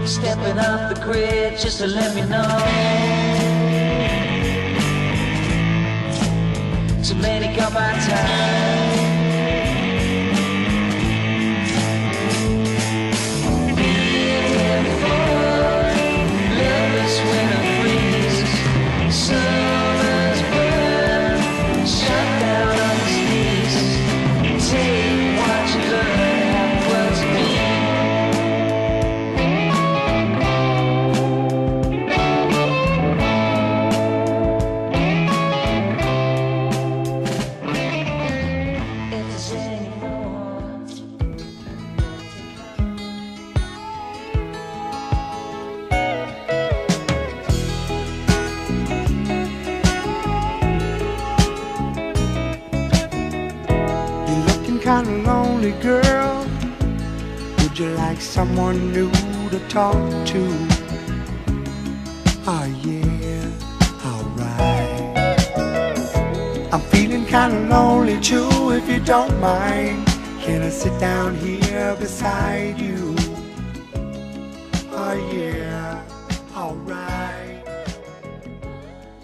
[0.06, 2.44] Stepping off the grid just to let me know.
[7.04, 8.85] Too many got my time.
[55.66, 56.46] Lonely, girl?
[57.60, 59.12] Would you like someone new
[59.50, 59.96] to talk
[60.28, 60.44] to?
[62.48, 63.50] Oh, yeah,
[64.06, 65.18] alright.
[66.74, 70.06] I'm feeling kinda lonely too, if you don't mind.
[70.42, 73.16] Can I sit down here beside you?
[74.92, 75.55] Oh, yeah,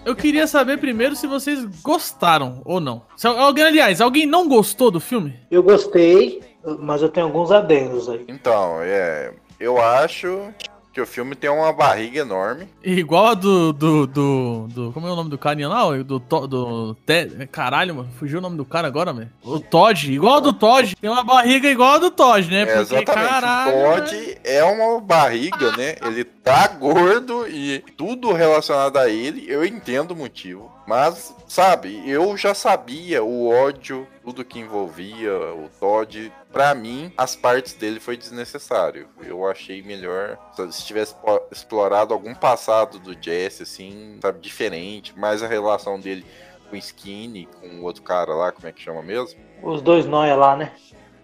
[0.04, 3.02] Eu queria saber primeiro se vocês gostaram ou não.
[3.16, 5.34] Se al- alguém, aliás, alguém não gostou do filme?
[5.50, 6.40] Eu gostei,
[6.80, 8.24] mas eu tenho alguns adendos aí.
[8.28, 9.32] Então, é.
[9.60, 10.52] Eu acho
[10.92, 12.68] que o filme tem uma barriga enorme.
[12.84, 15.84] Igual a do, do, do, do- Como é o nome do carinha lá?
[16.02, 17.46] Do, To- do Ted.
[17.46, 18.08] Caralho, mano.
[18.18, 19.30] Fugiu o nome do cara agora, velho.
[19.42, 20.12] O Todd.
[20.12, 20.94] Igual a do Todd.
[20.96, 22.62] Tem uma barriga igual a do Todd, né?
[22.68, 23.70] É, exatamente.
[23.70, 25.96] o Todd é uma barriga, né?
[26.02, 30.70] Ele tá gordo e tudo relacionado a ele, eu entendo o motivo.
[30.86, 36.30] Mas, sabe, eu já sabia o ódio, tudo que envolvia o Todd.
[36.52, 39.08] Pra mim, as partes dele foi desnecessário.
[39.24, 40.36] Eu achei melhor
[40.70, 41.14] se tivesse
[41.50, 45.18] explorado algum passado do Jesse, assim, sabe, diferente.
[45.18, 46.24] Mais a relação dele
[46.68, 49.40] com o Skinny, com o outro cara lá, como é que chama mesmo?
[49.62, 50.72] Os dois nóia lá, né?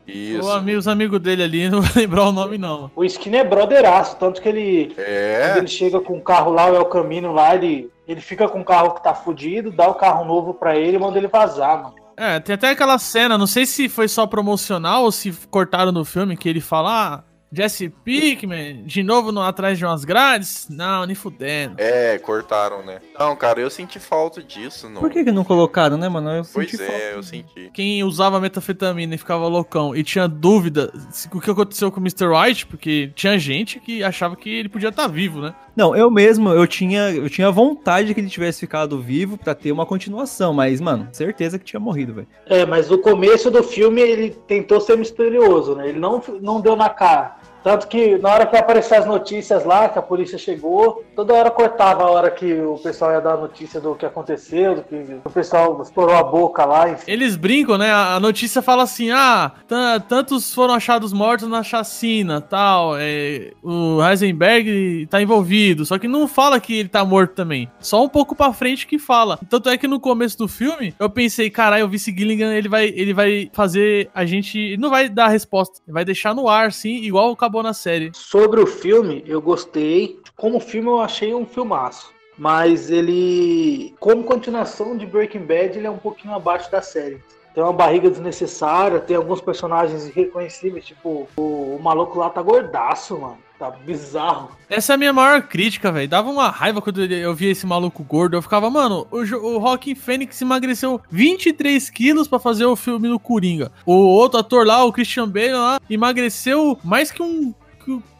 [0.06, 0.50] Isso.
[0.50, 2.90] Ami- os amigos dele ali, não vou lembrar o nome, não.
[2.96, 4.94] O Skinny é brotheraço, tanto que ele.
[4.96, 5.54] É.
[5.58, 8.64] Ele chega com o carro lá, o El Camino lá, ele, ele fica com o
[8.64, 11.94] carro que tá fudido, dá o carro novo pra ele e manda ele vazar, mano.
[12.20, 16.04] É, tem até aquela cena, não sei se foi só promocional ou se cortaram no
[16.04, 20.66] filme, que ele fala, ah, Jesse Pinkman, de novo no, atrás de umas grades?
[20.68, 21.76] Não, nem fudendo.
[21.78, 23.00] É, cortaram, né?
[23.18, 24.88] Não, cara, eu senti falta disso.
[24.88, 25.00] No...
[25.00, 26.30] Por que, que não colocaram, né, mano?
[26.30, 27.02] Eu Pois senti é, falta.
[27.14, 27.70] eu senti.
[27.72, 32.02] Quem usava metafetamina e ficava loucão e tinha dúvida se- o que aconteceu com o
[32.02, 32.26] Mr.
[32.26, 35.54] White, porque tinha gente que achava que ele podia estar vivo, né?
[35.74, 39.70] Não, eu mesmo, eu tinha, eu tinha vontade que ele tivesse ficado vivo pra ter
[39.70, 42.26] uma continuação, mas, mano, certeza que tinha morrido, velho.
[42.46, 45.88] É, mas no começo do filme ele tentou ser misterioso, né?
[45.88, 47.37] Ele não, não deu na cara.
[47.62, 51.50] Tanto que na hora que apareceu as notícias lá, que a polícia chegou, toda hora
[51.50, 55.18] cortava a hora que o pessoal ia dar a notícia do que aconteceu, do que
[55.24, 57.04] o pessoal explorou a boca lá, enfim.
[57.10, 57.90] Eles brincam, né?
[57.92, 62.94] A notícia fala assim: ah, tan- tantos foram achados mortos na chacina, tal.
[62.96, 65.84] É, o Heisenberg tá envolvido.
[65.84, 67.68] Só que não fala que ele tá morto também.
[67.80, 69.38] Só um pouco pra frente que fala.
[69.48, 72.86] Tanto é que no começo do filme, eu pensei, caralho, o Vice Gilligan, ele vai,
[72.86, 74.58] ele vai fazer a gente.
[74.58, 75.80] Ele não vai dar a resposta.
[75.86, 78.10] Ele vai deixar no ar, sim, igual acabou na série.
[78.14, 80.20] Sobre o filme, eu gostei.
[80.36, 82.12] Como filme, eu achei um filmaço.
[82.36, 87.20] Mas ele, como continuação de Breaking Bad, ele é um pouquinho abaixo da série.
[87.58, 93.18] Tem uma barriga desnecessária, tem alguns personagens irreconhecíveis, tipo, o, o maluco lá tá gordaço,
[93.18, 93.36] mano.
[93.58, 94.50] Tá bizarro.
[94.70, 96.06] Essa é a minha maior crítica, velho.
[96.06, 98.36] Dava uma raiva quando eu via esse maluco gordo.
[98.36, 103.18] Eu ficava, mano, o, o Rockin' Fênix emagreceu 23 quilos pra fazer o filme do
[103.18, 103.72] Coringa.
[103.84, 107.52] O outro ator lá, o Christian Bale lá, emagreceu mais que um.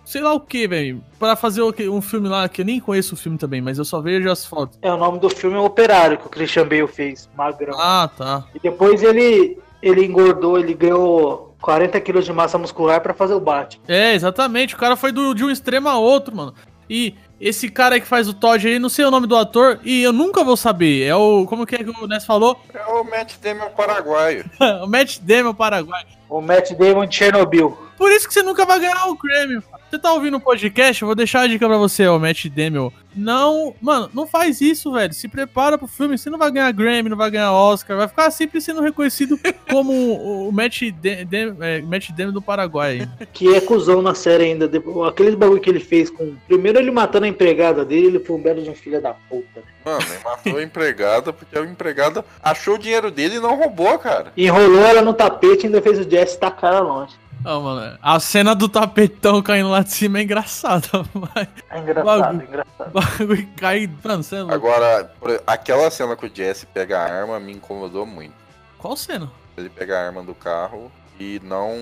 [0.09, 1.02] Sei lá o que, velho.
[1.18, 4.01] Pra fazer um filme lá, que eu nem conheço o filme também, mas eu só
[4.01, 4.78] vejo as fotos.
[4.80, 7.78] É, o nome do filme é Operário, que o Christian Bale fez, magrão.
[7.78, 8.44] Ah, tá.
[8.55, 13.40] E depois ele, ele engordou, ele ganhou 40 quilos de massa muscular pra fazer o
[13.40, 13.82] Batman.
[13.89, 14.74] É, exatamente.
[14.74, 16.55] O cara foi do- de um extremo a outro, mano.
[16.89, 20.02] E esse cara que faz o Todd aí, não sei o nome do ator, e
[20.02, 21.02] eu nunca vou saber.
[21.05, 21.44] É o.
[21.47, 22.59] Como que é que o Ness falou?
[22.72, 24.44] É o Matt Damon paraguaio.
[24.82, 26.05] o Matt Damon Paraguai.
[26.30, 27.76] O Matt Damon de Chernobyl.
[27.99, 29.61] Por isso que você nunca vai ganhar o Grammy.
[29.91, 31.03] Você tá ouvindo o podcast?
[31.03, 32.91] Eu vou deixar a dica pra você, ó, Matt Damon.
[33.16, 35.12] Não, mano, não faz isso, velho.
[35.12, 36.16] Se prepara pro filme.
[36.16, 37.97] Você não vai ganhar Grammy, não vai ganhar Oscar.
[37.97, 43.09] Vai ficar sempre sendo reconhecido como o, Matt, Da- Dam- é, Matt Damon do Paraguai.
[43.33, 44.70] Que é cuzão na série ainda.
[45.09, 46.37] Aquele bagulho que ele fez com.
[46.47, 49.49] Primeiro ele matando a empregada dele, ele foi um belo de um filho da puta.
[49.57, 49.62] né?
[49.85, 53.99] Mano, ele matou a empregada porque a empregada achou o dinheiro dele e não roubou,
[53.99, 54.33] cara.
[54.37, 57.15] Enrolou ela no tapete e ainda fez o Jesse tacar ela longe.
[57.51, 61.49] Ah, mano, a cena do tapetão caindo lá de cima é engraçada, mas.
[61.70, 62.43] É engraçado, Bagulho.
[62.43, 62.89] é engraçado.
[62.89, 63.91] O bagulho cai.
[64.05, 64.41] Mano, você é.
[64.41, 68.35] Agora, por- aquela cena que o Jesse pega a arma me incomodou muito.
[68.77, 69.31] Qual cena?
[69.57, 71.75] Ele pega a arma do carro e não,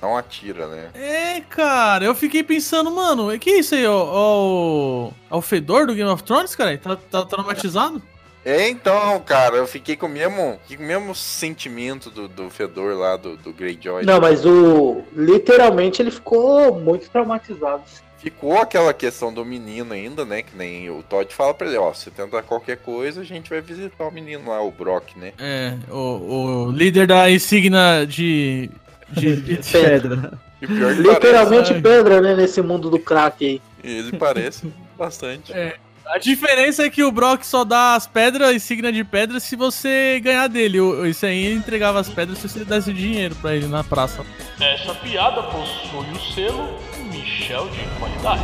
[0.00, 0.90] não atira, né?
[0.94, 5.94] É, cara, eu fiquei pensando, mano, que isso aí, ó, ó, ó o fedor do
[5.94, 6.78] Game of Thrones, cara?
[6.78, 8.00] Tá, tá traumatizado?
[8.44, 12.48] É, então, cara, eu fiquei com o mesmo, fiquei com o mesmo sentimento do, do
[12.48, 14.04] fedor lá, do, do Greyjoy.
[14.04, 15.02] Não, mas o.
[15.14, 17.82] Literalmente ele ficou muito traumatizado.
[18.18, 20.42] Ficou aquela questão do menino ainda, né?
[20.42, 23.60] Que nem o Todd fala pra ele, ó, se tentar qualquer coisa, a gente vai
[23.62, 25.32] visitar o menino lá, o Brock, né?
[25.38, 28.70] É, o, o líder da insígnia de.
[29.10, 30.38] de, de Pedra.
[30.60, 31.82] E pior que Literalmente parece.
[31.82, 32.36] pedra, né?
[32.36, 33.62] Nesse mundo do crack aí.
[33.82, 35.52] Ele parece bastante.
[35.52, 35.76] É.
[36.12, 40.18] A diferença é que o Brock só dá as pedras, insígnia de pedra, se você
[40.20, 40.80] ganhar dele.
[40.80, 44.24] O- Isso aí ele entregava as pedras se você desse dinheiro pra ele na praça.
[44.60, 46.68] Essa piada possui o selo
[47.12, 48.42] Michel de qualidade.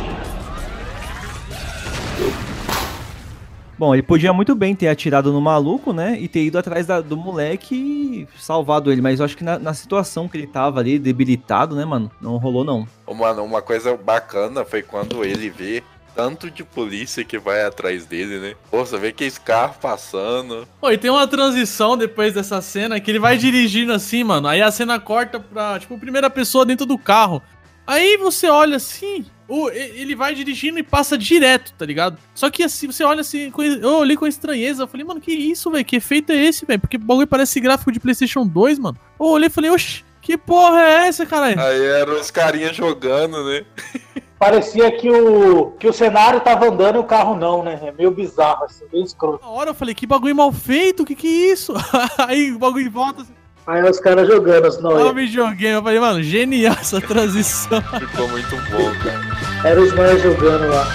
[3.77, 6.17] Bom, ele podia muito bem ter atirado no maluco, né?
[6.19, 9.01] E ter ido atrás da- do moleque e salvado ele.
[9.01, 12.09] Mas eu acho que na, na situação que ele tava ali, debilitado, né, mano?
[12.19, 12.87] Não rolou, não.
[13.05, 15.83] Ô, Mano, uma coisa bacana foi quando ele vê
[16.17, 18.55] tanto de polícia que vai atrás dele, né?
[18.71, 20.67] Pô, você vê que esse carro passando.
[20.81, 24.47] Pô, e tem uma transição depois dessa cena que ele vai dirigindo assim, mano.
[24.47, 27.39] Aí a cena corta pra, tipo, primeira pessoa dentro do carro.
[27.85, 32.17] Aí você olha assim, o, ele vai dirigindo e passa direto, tá ligado?
[32.33, 35.69] Só que assim, você olha assim, eu olhei com estranheza, eu falei, mano, que isso,
[35.69, 35.85] velho?
[35.85, 36.79] Que efeito é esse, velho?
[36.79, 38.97] Porque o bagulho parece gráfico de PlayStation 2, mano.
[39.19, 41.61] Eu olhei e falei, oxi, que porra é essa, caralho?
[41.61, 43.63] Aí eram os carinhas jogando, né?
[44.39, 47.79] Parecia que o, que o cenário tava andando e o carro não, né?
[47.83, 49.43] É meio bizarro, assim, bem escroto.
[49.43, 51.73] Na hora eu falei, que bagulho mal feito, que que é isso?
[52.27, 53.33] Aí o bagulho volta assim,
[53.65, 55.15] Aí os caras jogando as ó, o noias.
[55.15, 55.75] videogame.
[55.75, 57.81] Eu falei, mano, genial essa transição.
[57.81, 59.67] Ficou muito bom, cara.
[59.69, 60.87] Era os noias jogando lá.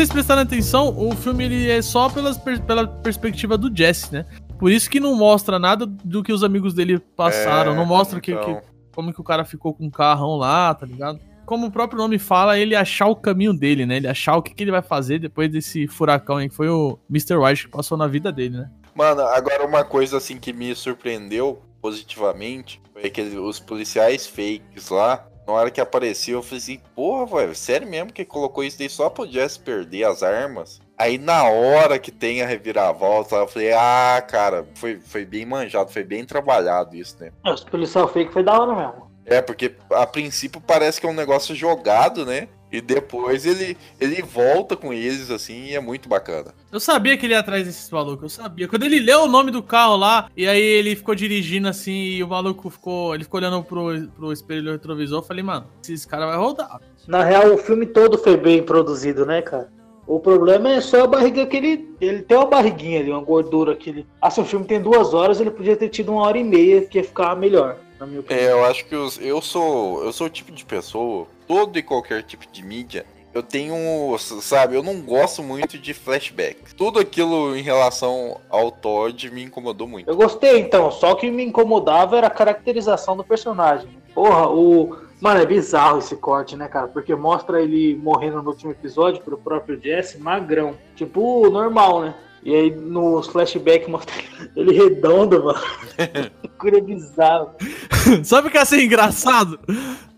[0.00, 4.24] Vocês prestarem atenção, o filme ele é só pelas pela perspectiva do Jesse, né?
[4.58, 8.18] Por isso que não mostra nada do que os amigos dele passaram, É, não mostra
[8.18, 8.54] que, então.
[8.62, 8.62] que-
[8.94, 11.20] como que o cara ficou com o carrão lá, tá ligado?
[11.44, 13.98] Como o próprio nome fala, ele achar o caminho dele, né?
[13.98, 16.98] Ele achar o que, que ele vai fazer depois desse furacão aí, que foi o
[17.10, 17.36] Mr.
[17.36, 18.70] White que passou na vida dele, né?
[18.94, 25.26] Mano, agora uma coisa assim que me surpreendeu positivamente foi que os policiais fakes lá,
[25.46, 28.88] na hora que apareceu, eu falei assim, porra, velho, sério mesmo que colocou isso daí
[28.88, 30.80] só pro Jesse perder as armas?
[30.96, 35.90] Aí na hora que tem a reviravolta, eu falei, ah, cara, foi, foi bem manjado,
[35.90, 37.32] foi bem trabalhado isso, né?
[37.44, 39.10] É, Os policial fake foi da hora mesmo.
[39.24, 42.48] É, porque a princípio parece que é um negócio jogado, né?
[42.72, 46.54] E depois ele, ele volta com eles, assim, e é muito bacana.
[46.70, 48.68] Eu sabia que ele ia atrás desses malucos, eu sabia.
[48.68, 52.22] Quando ele leu o nome do carro lá, e aí ele ficou dirigindo assim, e
[52.22, 53.14] o maluco ficou.
[53.14, 56.80] Ele ficou olhando pro, pro espelho retrovisor, eu falei, mano, esses caras vai rodar.
[57.08, 59.68] Na real, o filme todo foi bem produzido, né, cara?
[60.06, 61.94] O problema é só a barriga que ele.
[62.00, 64.06] Ele tem uma barriguinha ali, uma gordura que ele.
[64.20, 66.82] Ah, se o filme tem duas horas, ele podia ter tido uma hora e meia,
[66.82, 68.42] que ia ficar melhor, na minha opinião.
[68.42, 71.82] É, eu acho que os, eu sou eu sou o tipo de pessoa, todo e
[71.82, 76.74] qualquer tipo de mídia, eu tenho, sabe, eu não gosto muito de flashback.
[76.74, 80.08] Tudo aquilo em relação ao Todd me incomodou muito.
[80.10, 83.88] Eu gostei então, só que me incomodava era a caracterização do personagem.
[84.14, 84.96] Porra, o.
[85.20, 86.88] Mano, é bizarro esse corte, né, cara?
[86.88, 90.74] Porque mostra ele morrendo no último episódio pro próprio Jesse, magrão.
[90.96, 92.14] Tipo, normal, né?
[92.42, 94.14] E aí nos flashbacks mostra
[94.56, 95.60] ele redondo, mano.
[96.58, 97.50] Cura bizarro.
[98.24, 99.58] Sabe o que ia ser engraçado?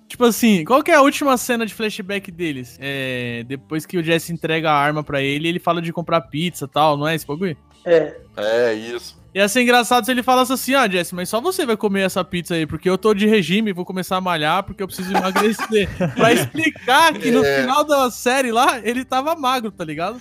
[0.06, 2.76] Tipo assim, qual que é a última cena de flashback deles?
[2.80, 3.44] É.
[3.48, 6.68] Depois que o Jesse entrega a arma pra ele, ele fala de comprar pizza e
[6.68, 7.56] tal, não é esse bagulho?
[7.84, 8.16] É.
[8.36, 9.20] É, isso.
[9.34, 12.22] Ia ser engraçado se ele falasse assim, ah, Jesse, mas só você vai comer essa
[12.22, 15.88] pizza aí, porque eu tô de regime, vou começar a malhar, porque eu preciso emagrecer.
[16.14, 17.62] pra explicar que no É.
[17.62, 20.20] final da série lá, ele tava magro, tá ligado?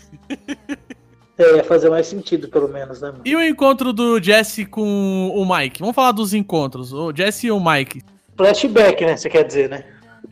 [1.41, 3.21] É, ia fazer mais sentido, pelo menos, né, mano?
[3.25, 5.79] E o encontro do Jesse com o Mike?
[5.79, 6.93] Vamos falar dos encontros.
[6.93, 8.01] O Jesse e o Mike.
[8.37, 9.17] Flashback, né?
[9.17, 9.83] Você quer dizer, né?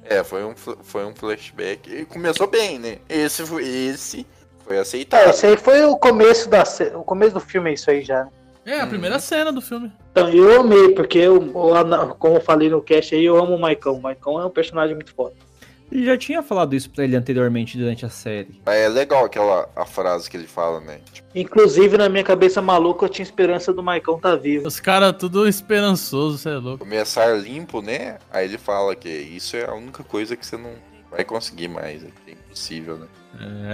[0.06, 1.92] É, foi um, foi um flashback.
[1.94, 2.98] E começou bem, né?
[3.08, 4.26] Esse, foi- esse
[4.66, 5.30] foi Tá, aceitável.
[5.30, 6.64] esse aí foi o começo da
[6.96, 8.24] o começo do filme, é isso aí já.
[8.24, 8.30] né?
[8.66, 9.92] É, a primeira cena do filme.
[10.12, 11.40] Então, eu amei, porque eu,
[12.20, 13.92] como eu falei no cast aí, eu amo o Maicon.
[13.94, 15.34] O Maicon é um personagem muito foda.
[15.92, 18.62] Ele já tinha falado isso pra ele anteriormente durante a série.
[18.66, 21.00] É legal aquela a frase que ele fala, né?
[21.12, 24.68] Tipo, Inclusive, na minha cabeça maluca, eu tinha esperança do Maicon tá vivo.
[24.68, 26.80] Os caras tudo esperançoso, você é louco.
[26.80, 28.20] começar limpo, né?
[28.32, 30.74] Aí ele fala que isso é a única coisa que você não
[31.10, 32.04] vai conseguir mais.
[32.04, 33.08] É impossível, né?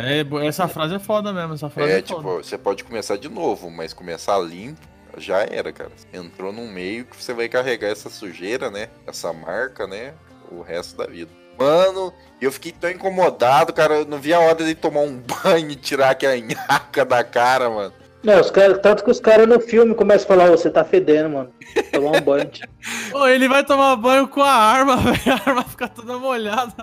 [0.05, 2.43] É, bo- essa frase é foda mesmo, essa frase é, É, tipo, foda.
[2.43, 4.81] você pode começar de novo, mas começar limpo
[5.17, 5.91] já era, cara.
[5.95, 8.89] Você entrou num meio que você vai carregar essa sujeira, né?
[9.07, 10.13] Essa marca, né?
[10.51, 11.31] O resto da vida.
[11.57, 13.95] Mano, eu fiquei tão incomodado, cara.
[13.95, 17.69] Eu não vi a hora de tomar um banho e tirar aquela nhaca da cara,
[17.69, 17.93] mano.
[18.23, 20.83] Não, os cara, tanto que os caras no filme começam a falar, "Ô, você tá
[20.83, 21.51] fedendo, mano.
[21.91, 22.49] Tomar um banho.
[23.11, 25.19] Pô, ele vai tomar banho com a arma, velho.
[25.45, 26.73] A arma fica toda molhada.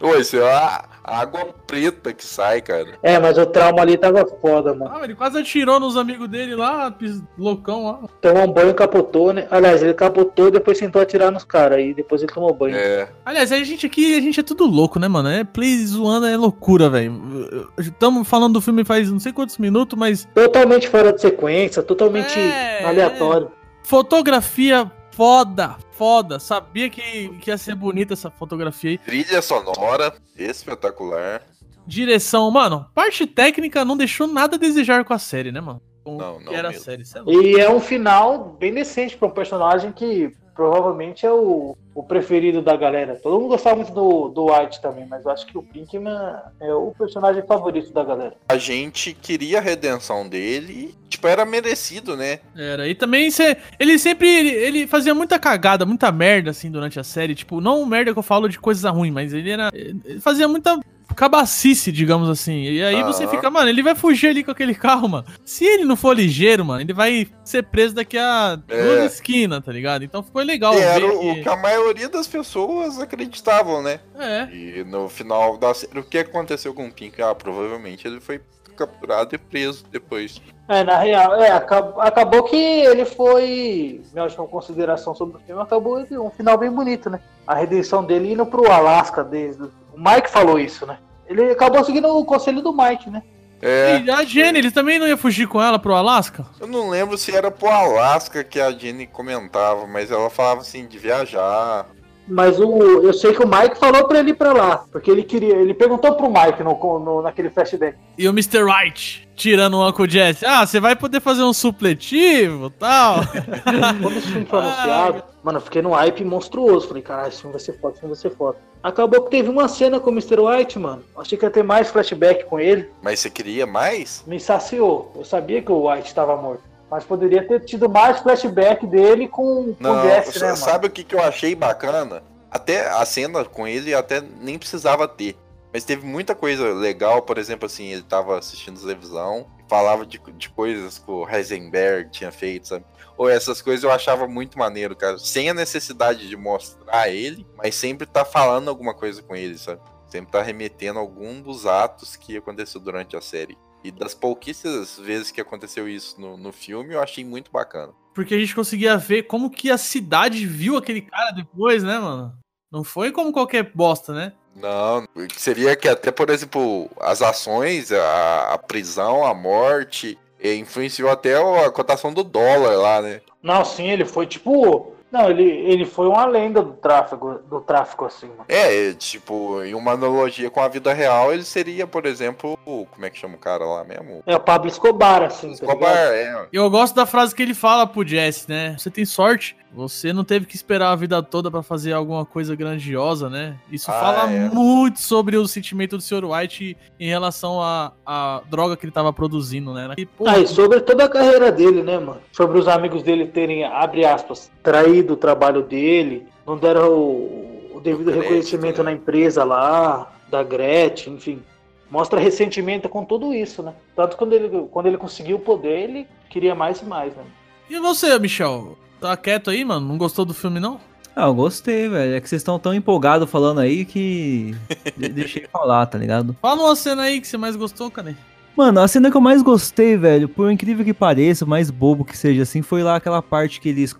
[0.00, 2.88] Ô, isso é água preta que sai, cara.
[3.02, 4.90] É, mas o trauma ali tava foda, mano.
[4.94, 8.00] Ah, ele quase atirou nos amigos dele lá, pis- loucão lá.
[8.20, 9.46] Tomou um banho e capotou, né?
[9.50, 11.80] Aliás, ele capotou e depois tentou atirar nos caras.
[11.80, 12.76] E depois ele tomou banho.
[12.76, 13.08] É.
[13.24, 15.28] Aliás, a gente aqui, a gente é tudo louco, né, mano?
[15.28, 17.68] É play zoando, é loucura, velho.
[17.78, 22.38] Estamos falando do filme faz não sei quantos minutos, mas Totalmente fora de sequência, totalmente
[22.38, 23.50] É, aleatório.
[23.82, 26.38] fotografia foda, foda.
[26.38, 28.98] Sabia que, que ia ser bonita essa fotografia aí.
[28.98, 31.42] Trilha sonora, espetacular.
[31.84, 35.82] Direção, mano, parte técnica não deixou nada a desejar com a série, né, mano?
[36.08, 36.84] Com Não, que não era a mesmo.
[36.84, 37.32] série, sei lá.
[37.32, 42.60] E é um final bem decente pra um personagem que provavelmente é o, o preferido
[42.60, 43.14] da galera.
[43.14, 46.74] Todo mundo gostava muito do, do White também, mas eu acho que o Pinkman é
[46.74, 48.34] o personagem favorito da galera.
[48.48, 52.40] A gente queria a redenção dele e, tipo, era merecido, né?
[52.56, 56.98] Era, e também cê, ele sempre ele, ele fazia muita cagada, muita merda assim durante
[56.98, 60.18] a série, tipo, não merda que eu falo de coisa ruim, mas ele era ele
[60.20, 60.80] fazia muita
[61.18, 62.62] cabacice, digamos assim.
[62.62, 65.24] E aí você fica, mano, ele vai fugir ali com aquele carro, mano.
[65.44, 68.82] Se ele não for ligeiro, mano, ele vai ser preso daqui a É.
[68.82, 70.04] duas esquinas, tá ligado?
[70.04, 73.98] Então foi legal E era o, que- que a maioria das pessoas acreditavam, né?
[74.18, 74.48] É.
[74.54, 77.20] E no final da série, o que aconteceu com o Pink?
[77.20, 78.40] Ah, provavelmente ele foi
[78.76, 80.40] capturado e preso depois.
[80.68, 84.00] É, na real, é, acabou, acabou que ele foi.
[84.12, 87.18] Minha última consideração sobre o filme acabou de um final bem bonito, né?
[87.46, 89.62] A redenção dele indo pro Alasca desde.
[89.64, 90.98] O Mike falou isso, né?
[91.28, 93.22] Ele acabou seguindo o conselho do Mike, né?
[93.60, 96.46] É, E a Jenny, eles também não ia fugir com ela pro Alasca?
[96.60, 100.86] eu não lembro se era pro Alasca que a Jenny comentava, mas ela falava assim
[100.86, 101.86] de viajar.
[102.28, 105.22] Mas o, eu sei que o Mike falou pra ele ir pra lá, porque ele
[105.22, 105.54] queria.
[105.56, 107.96] Ele perguntou pro Mike no, no- naquele flashback.
[108.18, 108.62] E o Mr.
[108.64, 110.44] Right tirando o Uncle Jesse.
[110.44, 113.20] Ah, você vai poder fazer um supletivo tal.
[114.02, 116.88] Quando esse filme foi anunciado, mano, eu fiquei num hype monstruoso.
[116.88, 118.58] Falei, caralho, esse filme vai ser foda, esse filme vai ser foda.
[118.82, 120.38] Acabou que teve uma cena com o Mr.
[120.40, 121.02] White, mano.
[121.16, 122.88] Achei que ia ter mais flashback com ele.
[123.02, 124.22] Mas você queria mais?
[124.26, 125.12] Me saciou.
[125.16, 126.62] Eu sabia que o White estava morto.
[126.90, 130.56] Mas poderia ter tido mais flashback dele com, com Não, o Jesse, né, mano?
[130.56, 132.22] sabe o que, que eu achei bacana?
[132.50, 135.36] Até a cena com ele até nem precisava ter.
[135.72, 140.48] Mas teve muita coisa legal, por exemplo, assim, ele tava assistindo televisão, falava de, de
[140.48, 142.86] coisas que o Heisenberg tinha feito, sabe?
[143.18, 145.18] Ou essas coisas eu achava muito maneiro, cara.
[145.18, 149.80] Sem a necessidade de mostrar ele, mas sempre tá falando alguma coisa com ele, sabe?
[150.08, 153.58] Sempre tá remetendo a algum dos atos que aconteceu durante a série.
[153.82, 157.92] E das pouquíssimas vezes que aconteceu isso no, no filme, eu achei muito bacana.
[158.14, 162.32] Porque a gente conseguia ver como que a cidade viu aquele cara depois, né, mano?
[162.70, 164.32] Não foi como qualquer bosta, né?
[164.54, 165.06] Não,
[165.36, 171.36] seria que até, por exemplo, as ações, a, a prisão, a morte, eh, influenciou até
[171.36, 173.20] a cotação do dólar lá, né?
[173.42, 174.94] Não, sim, ele foi tipo.
[175.10, 178.44] Não, ele, ele foi uma lenda do tráfego, do tráfico, assim, mano.
[178.48, 183.06] É, tipo, em uma analogia com a vida real, ele seria, por exemplo, o- como
[183.06, 184.22] é que chama o cara lá mesmo?
[184.26, 186.44] É o Pablo Escobar, assim, tá Escobar, ligado?
[186.44, 186.48] é.
[186.52, 188.76] Eu gosto da frase que ele fala pro Jesse, né?
[188.78, 189.56] Você tem sorte.
[189.72, 193.56] Você não teve que esperar a vida toda pra fazer alguma coisa grandiosa, né?
[193.70, 194.48] Isso Ah, fala é.
[194.48, 196.24] muito sobre o sentimento do Sr.
[196.24, 199.94] White em relação à, à droga que ele tava produzindo, né?
[199.98, 202.20] E, pô, Ah, e sobre toda a carreira dele, né, mano?
[202.32, 207.80] Sobre os amigos dele terem, abre aspas, traído o trabalho dele, não deram o, o
[207.80, 208.84] devido crédito, reconhecimento né?
[208.90, 211.42] na empresa lá, da Gretchen, enfim.
[211.90, 213.72] Mostra ressentimento com tudo isso, né?
[213.94, 217.22] Tanto quando ele, quando ele conseguiu o poder, ele queria mais e mais, né?
[217.68, 218.76] E você, Michel?
[219.00, 219.86] Tá quieto aí, mano?
[219.86, 220.80] Não gostou do filme, não?
[221.14, 222.14] Ah, eu gostei, velho.
[222.14, 224.54] É que vocês estão tão empolgados falando aí que.
[224.96, 226.36] de- Deixei falar, tá ligado?
[226.40, 228.16] Fala uma cena aí que você mais gostou, cara.
[228.56, 232.16] Mano, a cena que eu mais gostei, velho, por incrível que pareça, mais bobo que
[232.16, 233.94] seja assim, foi lá aquela parte que eles,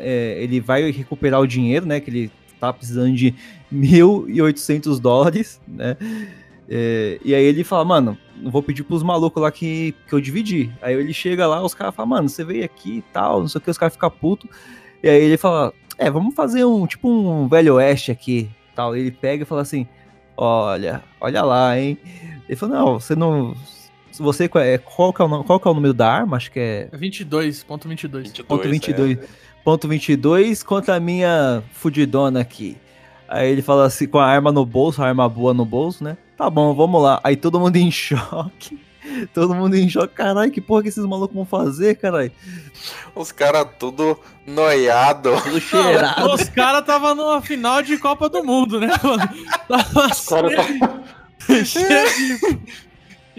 [0.00, 2.00] é, ele vai recuperar o dinheiro, né?
[2.00, 3.34] Que ele tá precisando de
[3.72, 5.96] 1.800 dólares, né?
[6.72, 10.20] É, e aí ele fala, mano, não vou pedir pros malucos lá que, que eu
[10.20, 10.70] dividi.
[10.80, 13.58] Aí ele chega lá, os caras falam, mano, você veio aqui e tal, não sei
[13.58, 14.48] o que, os caras ficam putos.
[15.02, 18.94] E aí ele fala, é, vamos fazer um, tipo um velho oeste aqui, tal.
[18.96, 19.84] Ele pega e fala assim,
[20.36, 21.98] olha, olha lá, hein.
[22.48, 23.56] Ele falou, não, você não...
[24.12, 26.36] se Você, é, qual, que é o, qual que é o número da arma?
[26.36, 28.26] Acho que é É 22, ponto 22.
[28.28, 28.70] 22, ponto é.
[28.70, 29.18] 22.
[29.64, 32.76] Ponto 22 contra a minha fudidona aqui.
[33.30, 36.16] Aí ele fala assim, com a arma no bolso, a arma boa no bolso, né?
[36.36, 37.20] Tá bom, vamos lá.
[37.22, 38.76] Aí todo mundo em choque.
[39.32, 40.14] Todo mundo em choque.
[40.14, 42.32] Caralho, que porra que esses malucos vão fazer, caralho?
[43.14, 45.30] Os caras tudo noiado.
[45.44, 46.32] Tudo cheirado.
[46.34, 49.28] Os caras tava numa final de Copa do Mundo, né, mano?
[49.68, 51.00] Tava cara tá-
[51.46, 52.60] cheio, cheio de.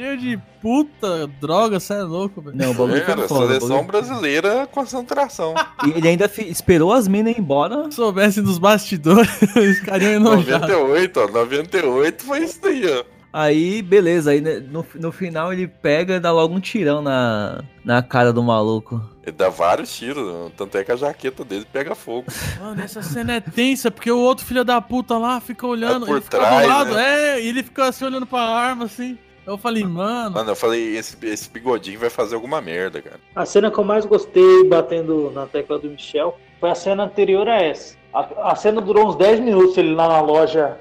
[0.02, 2.58] Cheio de puta, droga, você é louco, velho.
[2.58, 5.54] Não, o bagulho foi Era, foda, seleção bagulho- brasileira, concentração.
[5.86, 7.84] E ele ainda esperou as minas ir embora.
[7.92, 10.68] Se soubessem dos bastidores, eles ficariam enojados.
[10.68, 11.28] 98, ó.
[11.28, 13.04] 98 foi isso daí, ó.
[13.34, 14.32] Aí, beleza.
[14.32, 18.34] Aí né, no, no final ele pega e dá logo um tirão na, na cara
[18.34, 19.00] do maluco.
[19.24, 22.26] Ele dá vários tiros, tanto é que a jaqueta dele pega fogo.
[22.60, 26.08] Mano, essa cena é tensa, porque o outro filho da puta lá fica olhando, É
[26.08, 27.38] por ele fica trás, do lado, né?
[27.38, 29.16] é, e ele fica assim olhando pra arma, assim.
[29.52, 33.20] Eu falei, mano, Mano, eu falei, esse, esse bigodinho vai fazer alguma merda, cara.
[33.36, 37.48] A cena que eu mais gostei, batendo na tecla do Michel, foi a cena anterior
[37.48, 37.96] a essa.
[38.14, 40.78] A, a cena durou uns 10 minutos, ele lá na loja,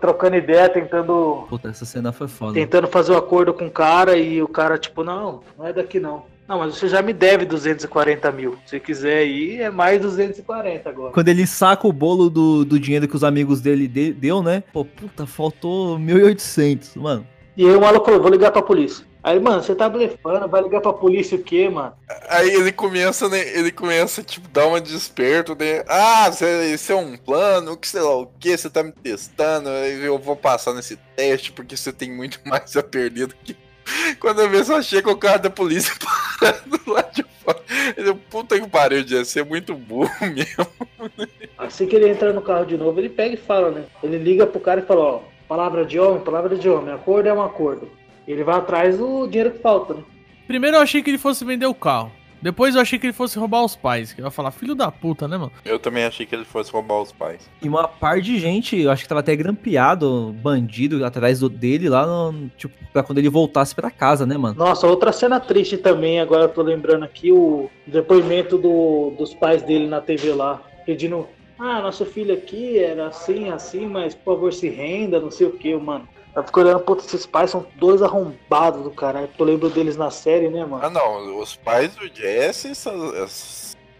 [0.00, 2.54] trocando ideia, tentando, Puta, essa cena foi foda.
[2.54, 5.98] tentando fazer o acordo com o cara, e o cara, tipo, não, não é daqui
[6.00, 6.22] não.
[6.46, 8.58] Não, mas você já me deve 240 mil.
[8.66, 11.10] Se quiser ir, é mais 240 agora.
[11.12, 14.62] Quando ele saca o bolo do, do dinheiro que os amigos dele de- deu, né?
[14.70, 17.26] Pô, puta, faltou 1.800, mano.
[17.56, 19.04] E aí o maluco falou, vou ligar pra polícia.
[19.22, 21.94] Aí, mano, você tá blefando, vai ligar pra polícia o quê, mano?
[22.28, 23.40] Aí ele começa, né?
[23.56, 25.82] Ele começa, tipo, dar uma desperto, né?
[25.88, 26.28] Ah,
[26.72, 30.36] isso é um plano, que sei lá o que, você tá me testando, eu vou
[30.36, 33.56] passar nesse teste porque você tem muito mais a perder do que.
[34.20, 35.94] Quando eu vejo só chega o cara da polícia
[36.38, 37.62] parando lá de fora.
[37.96, 40.66] Ele, puta que pariu, de ser muito burro mesmo.
[41.56, 43.84] Assim que ele entra no carro de novo, ele pega e fala, né?
[44.02, 47.32] Ele liga pro cara e fala, ó, palavra de homem, palavra de homem, acordo é
[47.32, 47.88] um acordo.
[48.26, 50.02] Ele vai atrás do dinheiro que falta, né?
[50.46, 52.12] primeiro eu achei que ele fosse vender o carro.
[52.44, 54.12] Depois eu achei que ele fosse roubar os pais.
[54.12, 55.50] Que eu ia falar, filho da puta, né, mano?
[55.64, 57.48] Eu também achei que ele fosse roubar os pais.
[57.62, 61.88] E uma par de gente, eu acho que tava até grampeado, bandido atrás do, dele
[61.88, 64.56] lá, no, tipo, pra quando ele voltasse pra casa, né, mano?
[64.58, 69.62] Nossa, outra cena triste também, agora eu tô lembrando aqui, o depoimento do, dos pais
[69.62, 71.26] dele na TV lá, pedindo,
[71.58, 75.52] ah, nosso filho aqui era assim, assim, mas por favor se renda, não sei o
[75.52, 76.08] que, mano.
[76.34, 80.10] Eu fico olhando, puta, esses pais são dois arrombados do caralho, eu lembro deles na
[80.10, 80.84] série, né, mano?
[80.84, 82.72] Ah, não, os pais do Jesse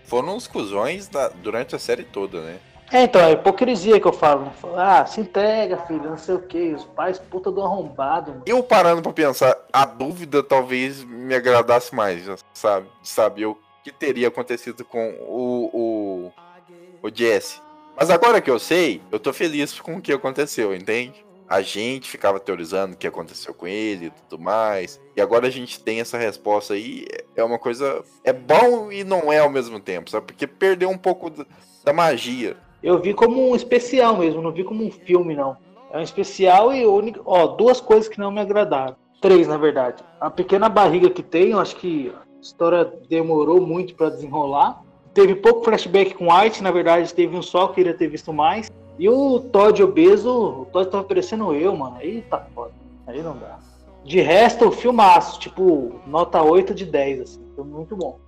[0.04, 2.58] foram os cuzões da- durante a série toda, né?
[2.92, 4.52] É, então, é hipocrisia que eu falo, né?
[4.76, 8.42] Ah, se entrega, filho, não sei o que, os pais puta do arrombado, mano.
[8.46, 12.86] Eu parando pra pensar, a dúvida talvez me agradasse mais, sabe?
[13.02, 16.32] Saber o que teria acontecido com o, o,
[17.04, 17.60] o Jesse.
[17.96, 21.24] Mas agora que eu sei, eu tô feliz com o que aconteceu, entende?
[21.46, 24.98] A gente ficava teorizando o que aconteceu com ele e tudo mais.
[25.14, 27.06] E agora a gente tem essa resposta aí.
[27.36, 28.02] É uma coisa.
[28.24, 30.26] É bom e não é ao mesmo tempo, sabe?
[30.26, 31.30] Porque perdeu um pouco
[31.84, 32.56] da- magia.
[32.82, 35.56] Eu vi como um especial mesmo, não vi como um filme, não.
[35.92, 37.20] É um especial e único.
[37.26, 38.96] Ó, duas coisas que não me agradaram.
[39.20, 40.02] Três, na verdade.
[40.20, 44.82] A pequena barriga que tem, eu acho que a história demorou muito pra desenrolar.
[45.14, 48.70] Teve pouco flashback com arte, na verdade, teve um só, queria ter visto mais.
[48.98, 51.96] E o Todd obeso, o Todd tava parecendo eu, mano.
[51.96, 52.72] Aí tá foda.
[53.06, 53.58] Aí não dá.
[54.04, 57.40] De resto, filmaço, tipo, nota 8 de 10, assim.
[57.54, 58.18] Foi muito bom.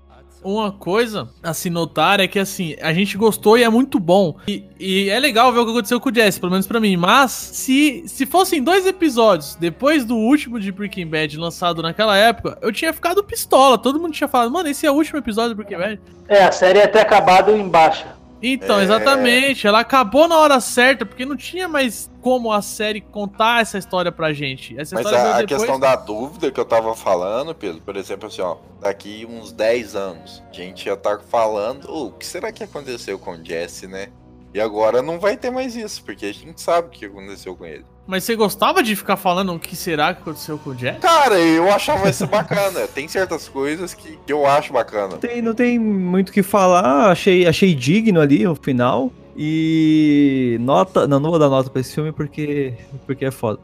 [0.47, 4.37] Uma coisa a se notar é que, assim, a gente gostou e é muito bom.
[4.47, 6.97] E, e é legal ver o que aconteceu com o Jesse, pelo menos pra mim.
[6.97, 12.57] Mas, se, se fossem dois episódios depois do último de Breaking Bad lançado naquela época,
[12.63, 13.77] eu tinha ficado pistola.
[13.77, 16.01] Todo mundo tinha falado, mano, esse é o último episódio do Breaking Bad.
[16.29, 18.15] É, a série ia ter acabado em baixa.
[18.41, 18.85] Então, É.
[18.85, 19.67] exatamente.
[19.67, 24.11] Ela acabou na hora certa, porque não tinha mais como a série contar essa história
[24.11, 24.77] pra gente.
[24.77, 25.61] Essa Mas história a, a depois.
[25.61, 29.95] questão da dúvida que eu tava falando, Pedro, por exemplo, assim, ó, daqui uns 10
[29.95, 33.87] anos, a gente já tá falando, "Ô, o que será que aconteceu com o Jesse,
[33.87, 34.09] né?
[34.53, 37.65] E agora não vai ter mais isso, porque a gente sabe o que aconteceu com
[37.65, 37.85] ele.
[38.09, 40.99] Mas você gostava de ficar falando o que será que aconteceu com o Jesse?
[40.99, 42.89] Cara, eu achava isso bacana.
[42.93, 45.17] Tem certas coisas que, que eu acho bacana.
[45.17, 49.13] Tem, não tem muito o que falar, achei, achei digno ali o final.
[49.37, 51.07] E nota.
[51.07, 52.75] Não, não vou dar nota pra esse filme porque,
[53.07, 53.59] porque é foda.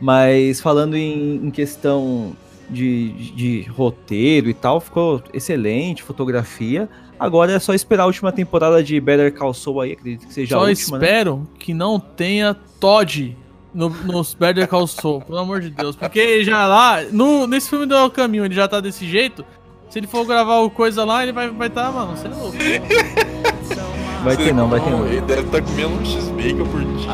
[0.00, 2.36] Mas falando em, em questão
[2.70, 6.88] de, de, de roteiro e tal, ficou excelente, fotografia.
[7.18, 10.54] Agora é só esperar a última temporada de Better Call Saul aí, acredito que seja
[10.56, 11.06] Só a última, né?
[11.06, 13.36] espero que não tenha Todd
[13.72, 15.96] no, nos Better Call Saul, pelo amor de Deus.
[15.96, 19.44] Porque já lá, no, nesse filme do El Caminho, ele já tá desse jeito.
[19.88, 22.56] Se ele for gravar o coisa lá, ele vai vai tá, mano, você é louco.
[24.26, 25.06] Vai ter não, vai ter não.
[25.06, 27.06] Ele deve estar comendo um X-Bacon por dia.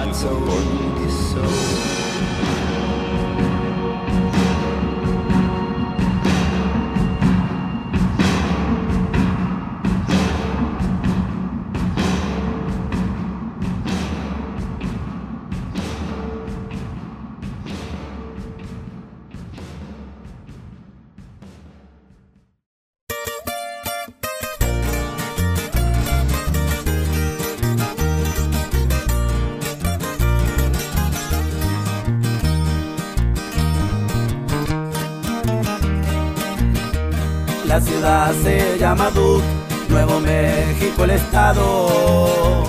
[39.15, 42.65] Nuevo México el estado.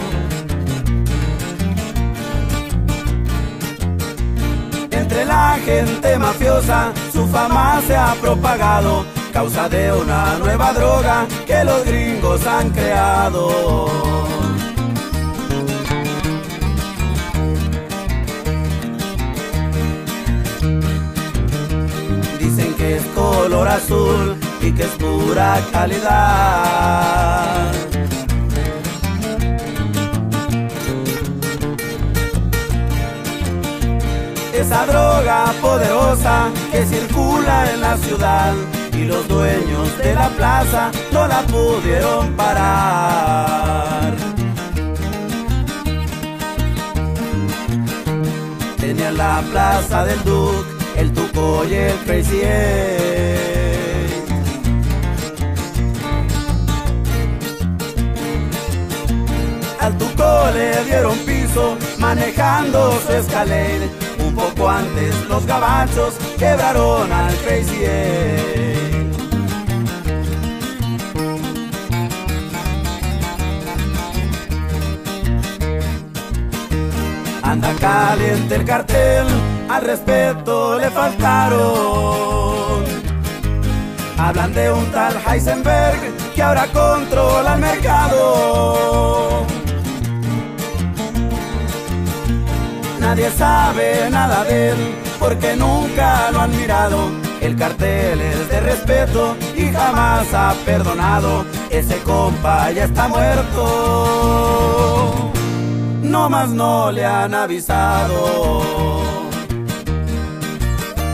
[4.91, 11.63] Entre la gente mafiosa su fama se ha propagado, causa de una nueva droga que
[11.63, 13.87] los gringos han creado.
[22.37, 27.71] Dicen que es color azul y que es pura calidad.
[34.53, 38.53] Esa droga poderosa que circula en la ciudad
[38.93, 44.13] y los dueños de la plaza no la pudieron parar.
[48.79, 52.41] Tenían la plaza del Duke, el Tuco y el Crazy
[60.51, 63.89] le dieron piso manejando su Escalade.
[64.19, 67.85] Un poco antes los gabachos quebraron al Crazy.
[77.43, 79.27] Anda caliente el cartel,
[79.69, 82.83] al respeto le faltaron.
[84.17, 85.99] Hablan de un tal Heisenberg
[86.33, 89.32] que ahora controla el mercado.
[93.13, 97.11] Nadie sabe nada de él porque nunca lo han mirado.
[97.41, 101.45] El cartel es de respeto y jamás ha perdonado.
[101.69, 104.33] Ese compa ya está muerto.
[106.01, 108.63] No más no le han avisado.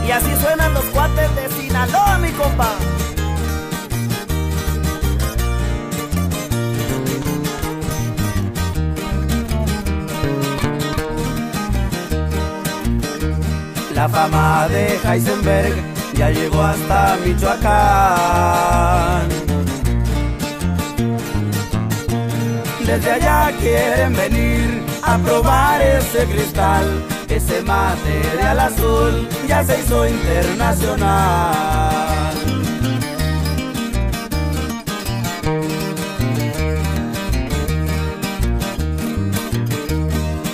[0.08, 2.76] Y así suenan los cuates de Sinaloa, mi compa.
[14.00, 15.74] La fama de Heisenberg
[16.14, 17.68] ya llegó hasta Michoacán.
[22.86, 31.52] Desde allá quieren venir a probar ese cristal, ese material azul ya se hizo internacional.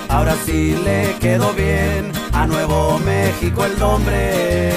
[0.09, 4.73] Ahora sí le quedó bien a Nuevo México el nombre.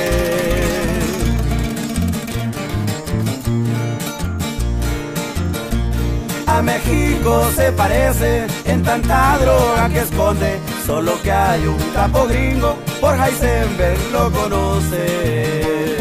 [6.48, 12.78] A México se parece en tanta droga que esconde, solo que hay un capo gringo,
[13.02, 15.98] por Heisenberg lo conoce.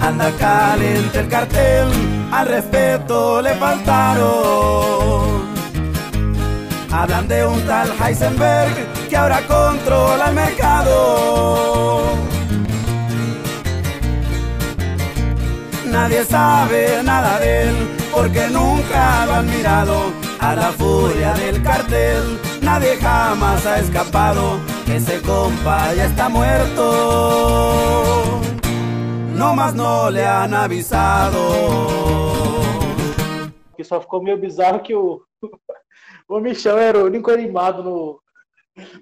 [0.00, 1.88] Anda caliente el cartel,
[2.32, 5.49] al respeto le faltaron.
[6.92, 8.74] Hablan de un tal Heisenberg
[9.08, 12.02] que ahora controla el mercado.
[15.86, 17.74] Nadie sabe nada de él
[18.12, 20.12] porque nunca lo han mirado.
[20.40, 24.58] A la furia del cartel nadie jamás ha escapado.
[24.88, 27.60] Ese compa ya está muerto.
[29.34, 31.40] No más no le han avisado.
[33.76, 35.22] Que só ficou meio bizarro que o,
[36.30, 38.20] o Michel era o único animado no,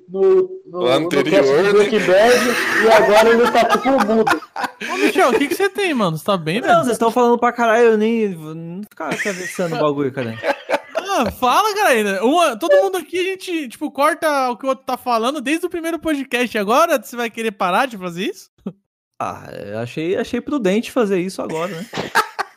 [0.09, 1.90] no, no, O anterior, no né?
[1.90, 4.40] Bad e agora ele tá tipo mudo.
[4.90, 6.16] Ô, Michel, o que, que você tem, mano?
[6.16, 6.78] Você tá bem, Não, velho?
[6.80, 8.28] vocês estão falando pra caralho, eu nem.
[8.30, 10.36] Não ficar atravessando o bagulho, cara.
[10.96, 12.24] Ah, fala, galera.
[12.24, 15.66] Uma, todo mundo aqui, a gente, tipo, corta o que o outro tá falando desde
[15.66, 16.56] o primeiro podcast.
[16.56, 18.50] Agora você vai querer parar de fazer isso?
[19.20, 21.86] Ah, eu achei, achei prudente fazer isso agora, né?